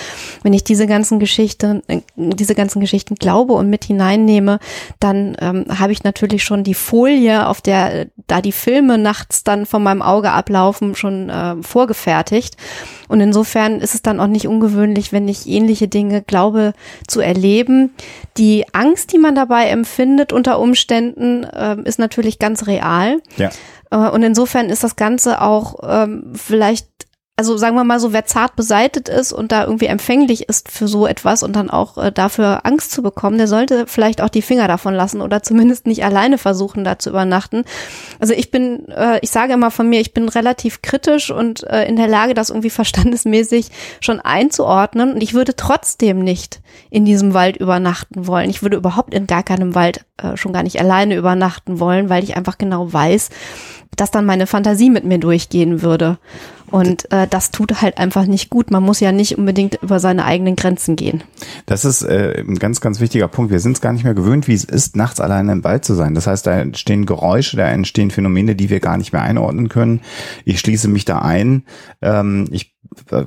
wenn 0.42 0.52
ich 0.52 0.64
diese 0.64 0.88
ganzen 0.88 1.20
Geschichten, 1.20 1.82
äh, 1.86 2.00
diese 2.16 2.56
ganzen 2.56 2.80
Geschichten 2.80 3.14
glaube 3.14 3.52
und 3.52 3.70
mit 3.70 3.84
hineinnehme, 3.84 4.58
dann 4.98 5.36
ähm, 5.40 5.66
habe 5.78 5.92
ich 5.92 6.02
natürlich 6.02 6.42
schon 6.42 6.64
die 6.64 6.74
Folie, 6.74 7.46
auf 7.46 7.60
der 7.60 7.83
äh, 7.88 8.06
da 8.26 8.40
die 8.40 8.52
Filme 8.52 8.98
nachts 8.98 9.44
dann 9.44 9.66
von 9.66 9.82
meinem 9.82 10.02
Auge 10.02 10.30
ablaufen, 10.30 10.94
schon 10.94 11.28
äh, 11.30 11.56
vorgefertigt. 11.62 12.56
Und 13.08 13.20
insofern 13.20 13.80
ist 13.80 13.94
es 13.94 14.02
dann 14.02 14.20
auch 14.20 14.26
nicht 14.26 14.48
ungewöhnlich, 14.48 15.12
wenn 15.12 15.28
ich 15.28 15.46
ähnliche 15.46 15.88
Dinge 15.88 16.22
glaube 16.22 16.72
zu 17.06 17.20
erleben. 17.20 17.94
Die 18.36 18.64
Angst, 18.72 19.12
die 19.12 19.18
man 19.18 19.34
dabei 19.34 19.66
empfindet 19.68 20.32
unter 20.32 20.58
Umständen, 20.58 21.44
äh, 21.44 21.76
ist 21.84 21.98
natürlich 21.98 22.38
ganz 22.38 22.66
real. 22.66 23.20
Ja. 23.36 23.50
Äh, 23.90 24.10
Und 24.10 24.22
insofern 24.22 24.70
ist 24.70 24.82
das 24.84 24.96
Ganze 24.96 25.40
auch 25.40 25.76
ähm, 25.82 26.32
vielleicht, 26.34 26.88
also 27.36 27.56
sagen 27.56 27.74
wir 27.74 27.82
mal 27.82 27.98
so, 27.98 28.12
wer 28.12 28.26
zart 28.26 28.54
beseitet 28.54 29.08
ist 29.08 29.32
und 29.32 29.50
da 29.50 29.64
irgendwie 29.64 29.86
empfänglich 29.86 30.48
ist 30.48 30.70
für 30.70 30.86
so 30.86 31.04
etwas 31.04 31.42
und 31.42 31.56
dann 31.56 31.68
auch 31.68 31.98
äh, 31.98 32.12
dafür 32.12 32.64
Angst 32.64 32.92
zu 32.92 33.02
bekommen, 33.02 33.38
der 33.38 33.48
sollte 33.48 33.86
vielleicht 33.88 34.20
auch 34.20 34.28
die 34.28 34.42
Finger 34.42 34.68
davon 34.68 34.94
lassen 34.94 35.20
oder 35.20 35.42
zumindest 35.42 35.88
nicht 35.88 36.04
alleine 36.04 36.38
versuchen, 36.38 36.84
da 36.84 36.96
zu 36.96 37.10
übernachten. 37.10 37.64
Also 38.20 38.34
ich 38.34 38.52
bin, 38.52 38.88
äh, 38.88 39.18
ich 39.20 39.30
sage 39.30 39.54
immer 39.54 39.72
von 39.72 39.88
mir, 39.88 40.00
ich 40.00 40.14
bin 40.14 40.28
relativ 40.28 40.80
kritisch 40.80 41.32
und 41.32 41.64
äh, 41.64 41.88
in 41.88 41.96
der 41.96 42.06
Lage, 42.06 42.34
das 42.34 42.50
irgendwie 42.50 42.70
verstandesmäßig 42.70 43.70
schon 44.00 44.20
einzuordnen. 44.20 45.14
Und 45.14 45.22
ich 45.22 45.34
würde 45.34 45.56
trotzdem 45.56 46.22
nicht 46.22 46.60
in 46.90 47.04
diesem 47.04 47.34
Wald 47.34 47.56
übernachten 47.56 48.28
wollen. 48.28 48.48
Ich 48.48 48.62
würde 48.62 48.76
überhaupt 48.76 49.12
in 49.12 49.26
gar 49.26 49.42
keinem 49.42 49.74
Wald 49.74 50.04
äh, 50.18 50.36
schon 50.36 50.52
gar 50.52 50.62
nicht 50.62 50.78
alleine 50.78 51.16
übernachten 51.16 51.80
wollen, 51.80 52.08
weil 52.08 52.22
ich 52.22 52.36
einfach 52.36 52.58
genau 52.58 52.92
weiß, 52.92 53.30
dass 53.96 54.10
dann 54.10 54.26
meine 54.26 54.46
Fantasie 54.46 54.90
mit 54.90 55.04
mir 55.04 55.18
durchgehen 55.18 55.82
würde. 55.82 56.18
Und 56.70 57.10
äh, 57.12 57.28
das 57.28 57.52
tut 57.52 57.82
halt 57.82 57.98
einfach 57.98 58.26
nicht 58.26 58.50
gut. 58.50 58.72
Man 58.72 58.82
muss 58.82 58.98
ja 58.98 59.12
nicht 59.12 59.38
unbedingt 59.38 59.80
über 59.80 60.00
seine 60.00 60.24
eigenen 60.24 60.56
Grenzen 60.56 60.96
gehen. 60.96 61.22
Das 61.66 61.84
ist 61.84 62.02
äh, 62.02 62.42
ein 62.46 62.58
ganz, 62.58 62.80
ganz 62.80 62.98
wichtiger 62.98 63.28
Punkt. 63.28 63.52
Wir 63.52 63.60
sind 63.60 63.76
es 63.76 63.80
gar 63.80 63.92
nicht 63.92 64.02
mehr 64.02 64.14
gewöhnt, 64.14 64.48
wie 64.48 64.54
es 64.54 64.64
ist, 64.64 64.96
nachts 64.96 65.20
alleine 65.20 65.52
im 65.52 65.62
Wald 65.62 65.84
zu 65.84 65.94
sein. 65.94 66.16
Das 66.16 66.26
heißt, 66.26 66.46
da 66.46 66.52
entstehen 66.52 67.06
Geräusche, 67.06 67.56
da 67.56 67.68
entstehen 67.68 68.10
Phänomene, 68.10 68.56
die 68.56 68.70
wir 68.70 68.80
gar 68.80 68.96
nicht 68.96 69.12
mehr 69.12 69.22
einordnen 69.22 69.68
können. 69.68 70.00
Ich 70.44 70.58
schließe 70.58 70.88
mich 70.88 71.04
da 71.04 71.20
ein. 71.20 71.62
Ähm, 72.02 72.48
ich 72.50 72.74
äh, 73.10 73.24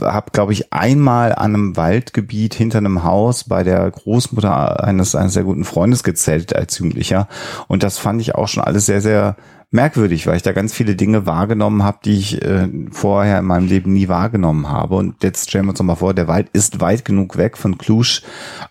habe, 0.00 0.30
glaube 0.32 0.52
ich, 0.52 0.72
einmal 0.72 1.34
an 1.34 1.54
einem 1.54 1.76
Waldgebiet 1.76 2.54
hinter 2.54 2.78
einem 2.78 3.02
Haus 3.02 3.44
bei 3.44 3.62
der 3.62 3.90
Großmutter 3.90 4.84
eines, 4.84 5.14
eines 5.14 5.34
sehr 5.34 5.44
guten 5.44 5.64
Freundes 5.64 6.04
gezählt 6.04 6.54
als 6.54 6.78
Jugendlicher. 6.78 7.28
Und 7.68 7.82
das 7.82 7.98
fand 7.98 8.20
ich 8.20 8.34
auch 8.34 8.48
schon 8.48 8.62
alles 8.62 8.86
sehr, 8.86 9.00
sehr 9.00 9.36
merkwürdig, 9.74 10.26
weil 10.26 10.36
ich 10.36 10.42
da 10.42 10.52
ganz 10.52 10.72
viele 10.72 10.94
Dinge 10.94 11.26
wahrgenommen 11.26 11.82
habe, 11.82 11.98
die 12.04 12.16
ich 12.16 12.40
äh, 12.42 12.68
vorher 12.92 13.40
in 13.40 13.44
meinem 13.44 13.66
Leben 13.66 13.92
nie 13.92 14.08
wahrgenommen 14.08 14.68
habe. 14.68 14.94
Und 14.94 15.22
jetzt 15.22 15.50
stellen 15.50 15.66
wir 15.66 15.70
uns 15.70 15.78
doch 15.78 15.84
mal 15.84 15.96
vor, 15.96 16.14
der 16.14 16.28
Wald 16.28 16.48
ist 16.52 16.80
weit 16.80 17.04
genug 17.04 17.36
weg 17.36 17.58
von 17.58 17.76
Cluj, 17.76 18.20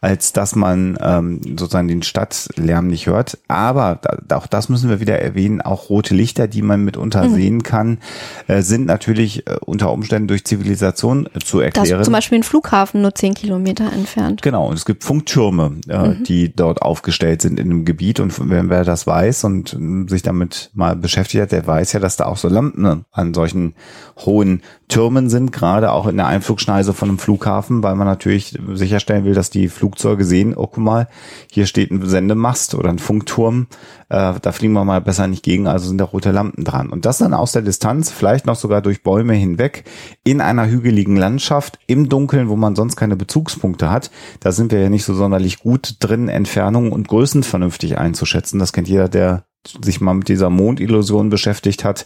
als 0.02 0.32
dass 0.34 0.56
man 0.56 0.98
ähm, 1.02 1.42
sozusagen 1.60 1.90
den 1.90 2.04
Stadtlärm 2.04 2.88
nicht 2.88 3.08
hört. 3.08 3.38
Aber 3.50 4.00
da, 4.28 4.38
auch 4.38 4.48
das 4.48 4.70
müssen 4.70 4.90
wir 4.90 5.02
wieder 5.02 5.20
erwähnen, 5.20 5.62
auch 5.62 5.90
rote 5.90 6.16
Lichter, 6.16 6.48
die 6.48 6.62
man 6.62 6.84
mitunter 6.86 7.28
Mhm. 7.28 7.34
sehen 7.36 7.64
kann, 7.64 7.98
äh, 8.48 8.62
sind 8.62 8.86
natürlich 8.86 9.46
äh, 9.46 9.58
unter 9.66 9.92
Umständen 9.92 10.30
durch 10.30 10.46
Zivilisation 10.46 11.28
äh, 11.34 11.40
zu 11.40 11.60
erklären. 11.60 12.00
ist 12.00 12.06
zum 12.06 12.14
Beispiel 12.14 12.40
ein 12.40 12.44
Flughafen 12.44 13.02
nur 13.02 13.14
zehn 13.14 13.34
Kilometer 13.34 13.92
entfernt. 13.92 14.42
Genau, 14.42 14.68
und 14.70 14.76
es 14.76 14.86
gibt 14.86 15.04
Funktürme, 15.04 15.72
äh, 15.90 16.08
Mhm. 16.10 16.24
die 16.24 16.56
dort 16.56 16.82
aufgestellt 16.82 17.42
sind 17.42 17.60
in 17.60 17.68
dem 17.68 17.84
Gebiet. 17.84 18.22
Und 18.22 18.50
wenn 18.50 18.70
wer 18.70 18.86
das 18.86 19.06
weiß 19.06 19.44
und 19.44 19.74
ähm, 19.74 20.08
sich 20.08 20.22
damit 20.22 20.72
mal 20.74 20.93
beschäftigt 20.96 21.42
hat, 21.42 21.52
der 21.52 21.66
weiß 21.66 21.94
ja, 21.94 22.00
dass 22.00 22.18
da 22.18 22.26
auch 22.26 22.38
so 22.38 22.48
Lampen 22.48 23.06
an 23.12 23.34
solchen 23.34 23.76
hohen 24.26 24.62
Türmen 24.88 25.30
sind, 25.30 25.52
gerade 25.52 25.92
auch 25.92 26.06
in 26.08 26.18
der 26.18 26.28
Einflugschneise 26.28 26.94
von 26.94 27.10
einem 27.10 27.18
Flughafen, 27.20 27.82
weil 27.82 27.96
man 27.96 28.06
natürlich 28.06 28.58
sicherstellen 28.74 29.26
will, 29.26 29.34
dass 29.34 29.50
die 29.50 29.68
Flugzeuge 29.68 30.24
sehen, 30.24 30.54
oh 30.56 30.68
guck 30.68 30.78
mal, 30.78 31.08
hier 31.52 31.66
steht 31.66 31.90
ein 31.90 32.08
Sendemast 32.08 32.76
oder 32.76 32.90
ein 32.90 33.00
Funkturm, 33.00 33.68
äh, 34.10 34.34
da 34.40 34.52
fliegen 34.52 34.74
wir 34.74 34.86
mal 34.86 35.02
besser 35.02 35.28
nicht 35.28 35.44
gegen, 35.44 35.68
also 35.68 35.88
sind 35.88 35.98
da 35.98 36.06
rote 36.06 36.32
Lampen 36.32 36.64
dran. 36.64 36.90
Und 36.90 37.06
das 37.06 37.18
dann 37.18 37.34
aus 37.34 37.54
der 37.54 37.64
Distanz, 37.64 38.12
vielleicht 38.12 38.46
noch 38.46 38.56
sogar 38.56 38.82
durch 38.82 39.02
Bäume 39.02 39.34
hinweg, 39.34 39.86
in 40.24 40.42
einer 40.42 40.68
hügeligen 40.68 41.16
Landschaft, 41.16 41.80
im 41.88 42.10
Dunkeln, 42.10 42.50
wo 42.50 42.56
man 42.56 42.76
sonst 42.76 42.96
keine 42.96 43.16
Bezugspunkte 43.16 43.90
hat. 43.90 44.12
Da 44.42 44.52
sind 44.52 44.72
wir 44.72 44.80
ja 44.80 44.90
nicht 44.90 45.06
so 45.06 45.16
sonderlich 45.16 45.60
gut 45.60 45.96
drin, 46.00 46.30
Entfernungen 46.30 46.92
und 46.92 47.08
Größen 47.08 47.42
vernünftig 47.42 47.98
einzuschätzen. 47.98 48.60
Das 48.60 48.74
kennt 48.74 48.88
jeder, 48.88 49.10
der 49.10 49.46
sich 49.84 50.02
mal 50.02 50.14
mit 50.14 50.30
dieser 50.30 50.50
Mondillusion 50.50 51.30
beschäftigt 51.30 51.84
hat. 51.84 52.06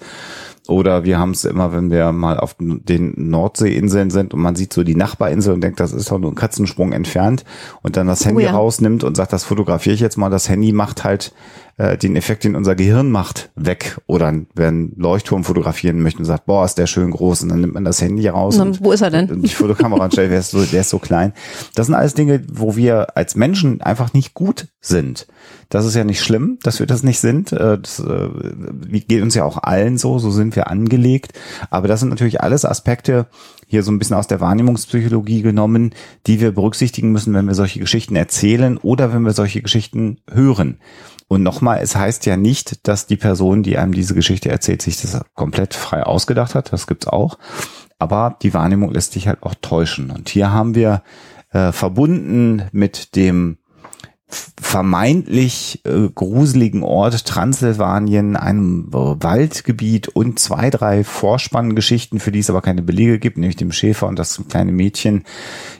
Oder 0.68 1.06
wir 1.06 1.18
haben 1.18 1.32
es 1.32 1.46
immer, 1.46 1.72
wenn 1.72 1.92
wir 1.92 2.12
mal 2.12 2.38
auf 2.38 2.56
den 2.60 3.14
Nordseeinseln 3.16 4.10
sind 4.10 4.34
und 4.34 4.42
man 4.42 4.56
sieht 4.56 4.74
so 4.74 4.84
die 4.84 4.96
Nachbarinsel 4.96 5.54
und 5.54 5.62
denkt, 5.62 5.80
das 5.80 5.94
ist 5.94 6.12
doch 6.12 6.20
nur 6.20 6.32
ein 6.32 6.36
Katzensprung 6.36 6.92
entfernt 6.92 7.46
und 7.84 7.96
dann 7.96 8.08
das 8.08 8.26
Handy 8.26 8.44
oh 8.44 8.48
ja. 8.48 8.52
rausnimmt 8.52 9.06
und 9.06 9.16
sagt, 9.16 9.32
das 9.32 9.46
fotografiere 9.46 9.96
ich 9.96 10.02
jetzt 10.02 10.18
mal. 10.18 10.30
Das 10.30 10.50
Handy 10.50 10.74
macht 10.74 11.06
halt 11.06 11.34
äh, 11.78 11.98
den 11.98 12.16
Effekt, 12.16 12.44
den 12.44 12.56
unser 12.56 12.76
Gehirn 12.76 13.12
macht, 13.12 13.52
weg. 13.56 14.00
Oder 14.08 14.34
wenn 14.56 14.94
Leuchtturm 14.98 15.44
fotografieren 15.44 16.02
möchte 16.02 16.20
und 16.20 16.26
sagt, 16.26 16.46
boah, 16.48 16.66
ist 16.66 16.78
der 16.78 16.88
schön 16.88 17.12
groß 17.12 17.44
und 17.44 17.50
dann 17.50 17.62
nimmt 17.62 17.76
man 17.76 17.86
das 17.86 18.02
Handy 18.02 18.28
raus. 18.28 18.58
Und, 18.58 18.84
wo 18.84 18.92
ist 18.92 19.02
er 19.02 19.12
denn? 19.12 19.30
Und 19.30 19.44
die 19.44 19.50
Fotokamera 19.50 20.06
anstellt, 20.06 20.32
der 20.32 20.40
ist, 20.40 20.52
so, 20.52 20.64
der 20.64 20.82
ist 20.82 20.90
so 20.90 21.00
klein. 21.00 21.34
Das 21.76 21.86
sind 21.86 21.96
alles 21.96 22.16
Dinge, 22.16 22.44
wo 22.52 22.76
wir 22.76 23.16
als 23.16 23.36
Menschen 23.36 23.82
einfach 23.82 24.14
nicht 24.14 24.34
gut 24.34 24.68
sind. 24.82 25.28
Das 25.70 25.86
ist 25.86 25.96
ja 25.96 26.04
nicht 26.04 26.22
schlimm, 26.22 26.58
dass 26.64 26.80
wir 26.80 26.88
das 26.88 27.04
nicht 27.04 27.20
sind. 27.20 27.52
Äh, 27.52 27.78
das 27.78 28.00
äh, 28.00 28.30
geht 29.08 29.22
uns 29.22 29.36
ja 29.36 29.44
auch 29.44 29.62
allen 29.62 29.98
so, 29.98 30.18
so 30.18 30.32
sind 30.32 30.56
wir 30.56 30.70
angelegt. 30.70 31.34
Aber 31.70 31.88
das 31.88 32.00
sind 32.00 32.10
natürlich 32.10 32.42
alles 32.42 32.66
Aspekte, 32.66 33.28
hier 33.68 33.84
so 33.84 33.92
ein 33.92 34.00
bisschen 34.00 34.16
aus 34.16 34.28
der 34.28 34.40
Wahrnehmungspsychologie 34.40 35.42
genommen, 35.42 35.94
die 36.26 36.40
wir 36.40 36.54
berücksichtigen 36.54 37.12
müssen, 37.12 37.34
wenn 37.34 37.48
wir 37.48 37.54
solche 37.54 37.80
Geschichten 37.80 38.16
erzählen 38.16 38.78
oder 38.78 39.14
wenn 39.14 39.24
wir 39.24 39.34
solche 39.34 39.62
Geschichten 39.62 40.22
hören. 40.32 40.80
Und 41.28 41.44
nochmal, 41.44 41.80
es 41.82 41.96
heißt 41.96 42.26
ja 42.26 42.38
nicht, 42.38 42.88
dass 42.88 43.06
die 43.06 43.18
Person, 43.18 43.64
die 43.64 43.78
einem 43.78 43.94
diese 43.94 44.16
Geschichte 44.16 44.50
erzählt, 44.50 44.82
sich 44.82 45.02
das 45.02 45.20
komplett 45.34 45.74
frei 45.74 46.04
ausgedacht 46.04 46.56
hat. 46.56 46.72
Das 46.72 46.88
gibt's 46.88 47.08
auch. 47.08 47.38
Aber 48.00 48.38
die 48.42 48.54
Wahrnehmung 48.54 48.92
lässt 48.92 49.14
sich 49.14 49.28
halt 49.28 49.44
auch 49.44 49.56
täuschen. 49.62 50.12
Und 50.12 50.30
hier 50.30 50.52
haben 50.52 50.76
wir 50.76 51.04
äh, 51.52 51.72
verbunden 51.72 52.64
mit 52.72 53.16
dem 53.16 53.58
vermeintlich 54.30 55.82
äh, 55.86 56.10
gruseligen 56.14 56.84
Ort 56.84 57.26
Transsilvanien, 57.26 58.36
einem 58.36 58.88
Waldgebiet 58.92 60.10
und 60.10 60.38
zwei, 60.40 60.70
drei 60.70 61.06
Vorspanngeschichten, 61.06 62.20
für 62.20 62.34
die 62.34 62.40
es 62.40 62.50
aber 62.50 62.62
keine 62.62 62.82
Belege 62.82 63.20
gibt, 63.20 63.38
nämlich 63.38 63.56
dem 63.56 63.72
Schäfer 63.72 64.08
und 64.08 64.20
das 64.20 64.42
kleine 64.50 64.74
Mädchen, 64.74 65.24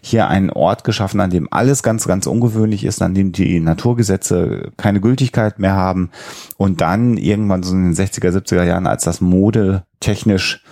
hier 0.02 0.30
einen 0.30 0.50
Ort 0.50 0.86
geschaffen, 0.86 1.20
an 1.20 1.30
dem 1.30 1.52
alles 1.52 1.84
ganz, 1.84 2.08
ganz 2.08 2.26
ungewöhnlich 2.26 2.86
ist, 2.86 3.02
an 3.02 3.14
dem 3.14 3.34
die 3.34 3.60
Naturgesetze 3.60 4.72
keine 4.78 5.02
Gültigkeit 5.02 5.60
mehr 5.60 5.76
haben 5.76 6.12
und 6.56 6.80
dann 6.80 7.18
irgendwann 7.18 7.64
so 7.64 7.74
in 7.74 7.92
den 7.92 7.96
60er, 7.96 8.32
70er 8.32 8.64
Jahren, 8.64 8.88
als 8.88 9.04
das 9.04 9.20
Mode 9.20 9.86
technisch 10.00 10.64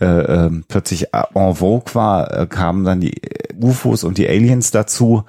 äh, 0.00 0.46
äh, 0.46 0.50
plötzlich 0.68 1.14
en 1.14 1.54
vogue 1.54 1.94
war, 1.94 2.30
äh, 2.32 2.46
kamen 2.46 2.84
dann 2.84 3.00
die 3.00 3.22
UFOs 3.58 4.04
und 4.04 4.18
die 4.18 4.28
Aliens 4.28 4.70
dazu. 4.70 5.24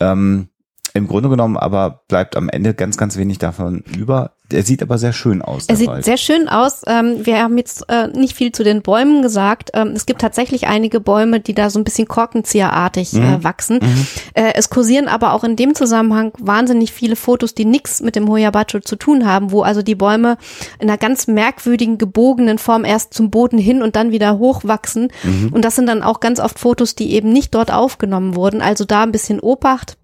Ähm, 0.00 0.48
im 0.96 1.08
Grunde 1.08 1.28
genommen 1.28 1.56
aber 1.56 2.04
bleibt 2.06 2.36
am 2.36 2.48
Ende 2.48 2.72
ganz, 2.72 2.96
ganz 2.96 3.16
wenig 3.16 3.38
davon 3.38 3.82
über. 3.98 4.30
Er 4.52 4.62
sieht 4.62 4.80
aber 4.80 4.96
sehr 4.96 5.12
schön 5.12 5.42
aus. 5.42 5.66
Er 5.66 5.74
sieht 5.74 5.88
Wald. 5.88 6.04
sehr 6.04 6.18
schön 6.18 6.48
aus. 6.48 6.82
Ähm, 6.86 7.26
wir 7.26 7.42
haben 7.42 7.58
jetzt 7.58 7.84
äh, 7.88 8.06
nicht 8.08 8.36
viel 8.36 8.52
zu 8.52 8.62
den 8.62 8.80
Bäumen 8.82 9.20
gesagt. 9.20 9.72
Ähm, 9.74 9.88
es 9.88 10.06
gibt 10.06 10.20
tatsächlich 10.20 10.68
einige 10.68 11.00
Bäume, 11.00 11.40
die 11.40 11.52
da 11.52 11.68
so 11.68 11.80
ein 11.80 11.84
bisschen 11.84 12.06
korkenzieherartig 12.06 13.12
äh, 13.14 13.18
mhm. 13.18 13.42
wachsen. 13.42 13.80
Mhm. 13.82 14.06
Äh, 14.34 14.52
es 14.54 14.70
kursieren 14.70 15.08
aber 15.08 15.32
auch 15.32 15.42
in 15.42 15.56
dem 15.56 15.74
Zusammenhang 15.74 16.30
wahnsinnig 16.38 16.92
viele 16.92 17.16
Fotos, 17.16 17.54
die 17.54 17.64
nichts 17.64 18.00
mit 18.00 18.14
dem 18.14 18.28
Hoyabacho 18.28 18.78
zu 18.78 18.94
tun 18.94 19.26
haben, 19.26 19.50
wo 19.50 19.62
also 19.62 19.82
die 19.82 19.96
Bäume 19.96 20.36
in 20.78 20.88
einer 20.88 20.98
ganz 20.98 21.26
merkwürdigen, 21.26 21.98
gebogenen 21.98 22.58
Form 22.58 22.84
erst 22.84 23.14
zum 23.14 23.30
Boden 23.30 23.58
hin 23.58 23.82
und 23.82 23.96
dann 23.96 24.12
wieder 24.12 24.38
hochwachsen. 24.38 25.08
Mhm. 25.24 25.52
Und 25.52 25.64
das 25.64 25.74
sind 25.74 25.86
dann 25.86 26.04
auch 26.04 26.20
ganz 26.20 26.38
oft 26.38 26.60
Fotos, 26.60 26.94
die 26.94 27.14
eben 27.14 27.32
nicht 27.32 27.52
dort 27.52 27.72
aufgenommen 27.72 28.36
wurden. 28.36 28.62
Also 28.62 28.84
da 28.84 29.02
ein 29.02 29.10
bisschen 29.10 29.40
Obacht. 29.40 29.96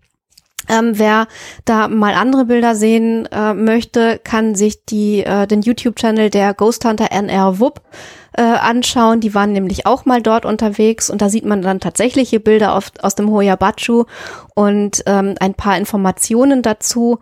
Ähm, 0.70 0.98
wer 0.98 1.26
da 1.64 1.88
mal 1.88 2.14
andere 2.14 2.44
Bilder 2.44 2.74
sehen 2.74 3.26
äh, 3.32 3.54
möchte, 3.54 4.20
kann 4.22 4.54
sich 4.54 4.84
die, 4.84 5.24
äh, 5.24 5.46
den 5.46 5.62
YouTube-Channel 5.62 6.30
der 6.30 6.54
Ghost 6.54 6.84
Hunter 6.84 7.10
NR 7.10 7.58
Wupp 7.58 7.82
äh, 8.36 8.42
anschauen. 8.42 9.20
Die 9.20 9.34
waren 9.34 9.52
nämlich 9.52 9.86
auch 9.86 10.04
mal 10.04 10.22
dort 10.22 10.44
unterwegs 10.44 11.10
und 11.10 11.20
da 11.20 11.28
sieht 11.28 11.44
man 11.44 11.62
dann 11.62 11.80
tatsächliche 11.80 12.40
Bilder 12.40 12.74
auf, 12.74 12.92
aus 13.02 13.14
dem 13.14 13.30
Hoyabachu 13.30 14.04
und 14.54 15.02
ähm, 15.06 15.34
ein 15.40 15.54
paar 15.54 15.76
Informationen 15.76 16.62
dazu. 16.62 17.18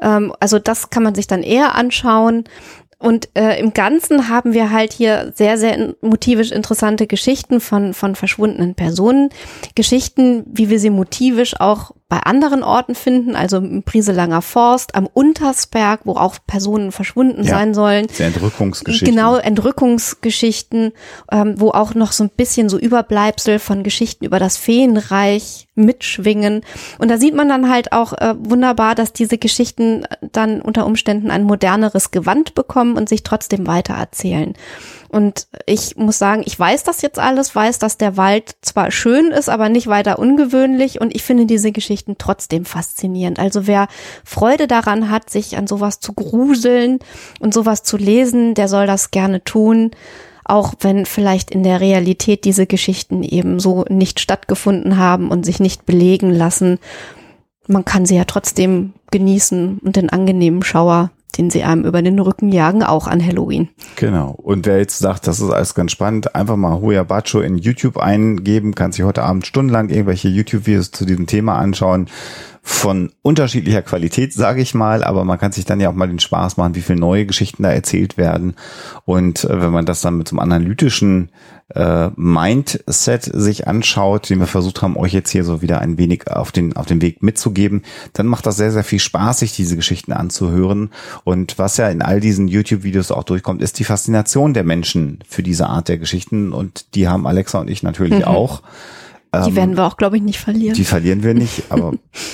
Ähm, 0.00 0.32
also 0.40 0.58
das 0.58 0.90
kann 0.90 1.02
man 1.02 1.14
sich 1.14 1.26
dann 1.26 1.42
eher 1.42 1.74
anschauen. 1.74 2.44
Und 2.98 3.28
äh, 3.34 3.60
im 3.60 3.74
Ganzen 3.74 4.30
haben 4.30 4.54
wir 4.54 4.70
halt 4.70 4.94
hier 4.94 5.32
sehr, 5.34 5.58
sehr 5.58 5.94
motivisch 6.00 6.50
interessante 6.50 7.06
Geschichten 7.06 7.60
von, 7.60 7.92
von 7.92 8.14
verschwundenen 8.14 8.74
Personen. 8.74 9.28
Geschichten, 9.74 10.44
wie 10.46 10.70
wir 10.70 10.80
sie 10.80 10.88
motivisch 10.88 11.60
auch 11.60 11.90
bei 12.08 12.18
anderen 12.20 12.62
Orten 12.62 12.94
finden, 12.94 13.34
also 13.34 13.56
im 13.56 13.82
Prieselanger 13.82 14.40
Forst, 14.40 14.94
am 14.94 15.08
Untersberg, 15.12 16.02
wo 16.04 16.12
auch 16.12 16.36
Personen 16.46 16.92
verschwunden 16.92 17.42
ja, 17.42 17.50
sein 17.50 17.74
sollen. 17.74 18.06
Entrückungsgeschichten. 18.16 19.08
Genau, 19.08 19.36
Entrückungsgeschichten, 19.36 20.92
ähm, 21.32 21.54
wo 21.56 21.70
auch 21.70 21.94
noch 21.94 22.12
so 22.12 22.22
ein 22.22 22.30
bisschen 22.30 22.68
so 22.68 22.78
Überbleibsel 22.78 23.58
von 23.58 23.82
Geschichten 23.82 24.24
über 24.24 24.38
das 24.38 24.56
Feenreich 24.56 25.66
mitschwingen. 25.74 26.62
Und 26.98 27.10
da 27.10 27.18
sieht 27.18 27.34
man 27.34 27.48
dann 27.48 27.68
halt 27.68 27.90
auch 27.90 28.12
äh, 28.12 28.34
wunderbar, 28.38 28.94
dass 28.94 29.12
diese 29.12 29.36
Geschichten 29.36 30.04
dann 30.20 30.62
unter 30.62 30.86
Umständen 30.86 31.32
ein 31.32 31.42
moderneres 31.42 32.12
Gewand 32.12 32.54
bekommen 32.54 32.96
und 32.96 33.08
sich 33.08 33.24
trotzdem 33.24 33.66
weiter 33.66 33.94
erzählen. 33.94 34.54
Und 35.16 35.46
ich 35.64 35.96
muss 35.96 36.18
sagen, 36.18 36.42
ich 36.44 36.58
weiß 36.58 36.84
das 36.84 37.00
jetzt 37.00 37.18
alles, 37.18 37.54
weiß, 37.56 37.78
dass 37.78 37.96
der 37.96 38.18
Wald 38.18 38.54
zwar 38.60 38.90
schön 38.90 39.30
ist, 39.30 39.48
aber 39.48 39.70
nicht 39.70 39.86
weiter 39.86 40.18
ungewöhnlich 40.18 41.00
und 41.00 41.14
ich 41.14 41.22
finde 41.22 41.46
diese 41.46 41.72
Geschichten 41.72 42.16
trotzdem 42.18 42.66
faszinierend. 42.66 43.38
Also 43.38 43.66
wer 43.66 43.88
Freude 44.26 44.66
daran 44.66 45.08
hat, 45.08 45.30
sich 45.30 45.56
an 45.56 45.66
sowas 45.66 46.00
zu 46.00 46.12
gruseln 46.12 46.98
und 47.40 47.54
sowas 47.54 47.82
zu 47.82 47.96
lesen, 47.96 48.52
der 48.52 48.68
soll 48.68 48.86
das 48.86 49.10
gerne 49.10 49.42
tun 49.42 49.92
auch 50.48 50.74
wenn 50.80 51.06
vielleicht 51.06 51.50
in 51.50 51.64
der 51.64 51.80
Realität 51.80 52.44
diese 52.44 52.66
Geschichten 52.66 53.24
eben 53.24 53.58
so 53.58 53.84
nicht 53.88 54.20
stattgefunden 54.20 54.96
haben 54.96 55.30
und 55.32 55.44
sich 55.44 55.58
nicht 55.58 55.86
belegen 55.86 56.30
lassen. 56.30 56.78
Man 57.66 57.84
kann 57.84 58.06
sie 58.06 58.14
ja 58.14 58.24
trotzdem 58.26 58.92
genießen 59.10 59.80
und 59.82 59.96
den 59.96 60.08
angenehmen 60.08 60.62
Schauer 60.62 61.10
den 61.38 61.50
sie 61.50 61.62
einem 61.62 61.84
über 61.84 62.02
den 62.02 62.18
Rücken 62.18 62.50
jagen, 62.50 62.82
auch 62.82 63.06
an 63.06 63.24
Halloween. 63.24 63.68
Genau. 63.96 64.30
Und 64.30 64.66
wer 64.66 64.78
jetzt 64.78 64.98
sagt, 64.98 65.26
das 65.26 65.40
ist 65.40 65.50
alles 65.50 65.74
ganz 65.74 65.92
spannend, 65.92 66.34
einfach 66.34 66.56
mal 66.56 66.80
Hoya 66.80 67.04
Bacho 67.04 67.40
in 67.40 67.58
YouTube 67.58 67.98
eingeben, 67.98 68.74
kann 68.74 68.92
sich 68.92 69.04
heute 69.04 69.22
Abend 69.22 69.46
stundenlang 69.46 69.88
irgendwelche 69.88 70.28
YouTube-Videos 70.28 70.90
zu 70.90 71.04
diesem 71.04 71.26
Thema 71.26 71.56
anschauen 71.58 72.08
von 72.68 73.12
unterschiedlicher 73.22 73.82
Qualität, 73.82 74.32
sage 74.32 74.60
ich 74.60 74.74
mal, 74.74 75.04
aber 75.04 75.24
man 75.24 75.38
kann 75.38 75.52
sich 75.52 75.64
dann 75.66 75.78
ja 75.78 75.88
auch 75.88 75.94
mal 75.94 76.08
den 76.08 76.18
Spaß 76.18 76.56
machen, 76.56 76.74
wie 76.74 76.80
viele 76.80 76.98
neue 76.98 77.24
Geschichten 77.24 77.62
da 77.62 77.70
erzählt 77.70 78.16
werden. 78.16 78.56
Und 79.04 79.44
äh, 79.44 79.60
wenn 79.60 79.70
man 79.70 79.86
das 79.86 80.00
dann 80.00 80.18
mit 80.18 80.26
so 80.26 80.34
einem 80.36 80.52
analytischen 80.52 81.30
äh, 81.74 82.10
Mindset 82.14 83.24
sich 83.24 83.66
anschaut, 83.66 84.30
den 84.30 84.38
wir 84.38 84.46
versucht 84.46 84.82
haben, 84.82 84.96
euch 84.96 85.12
jetzt 85.12 85.30
hier 85.30 85.44
so 85.44 85.62
wieder 85.62 85.80
ein 85.80 85.98
wenig 85.98 86.30
auf 86.30 86.52
den, 86.52 86.76
auf 86.76 86.86
den 86.86 87.02
Weg 87.02 87.22
mitzugeben, 87.22 87.82
dann 88.12 88.26
macht 88.26 88.46
das 88.46 88.56
sehr, 88.56 88.70
sehr 88.70 88.84
viel 88.84 89.00
Spaß, 89.00 89.40
sich 89.40 89.54
diese 89.54 89.76
Geschichten 89.76 90.12
anzuhören. 90.12 90.90
Und 91.24 91.58
was 91.58 91.76
ja 91.76 91.88
in 91.88 92.02
all 92.02 92.20
diesen 92.20 92.46
YouTube-Videos 92.46 93.10
auch 93.10 93.24
durchkommt, 93.24 93.62
ist 93.62 93.78
die 93.78 93.84
Faszination 93.84 94.54
der 94.54 94.64
Menschen 94.64 95.18
für 95.28 95.42
diese 95.42 95.66
Art 95.66 95.88
der 95.88 95.98
Geschichten. 95.98 96.52
Und 96.52 96.94
die 96.94 97.08
haben 97.08 97.26
Alexa 97.26 97.58
und 97.58 97.68
ich 97.68 97.82
natürlich 97.82 98.20
mhm. 98.20 98.24
auch. 98.24 98.62
Die 99.34 99.50
ähm, 99.50 99.56
werden 99.56 99.76
wir 99.76 99.84
auch, 99.84 99.96
glaube 99.96 100.16
ich, 100.16 100.22
nicht 100.22 100.38
verlieren. 100.38 100.74
Die 100.74 100.84
verlieren 100.84 101.24
wir 101.24 101.34
nicht, 101.34 101.64
aber 101.70 101.92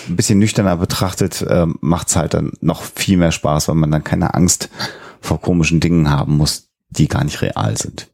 ein 0.08 0.16
bisschen 0.16 0.38
nüchterner 0.38 0.76
betrachtet 0.76 1.40
äh, 1.42 1.66
macht 1.80 2.08
es 2.08 2.16
halt 2.16 2.34
dann 2.34 2.52
noch 2.60 2.82
viel 2.82 3.16
mehr 3.16 3.32
Spaß, 3.32 3.68
weil 3.68 3.76
man 3.76 3.90
dann 3.90 4.04
keine 4.04 4.34
Angst 4.34 4.68
vor 5.22 5.40
komischen 5.40 5.80
Dingen 5.80 6.10
haben 6.10 6.36
muss, 6.36 6.68
die 6.90 7.08
gar 7.08 7.24
nicht 7.24 7.40
real 7.40 7.78
sind. 7.78 8.11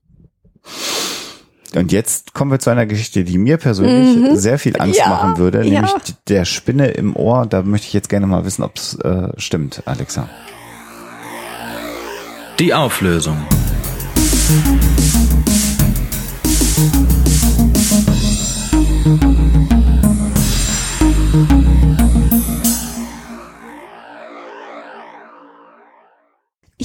Und 1.75 1.93
jetzt 1.93 2.33
kommen 2.33 2.51
wir 2.51 2.59
zu 2.59 2.71
einer 2.71 2.87
Geschichte, 2.87 3.25
die 3.25 3.37
mir 3.37 3.59
persönlich 3.59 4.17
mhm. 4.17 4.37
sehr 4.37 4.59
viel 4.59 4.81
Angst 4.81 4.99
ja, 4.99 5.09
machen 5.09 5.37
würde, 5.37 5.59
nämlich 5.61 5.91
ja. 5.91 5.99
der 6.29 6.45
Spinne 6.45 6.89
im 6.89 7.15
Ohr. 7.15 7.47
Da 7.47 7.63
möchte 7.63 7.87
ich 7.87 7.93
jetzt 7.93 8.09
gerne 8.09 8.27
mal 8.27 8.45
wissen, 8.45 8.63
ob 8.63 8.77
es 8.77 8.95
äh, 8.97 9.29
stimmt, 9.37 9.83
Alexa. 9.85 10.29
Die 12.59 12.75
Auflösung. 12.75 13.37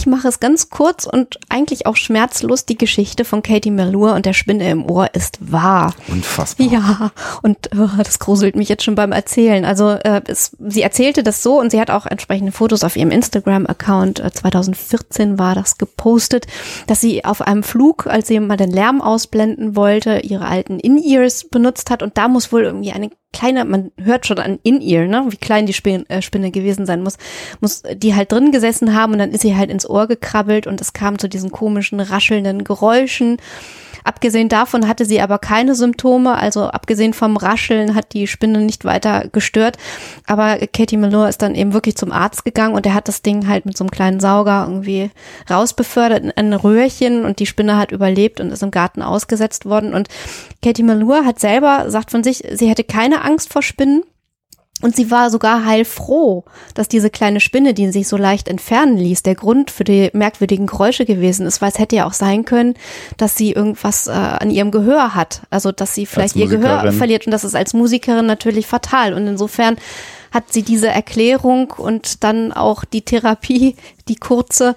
Ich 0.04 0.08
mache 0.08 0.28
es 0.28 0.42
ganz 0.42 0.70
kurz 0.70 1.06
und 1.06 1.40
eigentlich 1.48 1.86
auch 1.86 1.96
schmerzlos. 1.96 2.66
Die 2.66 2.78
Geschichte 2.78 3.24
von 3.24 3.42
Katie 3.42 3.72
Melua 3.72 4.18
und 4.18 4.26
der 4.26 4.34
Spinne 4.34 4.70
im 4.70 4.84
Ohr 4.92 5.08
ist 5.14 5.38
wahr. 5.40 5.94
Unfassbar. 6.10 6.68
Ja, 6.68 7.12
und 7.42 7.70
oh, 7.74 7.88
das 7.98 8.20
gruselt 8.20 8.58
mich 8.58 8.68
jetzt 8.68 8.84
schon 8.84 8.96
beim 8.96 9.14
Erzählen. 9.14 9.64
Also 9.64 9.92
äh, 9.92 10.22
es, 10.28 10.58
sie 10.60 10.82
erzählte 10.82 11.24
das 11.24 11.42
so 11.42 11.58
und 11.58 11.70
sie 11.70 11.80
hat 11.80 11.90
auch 11.90 12.06
entsprechende 12.06 12.52
Fotos 12.52 12.84
auf 12.84 12.98
ihrem 12.98 13.12
Instagram-Account, 13.12 14.20
äh, 14.20 14.30
2014 14.30 15.40
war 15.40 15.56
das 15.56 15.78
gepostet, 15.78 16.48
dass 16.88 17.00
sie 17.00 17.24
auf 17.24 17.42
einem 17.42 17.64
Flug, 17.64 18.06
als 18.06 18.28
sie 18.28 18.42
mal 18.42 18.58
den 18.58 18.72
Lärm 18.72 19.02
ausblenden 19.02 19.78
wollte, 19.78 20.20
ihre 20.20 20.48
alten 20.48 20.80
In-Ears 20.80 21.46
benutzt 21.46 21.90
hat 21.90 22.04
und 22.04 22.18
da 22.18 22.28
muss 22.28 22.52
wohl 22.52 22.64
irgendwie 22.64 22.92
eine 22.92 23.10
kleine, 23.34 23.66
man 23.66 23.92
hört 24.02 24.26
schon 24.26 24.40
an 24.40 24.60
In-Ear, 24.64 25.08
ne, 25.08 25.26
wie 25.30 25.38
klein 25.38 25.66
die 25.66 25.74
Spinne, 25.74 26.06
äh, 26.08 26.22
Spinne 26.22 26.52
gewesen 26.52 26.86
sein 26.86 27.04
muss, 27.04 27.18
muss 27.60 27.84
die 27.96 28.16
halt 28.16 28.32
drin 28.32 28.52
gesessen 28.52 28.96
haben 28.96 29.14
und 29.14 29.20
dann 29.20 29.32
ist 29.32 29.42
sie 29.42 29.58
halt 29.58 29.70
ins 29.70 29.90
Ohr 29.90 30.08
gekrabbelt 30.08 30.68
und 30.68 30.80
es 30.80 30.94
kam 30.94 31.20
zu 31.20 31.28
diesen 31.28 31.52
komischen, 31.52 32.00
raschelnden 32.00 32.64
Geräuschen 32.64 33.38
Abgesehen 34.04 34.50
davon 34.50 34.88
hatte 34.88 35.06
sie 35.06 35.22
aber 35.22 35.40
keine 35.40 35.76
Symptome, 35.76 36.36
also 36.36 36.66
abgesehen 36.66 37.14
vom 37.14 37.38
Rascheln 37.38 37.96
hat 37.96 38.14
die 38.14 38.28
Spinne 38.28 38.60
nicht 38.60 38.86
weiter 38.86 39.26
gestört. 39.32 39.78
Aber 40.28 40.58
Katie 40.74 40.98
Malone 40.98 41.30
ist 41.30 41.42
dann 41.42 41.56
eben 41.56 41.74
wirklich 41.74 41.96
zum 41.96 42.12
Arzt 42.12 42.46
gegangen 42.46 42.76
und 42.76 42.86
er 42.86 42.94
hat 42.94 43.08
das 43.08 43.22
Ding 43.22 43.48
halt 43.48 43.66
mit 43.66 43.78
so 43.78 43.84
einem 43.84 43.92
kleinen 43.92 44.20
Sauger 44.20 44.66
irgendwie 44.68 45.12
rausbefördert 45.50 46.24
in 46.24 46.32
ein 46.32 46.54
Röhrchen 46.54 47.26
und 47.26 47.40
die 47.40 47.46
Spinne 47.46 47.78
hat 47.78 47.92
überlebt 47.92 48.40
und 48.40 48.52
ist 48.52 48.64
im 48.64 48.72
Garten 48.72 49.02
ausgesetzt 49.02 49.66
worden. 49.66 49.94
Und 49.94 50.08
Katie 50.62 50.84
Malure 50.84 51.26
hat 51.26 51.40
selber, 51.40 51.90
sagt 51.90 52.12
von 52.12 52.24
sich, 52.24 52.44
sie 52.52 52.70
hätte 52.70 52.84
keine 52.84 53.24
Angst 53.24 53.52
vor 53.52 53.62
Spinnen. 53.62 54.04
Und 54.84 54.98
sie 54.98 55.10
war 55.10 55.30
sogar 55.30 55.64
heilfroh, 55.64 56.44
dass 56.74 56.90
diese 56.90 57.10
kleine 57.10 57.40
Spinne, 57.40 57.74
die 57.74 57.90
sich 57.90 58.10
so 58.10 58.18
leicht 58.18 58.50
entfernen 58.50 58.98
ließ, 58.98 59.24
der 59.24 59.36
Grund 59.36 59.72
für 59.72 59.86
die 59.86 60.10
merkwürdigen 60.12 60.68
Geräusche 60.68 61.06
gewesen 61.06 61.46
ist, 61.46 61.62
weil 61.62 61.70
es 61.70 61.80
hätte 61.80 61.96
ja 61.96 62.06
auch 62.06 62.12
sein 62.12 62.44
können, 62.44 62.74
dass 63.16 63.38
sie 63.38 63.54
irgendwas 63.54 64.08
äh, 64.08 64.12
an 64.12 64.52
ihrem 64.52 64.72
Gehör 64.72 65.16
hat. 65.16 65.44
Also, 65.50 65.72
dass 65.72 65.96
sie 65.96 66.06
vielleicht 66.06 66.36
ihr 66.36 66.48
Gehör 66.48 66.92
verliert 66.92 67.26
und 67.26 67.32
das 67.32 67.46
ist 67.46 67.56
als 67.56 67.74
Musikerin 67.74 68.26
natürlich 68.26 68.68
fatal. 68.68 69.14
Und 69.14 69.26
insofern 69.26 69.78
hat 70.34 70.52
sie 70.52 70.64
diese 70.64 70.90
Erklärung 70.90 71.72
und 71.72 72.26
dann 72.26 72.52
auch 72.52 72.84
die 72.84 73.04
Therapie, 73.04 73.78
die 74.10 74.18
kurze, 74.18 74.76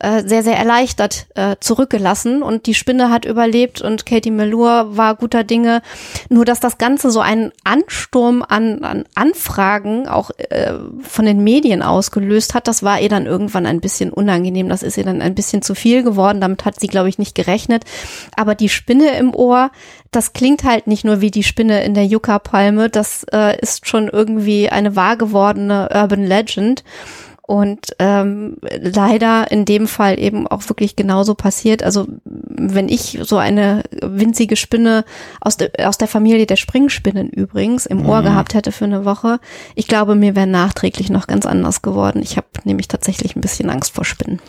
äh, 0.00 0.22
sehr, 0.24 0.42
sehr 0.42 0.56
erleichtert 0.56 1.26
äh, 1.34 1.56
zurückgelassen 1.60 2.42
und 2.42 2.66
die 2.66 2.74
Spinne 2.74 3.10
hat 3.10 3.24
überlebt 3.24 3.80
und 3.80 4.06
Katie 4.06 4.30
Melur 4.30 4.96
war 4.96 5.14
guter 5.16 5.44
Dinge. 5.44 5.82
Nur 6.28 6.44
dass 6.44 6.60
das 6.60 6.78
Ganze 6.78 7.10
so 7.10 7.20
einen 7.20 7.52
Ansturm 7.64 8.44
an, 8.46 8.84
an 8.84 9.04
Anfragen 9.14 10.08
auch 10.08 10.30
äh, 10.38 10.74
von 11.02 11.24
den 11.24 11.42
Medien 11.42 11.82
ausgelöst 11.82 12.54
hat, 12.54 12.68
das 12.68 12.82
war 12.82 13.00
ihr 13.00 13.08
dann 13.08 13.26
irgendwann 13.26 13.66
ein 13.66 13.80
bisschen 13.80 14.12
unangenehm. 14.12 14.68
Das 14.68 14.82
ist 14.82 14.96
ihr 14.96 15.04
dann 15.04 15.22
ein 15.22 15.34
bisschen 15.34 15.62
zu 15.62 15.74
viel 15.74 16.02
geworden. 16.02 16.40
Damit 16.40 16.64
hat 16.64 16.78
sie, 16.78 16.86
glaube 16.86 17.08
ich, 17.08 17.18
nicht 17.18 17.34
gerechnet. 17.34 17.84
Aber 18.36 18.54
die 18.54 18.68
Spinne 18.68 19.16
im 19.18 19.34
Ohr, 19.34 19.70
das 20.10 20.32
klingt 20.32 20.64
halt 20.64 20.86
nicht 20.86 21.04
nur 21.04 21.20
wie 21.20 21.30
die 21.30 21.42
Spinne 21.42 21.82
in 21.82 21.94
der 21.94 22.06
Yucca-Palme, 22.06 22.88
das 22.88 23.24
äh, 23.32 23.58
ist 23.60 23.88
schon 23.88 24.08
irgendwie 24.08 24.68
eine 24.68 24.96
wahr 24.96 25.16
gewordene 25.16 25.88
Urban 25.92 26.24
Legend. 26.24 26.84
Und 27.48 27.96
ähm, 27.98 28.58
leider 28.78 29.50
in 29.50 29.64
dem 29.64 29.86
Fall 29.86 30.18
eben 30.18 30.46
auch 30.46 30.68
wirklich 30.68 30.96
genauso 30.96 31.34
passiert. 31.34 31.82
Also 31.82 32.06
wenn 32.24 32.90
ich 32.90 33.18
so 33.22 33.38
eine 33.38 33.84
winzige 34.02 34.54
Spinne 34.54 35.06
aus, 35.40 35.56
de, 35.56 35.70
aus 35.82 35.96
der 35.96 36.08
Familie 36.08 36.44
der 36.44 36.56
Springspinnen 36.56 37.30
übrigens 37.30 37.86
im 37.86 38.04
Ohr 38.04 38.20
mhm. 38.20 38.24
gehabt 38.26 38.52
hätte 38.52 38.70
für 38.70 38.84
eine 38.84 39.06
Woche, 39.06 39.40
ich 39.74 39.86
glaube, 39.86 40.14
mir 40.14 40.36
wäre 40.36 40.46
nachträglich 40.46 41.08
noch 41.08 41.26
ganz 41.26 41.46
anders 41.46 41.80
geworden. 41.80 42.20
Ich 42.22 42.36
habe 42.36 42.48
nämlich 42.64 42.86
tatsächlich 42.86 43.34
ein 43.34 43.40
bisschen 43.40 43.70
Angst 43.70 43.94
vor 43.94 44.04
Spinnen. 44.04 44.40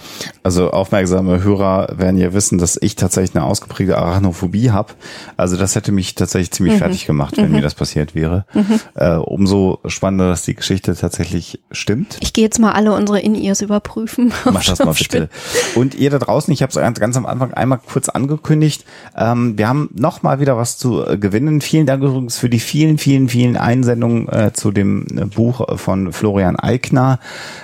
Also 0.43 0.71
aufmerksame 0.71 1.41
Hörer 1.41 1.93
werden 1.97 2.17
ja 2.17 2.33
wissen, 2.33 2.57
dass 2.57 2.77
ich 2.81 2.97
tatsächlich 2.97 3.33
eine 3.33 3.45
ausgeprägte 3.45 3.97
Arachnophobie 3.97 4.71
habe. 4.71 4.91
Also 5.37 5.55
das 5.55 5.73
hätte 5.75 5.93
mich 5.93 6.15
tatsächlich 6.15 6.51
ziemlich 6.51 6.73
mhm. 6.75 6.79
fertig 6.79 7.05
gemacht, 7.05 7.37
wenn 7.37 7.47
mhm. 7.47 7.53
mir 7.53 7.61
das 7.61 7.75
passiert 7.75 8.13
wäre. 8.13 8.45
Mhm. 8.53 8.81
Äh, 8.95 9.15
umso 9.15 9.79
spannender, 9.85 10.27
dass 10.27 10.43
die 10.43 10.55
Geschichte 10.55 10.93
tatsächlich 10.95 11.61
stimmt. 11.71 12.17
Ich 12.19 12.33
gehe 12.33 12.43
jetzt 12.43 12.59
mal 12.59 12.73
alle 12.73 12.88
alle 12.89 12.97
unsere 12.97 13.19
In-Ears 13.19 13.61
überprüfen. 13.61 14.33
Mach 14.45 14.63
das 14.65 14.79
mal 14.79 14.93
bitte. 14.93 15.29
Und 15.75 15.95
ihr 15.95 16.09
da 16.09 16.19
draußen, 16.19 16.53
ich 16.53 16.61
habe 16.61 16.71
es 16.71 16.99
ganz 16.99 17.17
am 17.17 17.25
Anfang 17.25 17.53
einmal 17.53 17.79
kurz 17.79 18.09
angekündigt, 18.09 18.85
ähm, 19.15 19.57
wir 19.57 19.67
haben 19.67 19.89
noch 19.93 20.23
mal 20.23 20.39
wieder 20.39 20.57
was 20.57 20.77
zu 20.77 21.05
äh, 21.05 21.17
gewinnen. 21.17 21.61
Vielen 21.61 21.85
Dank 21.85 22.03
übrigens 22.03 22.37
für 22.37 22.49
die 22.49 22.59
vielen, 22.59 22.97
vielen, 22.97 23.29
vielen 23.29 23.57
Einsendungen 23.57 24.27
äh, 24.29 24.51
zu 24.53 24.71
dem 24.71 25.05
äh, 25.15 25.25
Buch 25.25 25.77
von 25.77 26.11
Florian 26.11 26.55
Eigner. 26.55 27.19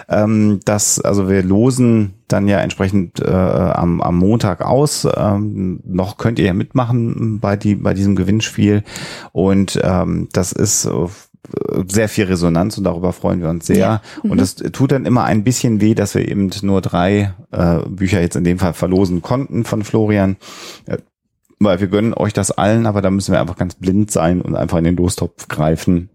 Ähm, 0.09 0.59
das, 0.65 0.99
also 0.99 1.29
wir 1.29 1.43
losen 1.43 2.13
dann 2.27 2.47
ja 2.47 2.59
entsprechend 2.59 3.19
äh, 3.19 3.29
am, 3.29 4.01
am 4.01 4.17
Montag 4.17 4.61
aus. 4.61 5.07
Ähm, 5.15 5.79
noch 5.85 6.17
könnt 6.17 6.39
ihr 6.39 6.45
ja 6.45 6.53
mitmachen 6.53 7.39
bei, 7.39 7.55
die, 7.55 7.75
bei 7.75 7.93
diesem 7.93 8.15
Gewinnspiel. 8.15 8.83
Und 9.31 9.79
ähm, 9.83 10.27
das 10.31 10.51
ist 10.51 10.89
sehr 11.87 12.09
viel 12.09 12.25
Resonanz 12.25 12.77
und 12.77 12.83
darüber 12.83 13.13
freuen 13.13 13.41
wir 13.41 13.49
uns 13.49 13.65
sehr. 13.67 13.77
Ja. 13.77 14.01
Mhm. 14.23 14.31
Und 14.31 14.41
es 14.41 14.55
tut 14.55 14.91
dann 14.91 15.05
immer 15.05 15.23
ein 15.23 15.43
bisschen 15.43 15.81
weh, 15.81 15.95
dass 15.95 16.15
wir 16.15 16.27
eben 16.27 16.49
nur 16.61 16.81
drei 16.81 17.33
äh, 17.51 17.79
Bücher 17.87 18.21
jetzt 18.21 18.35
in 18.35 18.43
dem 18.43 18.59
Fall 18.59 18.73
verlosen 18.73 19.21
konnten 19.21 19.63
von 19.63 19.83
Florian. 19.83 20.37
Äh, 20.85 20.97
weil 21.59 21.79
wir 21.79 21.87
gönnen 21.87 22.13
euch 22.13 22.33
das 22.33 22.51
allen, 22.51 22.85
aber 22.85 23.01
da 23.01 23.09
müssen 23.09 23.31
wir 23.31 23.39
einfach 23.39 23.55
ganz 23.55 23.75
blind 23.75 24.11
sein 24.11 24.41
und 24.41 24.55
einfach 24.55 24.77
in 24.77 24.83
den 24.83 24.97
Lostopf 24.97 25.47
greifen 25.47 26.09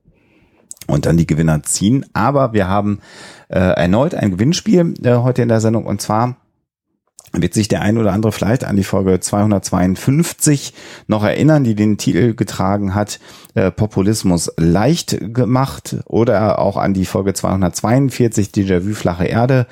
und 0.87 1.07
dann 1.07 1.17
die 1.17 1.27
Gewinner 1.27 1.63
ziehen. 1.63 2.05
Aber 2.13 2.53
wir 2.53 2.69
haben 2.69 3.01
äh, 3.49 3.59
erneut 3.59 4.15
ein 4.15 4.33
Gewinnspiel 4.33 4.95
äh, 5.03 5.17
heute 5.17 5.43
in 5.43 5.49
der 5.49 5.61
Sendung 5.61 5.87
und 5.87 6.01
zwar 6.01 6.37
wird 7.33 7.55
sich 7.55 7.69
der 7.69 7.83
ein 7.83 7.99
oder 7.99 8.13
andere 8.13 8.33
vielleicht 8.33 8.65
an 8.65 8.77
die 8.77 8.85
Folge 8.85 9.21
252 9.21 10.75
noch 11.07 11.23
erinnern, 11.23 11.65
die 11.65 11.75
den 11.75 11.97
Titel 11.97 12.35
getragen 12.35 12.95
hat, 12.95 13.21
äh, 13.55 13.71
Populismus 13.71 14.53
leicht 14.57 15.19
gemacht 15.33 15.97
oder 16.07 16.59
auch 16.59 16.77
an 16.77 16.95
die 16.95 17.05
Folge 17.05 17.35
242, 17.35 18.49
Déjà-vu 18.49 18.95
flache 18.95 19.27
Erde 19.27 19.67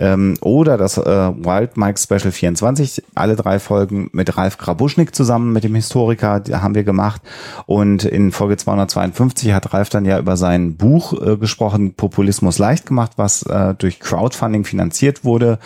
ähm, 0.00 0.34
oder 0.40 0.78
das 0.78 0.96
äh, 0.96 1.02
Wild 1.04 1.76
Mike 1.76 1.98
Special 1.98 2.32
24, 2.32 3.02
alle 3.14 3.36
drei 3.36 3.58
Folgen 3.58 4.08
mit 4.12 4.36
Ralf 4.36 4.56
Grabuschnik 4.58 5.14
zusammen, 5.14 5.52
mit 5.52 5.62
dem 5.62 5.74
Historiker, 5.74 6.40
die 6.40 6.56
haben 6.56 6.74
wir 6.74 6.84
gemacht. 6.84 7.20
Und 7.66 8.04
in 8.04 8.32
Folge 8.32 8.56
252 8.56 9.52
hat 9.52 9.72
Ralf 9.72 9.90
dann 9.90 10.06
ja 10.06 10.18
über 10.18 10.36
sein 10.36 10.76
Buch 10.76 11.12
äh, 11.20 11.36
gesprochen, 11.36 11.92
Populismus 11.94 12.58
leicht 12.58 12.86
gemacht, 12.86 13.12
was 13.16 13.42
äh, 13.42 13.74
durch 13.74 14.00
Crowdfunding 14.00 14.64
finanziert 14.64 15.24
wurde. 15.24 15.58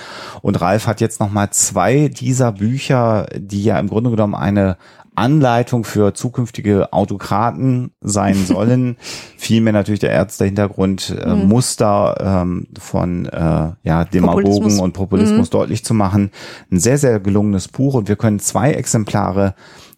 Und 0.43 0.61
Ralf 0.61 0.89
hat 0.89 1.01
jetzt 1.01 1.20
nochmal 1.20 1.51
zwei 1.51 2.09
dieser 2.09 2.53
Bücher, 2.53 3.28
die 3.37 3.62
ja 3.62 3.78
im 3.78 3.89
Grunde 3.89 4.11
genommen 4.11 4.35
eine 4.35 4.76
Anleitung 5.16 5.84
für 5.84 6.14
zukünftige 6.14 6.92
Autokraten 6.92 7.92
sein 8.00 8.34
sollen. 8.46 8.96
Vielmehr 9.36 9.72
natürlich 9.72 10.00
der 10.00 10.10
Ärzte-Hintergrund, 10.10 11.16
äh, 11.20 11.34
mhm. 11.34 11.48
Muster 11.48 12.16
ähm, 12.20 12.66
von 12.78 13.26
äh, 13.26 13.72
ja, 13.82 14.04
Demagogen 14.04 14.44
Populismus. 14.44 14.80
und 14.80 14.92
Populismus 14.92 15.48
mhm. 15.48 15.52
deutlich 15.52 15.84
zu 15.84 15.94
machen. 15.94 16.30
Ein 16.70 16.80
sehr, 16.80 16.98
sehr 16.98 17.20
gelungenes 17.20 17.68
Buch 17.68 17.94
und 17.94 18.08
wir 18.08 18.16
können 18.16 18.40
zwei 18.40 18.72
Exemplare 18.72 19.54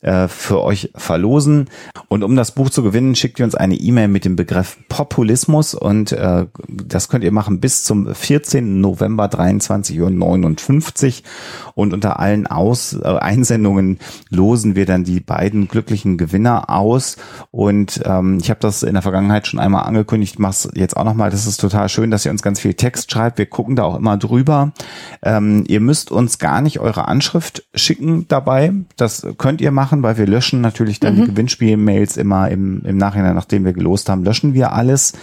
äh, 0.07 0.29
für 0.29 0.63
euch 0.63 0.91
verlosen. 0.95 1.69
Und 2.09 2.23
um 2.23 2.37
das 2.37 2.53
Buch 2.53 2.71
zu 2.71 2.83
gewinnen, 2.83 3.17
schickt 3.17 3.41
ihr 3.41 3.45
uns 3.45 3.55
eine 3.55 3.75
E-Mail 3.75 4.09
mit 4.09 4.25
dem 4.25 4.37
Begriff 4.37 4.79
Populismus 4.89 5.75
und 5.75 6.13
äh, 6.13 6.47
das 6.69 7.09
könnt 7.09 7.25
ihr 7.25 7.33
machen 7.33 7.61
bis 7.61 7.83
zum 7.83 8.15
14. 8.15 8.81
November 8.81 9.27
23 9.27 10.01
Uhr 10.01 10.11
59 10.11 11.25
und 11.75 11.93
unter 11.93 12.21
allen 12.21 12.47
Aus 12.47 12.93
äh, 12.93 13.07
Einsendungen 13.07 13.99
losen 14.31 14.77
wir 14.77 14.87
dann 14.87 15.03
die 15.07 15.21
beiden 15.21 15.69
glücklichen 15.69 16.19
Gewinner 16.19 16.71
aus 16.71 17.17
und 17.51 18.01
ähm, 18.05 18.39
ich 18.41 18.51
habe 18.51 18.61
das 18.61 18.83
in 18.83 18.95
der 18.95 19.03
Vergangenheit 19.03 19.47
schon 19.47 19.61
einmal 19.61 19.85
angekündigt, 19.85 20.39
mach's 20.39 20.69
jetzt 20.75 20.97
auch 20.97 21.05
nochmal. 21.05 21.31
Das 21.31 21.47
ist 21.47 21.61
total 21.61 21.89
schön, 21.89 22.11
dass 22.11 22.25
ihr 22.25 22.31
uns 22.31 22.43
ganz 22.43 22.61
viel 22.61 22.75
Text 22.75 23.13
schreibt. 23.13 23.39
Wir 23.39 23.47
gucken 23.47 23.77
da 23.77 23.85
auch 23.85 23.97
immer 23.97 24.17
drüber. 24.17 24.73
Ähm, 25.23 25.65
ihr 25.69 25.81
müsst 25.81 26.11
uns 26.11 26.39
gar 26.39 26.61
nicht 26.61 26.81
eure 26.81 27.09
Anschrift 27.09 27.65
schicken 27.75 28.27
dabei. 28.29 28.73
Das 28.97 29.27
könnt 29.39 29.61
ihr 29.61 29.71
machen 29.71 30.03
weil 30.07 30.19
wir 30.19 30.27
löschen 30.27 30.61
natürlich 30.61 31.01
dann 31.01 31.17
mhm. 31.17 31.21
die 31.21 31.31
Gewinnspiel-Mails 31.33 32.17
immer 32.17 32.49
im, 32.49 32.83
im 32.85 32.97
Nachhinein, 32.97 33.35
nachdem 33.35 33.65
wir 33.65 33.73
gelost 33.73 34.09
haben, 34.09 34.23
löschen 34.23 34.55
wir 34.55 34.73
alles. 34.73 35.15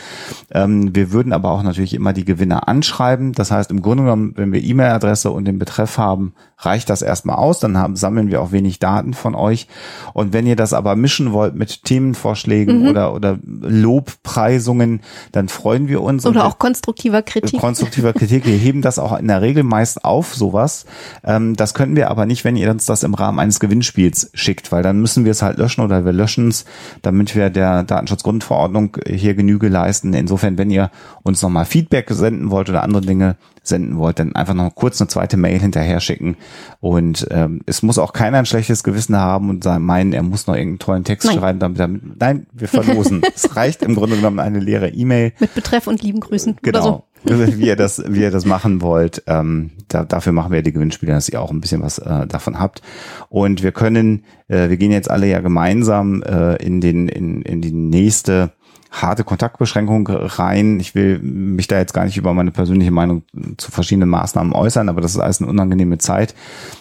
Ähm, 0.51 0.93
wir 0.93 1.11
würden 1.13 1.31
aber 1.31 1.51
auch 1.51 1.63
natürlich 1.63 1.93
immer 1.93 2.11
die 2.11 2.25
Gewinner 2.25 2.67
anschreiben. 2.67 3.31
Das 3.31 3.51
heißt, 3.51 3.71
im 3.71 3.81
Grunde 3.81 4.03
genommen, 4.03 4.33
wenn 4.35 4.51
wir 4.51 4.61
E-Mail-Adresse 4.61 5.31
und 5.31 5.45
den 5.45 5.57
Betreff 5.57 5.97
haben, 5.97 6.33
reicht 6.65 6.89
das 6.89 7.01
erstmal 7.01 7.35
aus. 7.35 7.59
Dann 7.59 7.77
haben, 7.77 7.95
sammeln 7.95 8.29
wir 8.29 8.41
auch 8.41 8.51
wenig 8.51 8.79
Daten 8.79 9.13
von 9.13 9.35
euch. 9.35 9.67
Und 10.13 10.33
wenn 10.33 10.47
ihr 10.47 10.55
das 10.55 10.73
aber 10.73 10.95
mischen 10.95 11.33
wollt 11.33 11.55
mit 11.55 11.83
Themenvorschlägen 11.83 12.83
mhm. 12.83 12.89
oder, 12.89 13.13
oder 13.13 13.37
Lobpreisungen, 13.43 15.01
dann 15.31 15.49
freuen 15.49 15.87
wir 15.87 16.01
uns. 16.01 16.25
Oder 16.25 16.45
auch 16.45 16.59
konstruktiver 16.59 17.21
Kritik. 17.21 17.59
Konstruktiver 17.59 18.13
Kritik. 18.13 18.45
Wir 18.45 18.57
heben 18.57 18.81
das 18.81 18.99
auch 18.99 19.17
in 19.17 19.27
der 19.27 19.41
Regel 19.41 19.63
meist 19.63 20.05
auf, 20.05 20.33
sowas. 20.33 20.85
Ähm, 21.23 21.55
das 21.55 21.73
können 21.73 21.95
wir 21.95 22.09
aber 22.09 22.25
nicht, 22.25 22.43
wenn 22.43 22.55
ihr 22.55 22.71
uns 22.71 22.85
das 22.85 23.03
im 23.03 23.13
Rahmen 23.13 23.39
eines 23.39 23.59
Gewinnspiels 23.59 24.31
schickt, 24.33 24.71
weil 24.71 24.83
dann 24.83 24.99
müssen 24.99 25.25
wir 25.25 25.31
es 25.31 25.41
halt 25.41 25.57
löschen 25.57 25.81
oder 25.81 26.05
wir 26.05 26.13
löschen 26.13 26.47
es, 26.47 26.65
damit 27.01 27.35
wir 27.35 27.49
der 27.49 27.83
Datenschutzgrundverordnung 27.83 28.97
hier 29.05 29.33
Genüge 29.33 29.67
leisten. 29.67 30.13
Insofern, 30.13 30.57
wenn 30.57 30.69
ihr 30.69 30.91
uns 31.23 31.41
nochmal 31.41 31.65
Feedback 31.65 32.09
senden 32.09 32.51
wollt 32.51 32.69
oder 32.69 32.83
andere 32.83 33.01
Dinge, 33.01 33.35
senden 33.63 33.97
wollt, 33.97 34.19
dann 34.19 34.35
einfach 34.35 34.53
noch 34.53 34.75
kurz 34.75 34.99
eine 35.01 35.07
zweite 35.07 35.37
Mail 35.37 35.59
hinterher 35.59 35.99
schicken. 35.99 36.37
Und 36.79 37.27
ähm, 37.31 37.61
es 37.65 37.81
muss 37.81 37.97
auch 37.97 38.13
keiner 38.13 38.37
ein 38.37 38.45
schlechtes 38.45 38.83
Gewissen 38.83 39.17
haben 39.17 39.49
und 39.49 39.63
sagen, 39.63 39.85
meinen, 39.85 40.13
er 40.13 40.23
muss 40.23 40.47
noch 40.47 40.55
irgendeinen 40.55 40.79
tollen 40.79 41.03
Text 41.03 41.27
Nein. 41.27 41.39
schreiben. 41.39 41.59
Damit, 41.59 41.79
damit, 41.79 42.19
nein, 42.19 42.47
wir 42.51 42.67
verlosen. 42.67 43.21
es 43.35 43.55
reicht 43.55 43.81
im 43.81 43.95
Grunde 43.95 44.17
genommen 44.17 44.39
eine 44.39 44.59
leere 44.59 44.89
E-Mail. 44.89 45.33
Mit 45.39 45.55
Betreff 45.55 45.87
und 45.87 46.03
lieben 46.03 46.19
Grüßen 46.19 46.57
Genau. 46.61 46.79
oder 46.79 46.85
so. 46.85 47.03
wie 47.57 47.67
ihr 47.67 47.77
das, 47.77 48.03
wie 48.05 48.21
ihr 48.21 48.31
das 48.31 48.45
machen 48.45 48.81
wollt. 48.81 49.23
Ähm, 49.27 49.71
da, 49.87 50.03
dafür 50.03 50.33
machen 50.33 50.51
wir 50.51 50.61
die 50.61 50.73
Gewinnspiele, 50.73 51.13
dass 51.13 51.29
ihr 51.29 51.41
auch 51.41 51.51
ein 51.51 51.61
bisschen 51.61 51.81
was 51.81 51.97
äh, 51.99 52.27
davon 52.27 52.59
habt. 52.59 52.81
Und 53.29 53.63
wir 53.63 53.71
können, 53.71 54.25
äh, 54.49 54.69
wir 54.69 54.75
gehen 54.77 54.91
jetzt 54.91 55.09
alle 55.09 55.27
ja 55.27 55.39
gemeinsam 55.39 56.21
äh, 56.23 56.55
in 56.57 56.81
den, 56.81 57.07
in, 57.07 57.41
in 57.43 57.61
die 57.61 57.71
nächste 57.71 58.51
harte 58.93 59.23
Kontaktbeschränkung 59.23 60.07
rein. 60.07 60.79
Ich 60.79 60.93
will 60.93 61.19
mich 61.19 61.67
da 61.67 61.79
jetzt 61.79 61.93
gar 61.93 62.05
nicht 62.05 62.15
über 62.15 62.33
meine 62.33 62.51
persönliche 62.51 62.91
Meinung 62.91 63.23
zu 63.57 63.71
verschiedenen 63.71 64.09
Maßnahmen 64.09 64.53
äußern, 64.53 64.87
aber 64.87 65.01
das 65.01 65.15
ist 65.15 65.19
alles 65.19 65.41
eine 65.41 65.49
unangenehme 65.49 65.97
Zeit. 65.97 66.35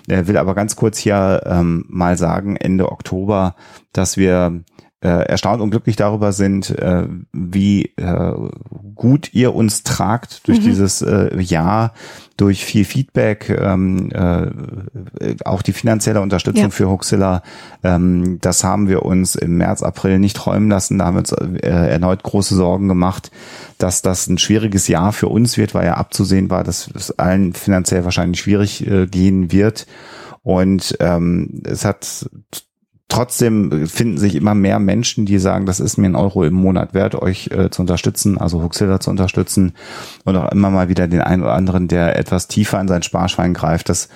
Äh, 0.09 0.27
will 0.27 0.37
aber 0.37 0.55
ganz 0.55 0.77
kurz 0.77 0.99
hier 0.99 1.43
ähm, 1.47 1.87
mal 1.89 2.19
sagen, 2.19 2.57
Ende 2.57 2.93
Oktober, 2.93 3.57
dass 3.93 4.19
wir 4.19 4.63
erstaunt 5.09 5.61
und 5.61 5.71
glücklich 5.71 5.97
darüber 5.97 6.33
sind, 6.33 6.71
äh, 6.71 7.07
wie 7.33 7.87
äh, 7.97 8.33
gut 8.95 9.35
ihr 9.35 9.55
uns 9.55 9.83
tragt 9.83 10.47
durch 10.47 10.61
dieses 10.61 11.03
äh, 11.03 11.41
Jahr, 11.41 11.93
durch 12.37 12.65
viel 12.65 12.85
Feedback, 12.85 13.51
ähm, 13.51 14.11
äh, 14.13 15.35
auch 15.45 15.63
die 15.63 15.73
finanzielle 15.73 16.21
Unterstützung 16.21 16.65
Ja. 16.65 16.71
für 16.71 16.89
Huxilla. 16.89 17.43
Ähm, 17.83 18.39
das 18.41 18.65
haben 18.65 18.89
wir 18.89 19.05
uns 19.05 19.35
im 19.35 19.57
März, 19.57 19.83
April 19.83 20.19
nicht 20.19 20.37
träumen 20.37 20.69
lassen. 20.71 20.99
Da 20.99 21.07
haben 21.07 21.15
wir 21.15 21.21
uns 21.21 21.33
äh, 21.33 21.69
erneut 21.69 22.23
große 22.23 22.55
Sorgen 22.55 22.89
gemacht, 22.89 23.31
dass 23.79 24.03
das 24.03 24.29
ein 24.29 24.39
schwieriges 24.39 24.89
Jahr 24.89 25.13
für 25.13 25.29
uns 25.29 25.57
wird, 25.57 25.75
weil 25.75 25.87
ja 25.87 25.95
abzusehen 25.95 26.49
war, 26.49 26.65
dass 26.65 26.89
es 26.95 27.19
allen 27.19 27.53
finanziell 27.55 28.05
wahrscheinlich 28.05 28.41
schwierig 28.41 28.87
äh, 28.87 29.07
gehen 29.07 29.53
wird. 29.53 29.87
Und 30.43 30.97
ähm, 31.01 31.63
es 31.65 31.85
hat 31.85 32.29
trotzdem 33.13 33.87
finden 33.87 34.17
sich 34.17 34.35
immer 34.35 34.55
mehr 34.55 34.79
Menschen, 34.79 35.27
die 35.27 35.39
sagen, 35.39 35.67
das 35.67 35.81
ist 35.81 35.99
mir 35.99 36.07
ein 36.07 36.17
Euro 36.17 36.45
im 36.45 36.55
Monat 36.55 36.95
wert, 36.95 37.15
euch 37.15 37.49
äh, 37.49 37.69
zu 37.69 37.83
unterstützen, 37.83 38.39
also 38.39 38.63
Huxilla 38.63 39.01
zu 39.01 39.11
unterstützen 39.11 39.75
und 40.25 40.35
auch 40.35 40.51
immer 40.51 40.71
mal 40.71 40.89
wieder 40.89 41.07
den 41.07 41.21
einen 41.21 41.43
oder 41.43 41.53
anderen, 41.53 41.89
der 41.89 42.19
etwas 42.19 42.49
tiefer 42.49 42.81
in 42.81 42.89
sein 42.89 43.03
Sparschwein 43.03 43.53
greift. 43.53 43.91
Das 43.91 44.09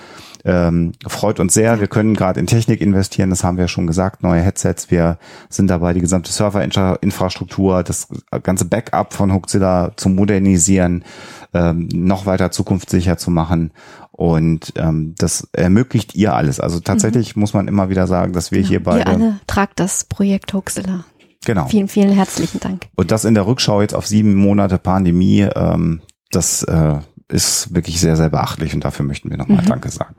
ähm, 0.47 0.93
freut 1.07 1.41
uns 1.41 1.53
sehr. 1.53 1.79
Wir 1.79 1.89
können 1.89 2.15
gerade 2.15 2.41
in 2.41 2.47
Technik 2.47 2.81
investieren, 2.81 3.29
das 3.29 3.45
haben 3.45 3.59
wir 3.59 3.69
schon 3.69 3.87
gesagt, 3.87 4.23
neue 4.23 4.41
Headsets. 4.41 4.91
Wir 4.91 5.19
sind 5.51 5.69
dabei, 5.69 5.93
die 5.93 6.01
gesamte 6.01 6.33
Serverinfrastruktur, 6.33 7.83
das 7.83 8.09
ganze 8.45 8.65
Backup 8.65 9.13
von 9.13 9.35
Huxilla 9.35 9.93
zu 9.97 10.09
modernisieren, 10.09 11.05
ähm, 11.53 11.89
noch 11.93 12.25
weiter 12.25 12.51
zukunftssicher 12.51 13.19
zu 13.19 13.31
machen. 13.31 13.73
Und 14.17 14.73
ähm, 14.77 15.15
das 15.19 15.47
ermöglicht 15.53 16.15
ihr 16.15 16.35
alles. 16.35 16.59
Also 16.59 16.81
tatsächlich 16.81 17.37
muss 17.37 17.53
man 17.53 17.69
immer 17.69 17.91
wieder 17.91 18.07
sagen, 18.07 18.33
dass 18.33 18.51
wir 18.51 18.63
hier 18.63 18.79
Ihr 18.79 18.83
beide 18.83 19.07
alle 19.07 19.41
tragt 19.47 19.79
das 19.79 20.05
Projekt 20.05 20.55
Hoaxilla. 20.55 21.05
genau. 21.45 21.67
Vielen, 21.67 21.89
vielen 21.89 22.13
herzlichen 22.13 22.59
Dank. 22.61 22.87
Und 22.97 23.11
das 23.11 23.27
in 23.27 23.35
der 23.35 23.47
Rückschau 23.47 23.83
jetzt 23.83 23.95
auf 23.95 24.07
sieben 24.07 24.35
Monate 24.35 24.79
Pandemie, 24.79 25.43
ähm, 25.55 26.01
das 26.31 26.63
äh, 26.63 26.99
ist 27.29 27.75
wirklich 27.75 28.01
sehr, 28.01 28.17
sehr 28.17 28.31
beachtlich 28.31 28.73
und 28.75 28.85
dafür 28.85 29.05
möchten 29.05 29.29
wir 29.29 29.37
nochmal 29.37 29.65
Danke 29.67 29.91
sagen. 29.91 30.15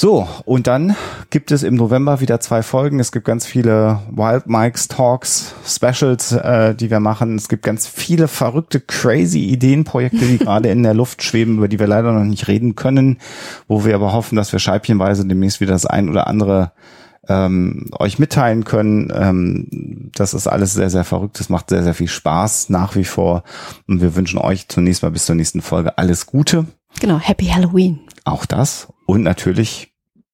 So, 0.00 0.26
und 0.46 0.66
dann 0.66 0.96
gibt 1.28 1.50
es 1.50 1.62
im 1.62 1.74
November 1.74 2.20
wieder 2.22 2.40
zwei 2.40 2.62
Folgen. 2.62 3.00
Es 3.00 3.12
gibt 3.12 3.26
ganz 3.26 3.44
viele 3.44 4.00
Wild 4.10 4.46
Mikes 4.46 4.88
Talks, 4.88 5.54
Specials, 5.66 6.32
äh, 6.32 6.74
die 6.74 6.90
wir 6.90 7.00
machen. 7.00 7.36
Es 7.36 7.50
gibt 7.50 7.62
ganz 7.62 7.86
viele 7.86 8.26
verrückte, 8.26 8.80
crazy 8.80 9.40
Ideenprojekte, 9.40 10.16
die 10.24 10.38
gerade 10.44 10.70
in 10.70 10.84
der 10.84 10.94
Luft 10.94 11.22
schweben, 11.22 11.58
über 11.58 11.68
die 11.68 11.78
wir 11.78 11.86
leider 11.86 12.12
noch 12.12 12.24
nicht 12.24 12.48
reden 12.48 12.76
können, 12.76 13.18
wo 13.68 13.84
wir 13.84 13.94
aber 13.94 14.14
hoffen, 14.14 14.36
dass 14.36 14.52
wir 14.52 14.58
scheibchenweise 14.58 15.26
demnächst 15.26 15.60
wieder 15.60 15.72
das 15.72 15.84
ein 15.84 16.08
oder 16.08 16.28
andere 16.28 16.72
ähm, 17.28 17.90
euch 17.98 18.18
mitteilen 18.18 18.64
können. 18.64 19.12
Ähm, 19.14 20.10
das 20.14 20.32
ist 20.32 20.46
alles 20.46 20.72
sehr, 20.72 20.88
sehr 20.88 21.04
verrückt. 21.04 21.38
Es 21.40 21.50
macht 21.50 21.68
sehr, 21.68 21.82
sehr 21.82 21.92
viel 21.92 22.08
Spaß 22.08 22.70
nach 22.70 22.96
wie 22.96 23.04
vor. 23.04 23.44
Und 23.86 24.00
wir 24.00 24.16
wünschen 24.16 24.38
euch 24.38 24.66
zunächst 24.66 25.02
mal 25.02 25.10
bis 25.10 25.26
zur 25.26 25.34
nächsten 25.34 25.60
Folge 25.60 25.98
alles 25.98 26.24
Gute. 26.24 26.64
Genau. 27.00 27.18
Happy 27.18 27.48
Halloween. 27.48 28.00
Auch 28.24 28.46
das. 28.46 28.88
Und 29.04 29.22
natürlich 29.22 29.89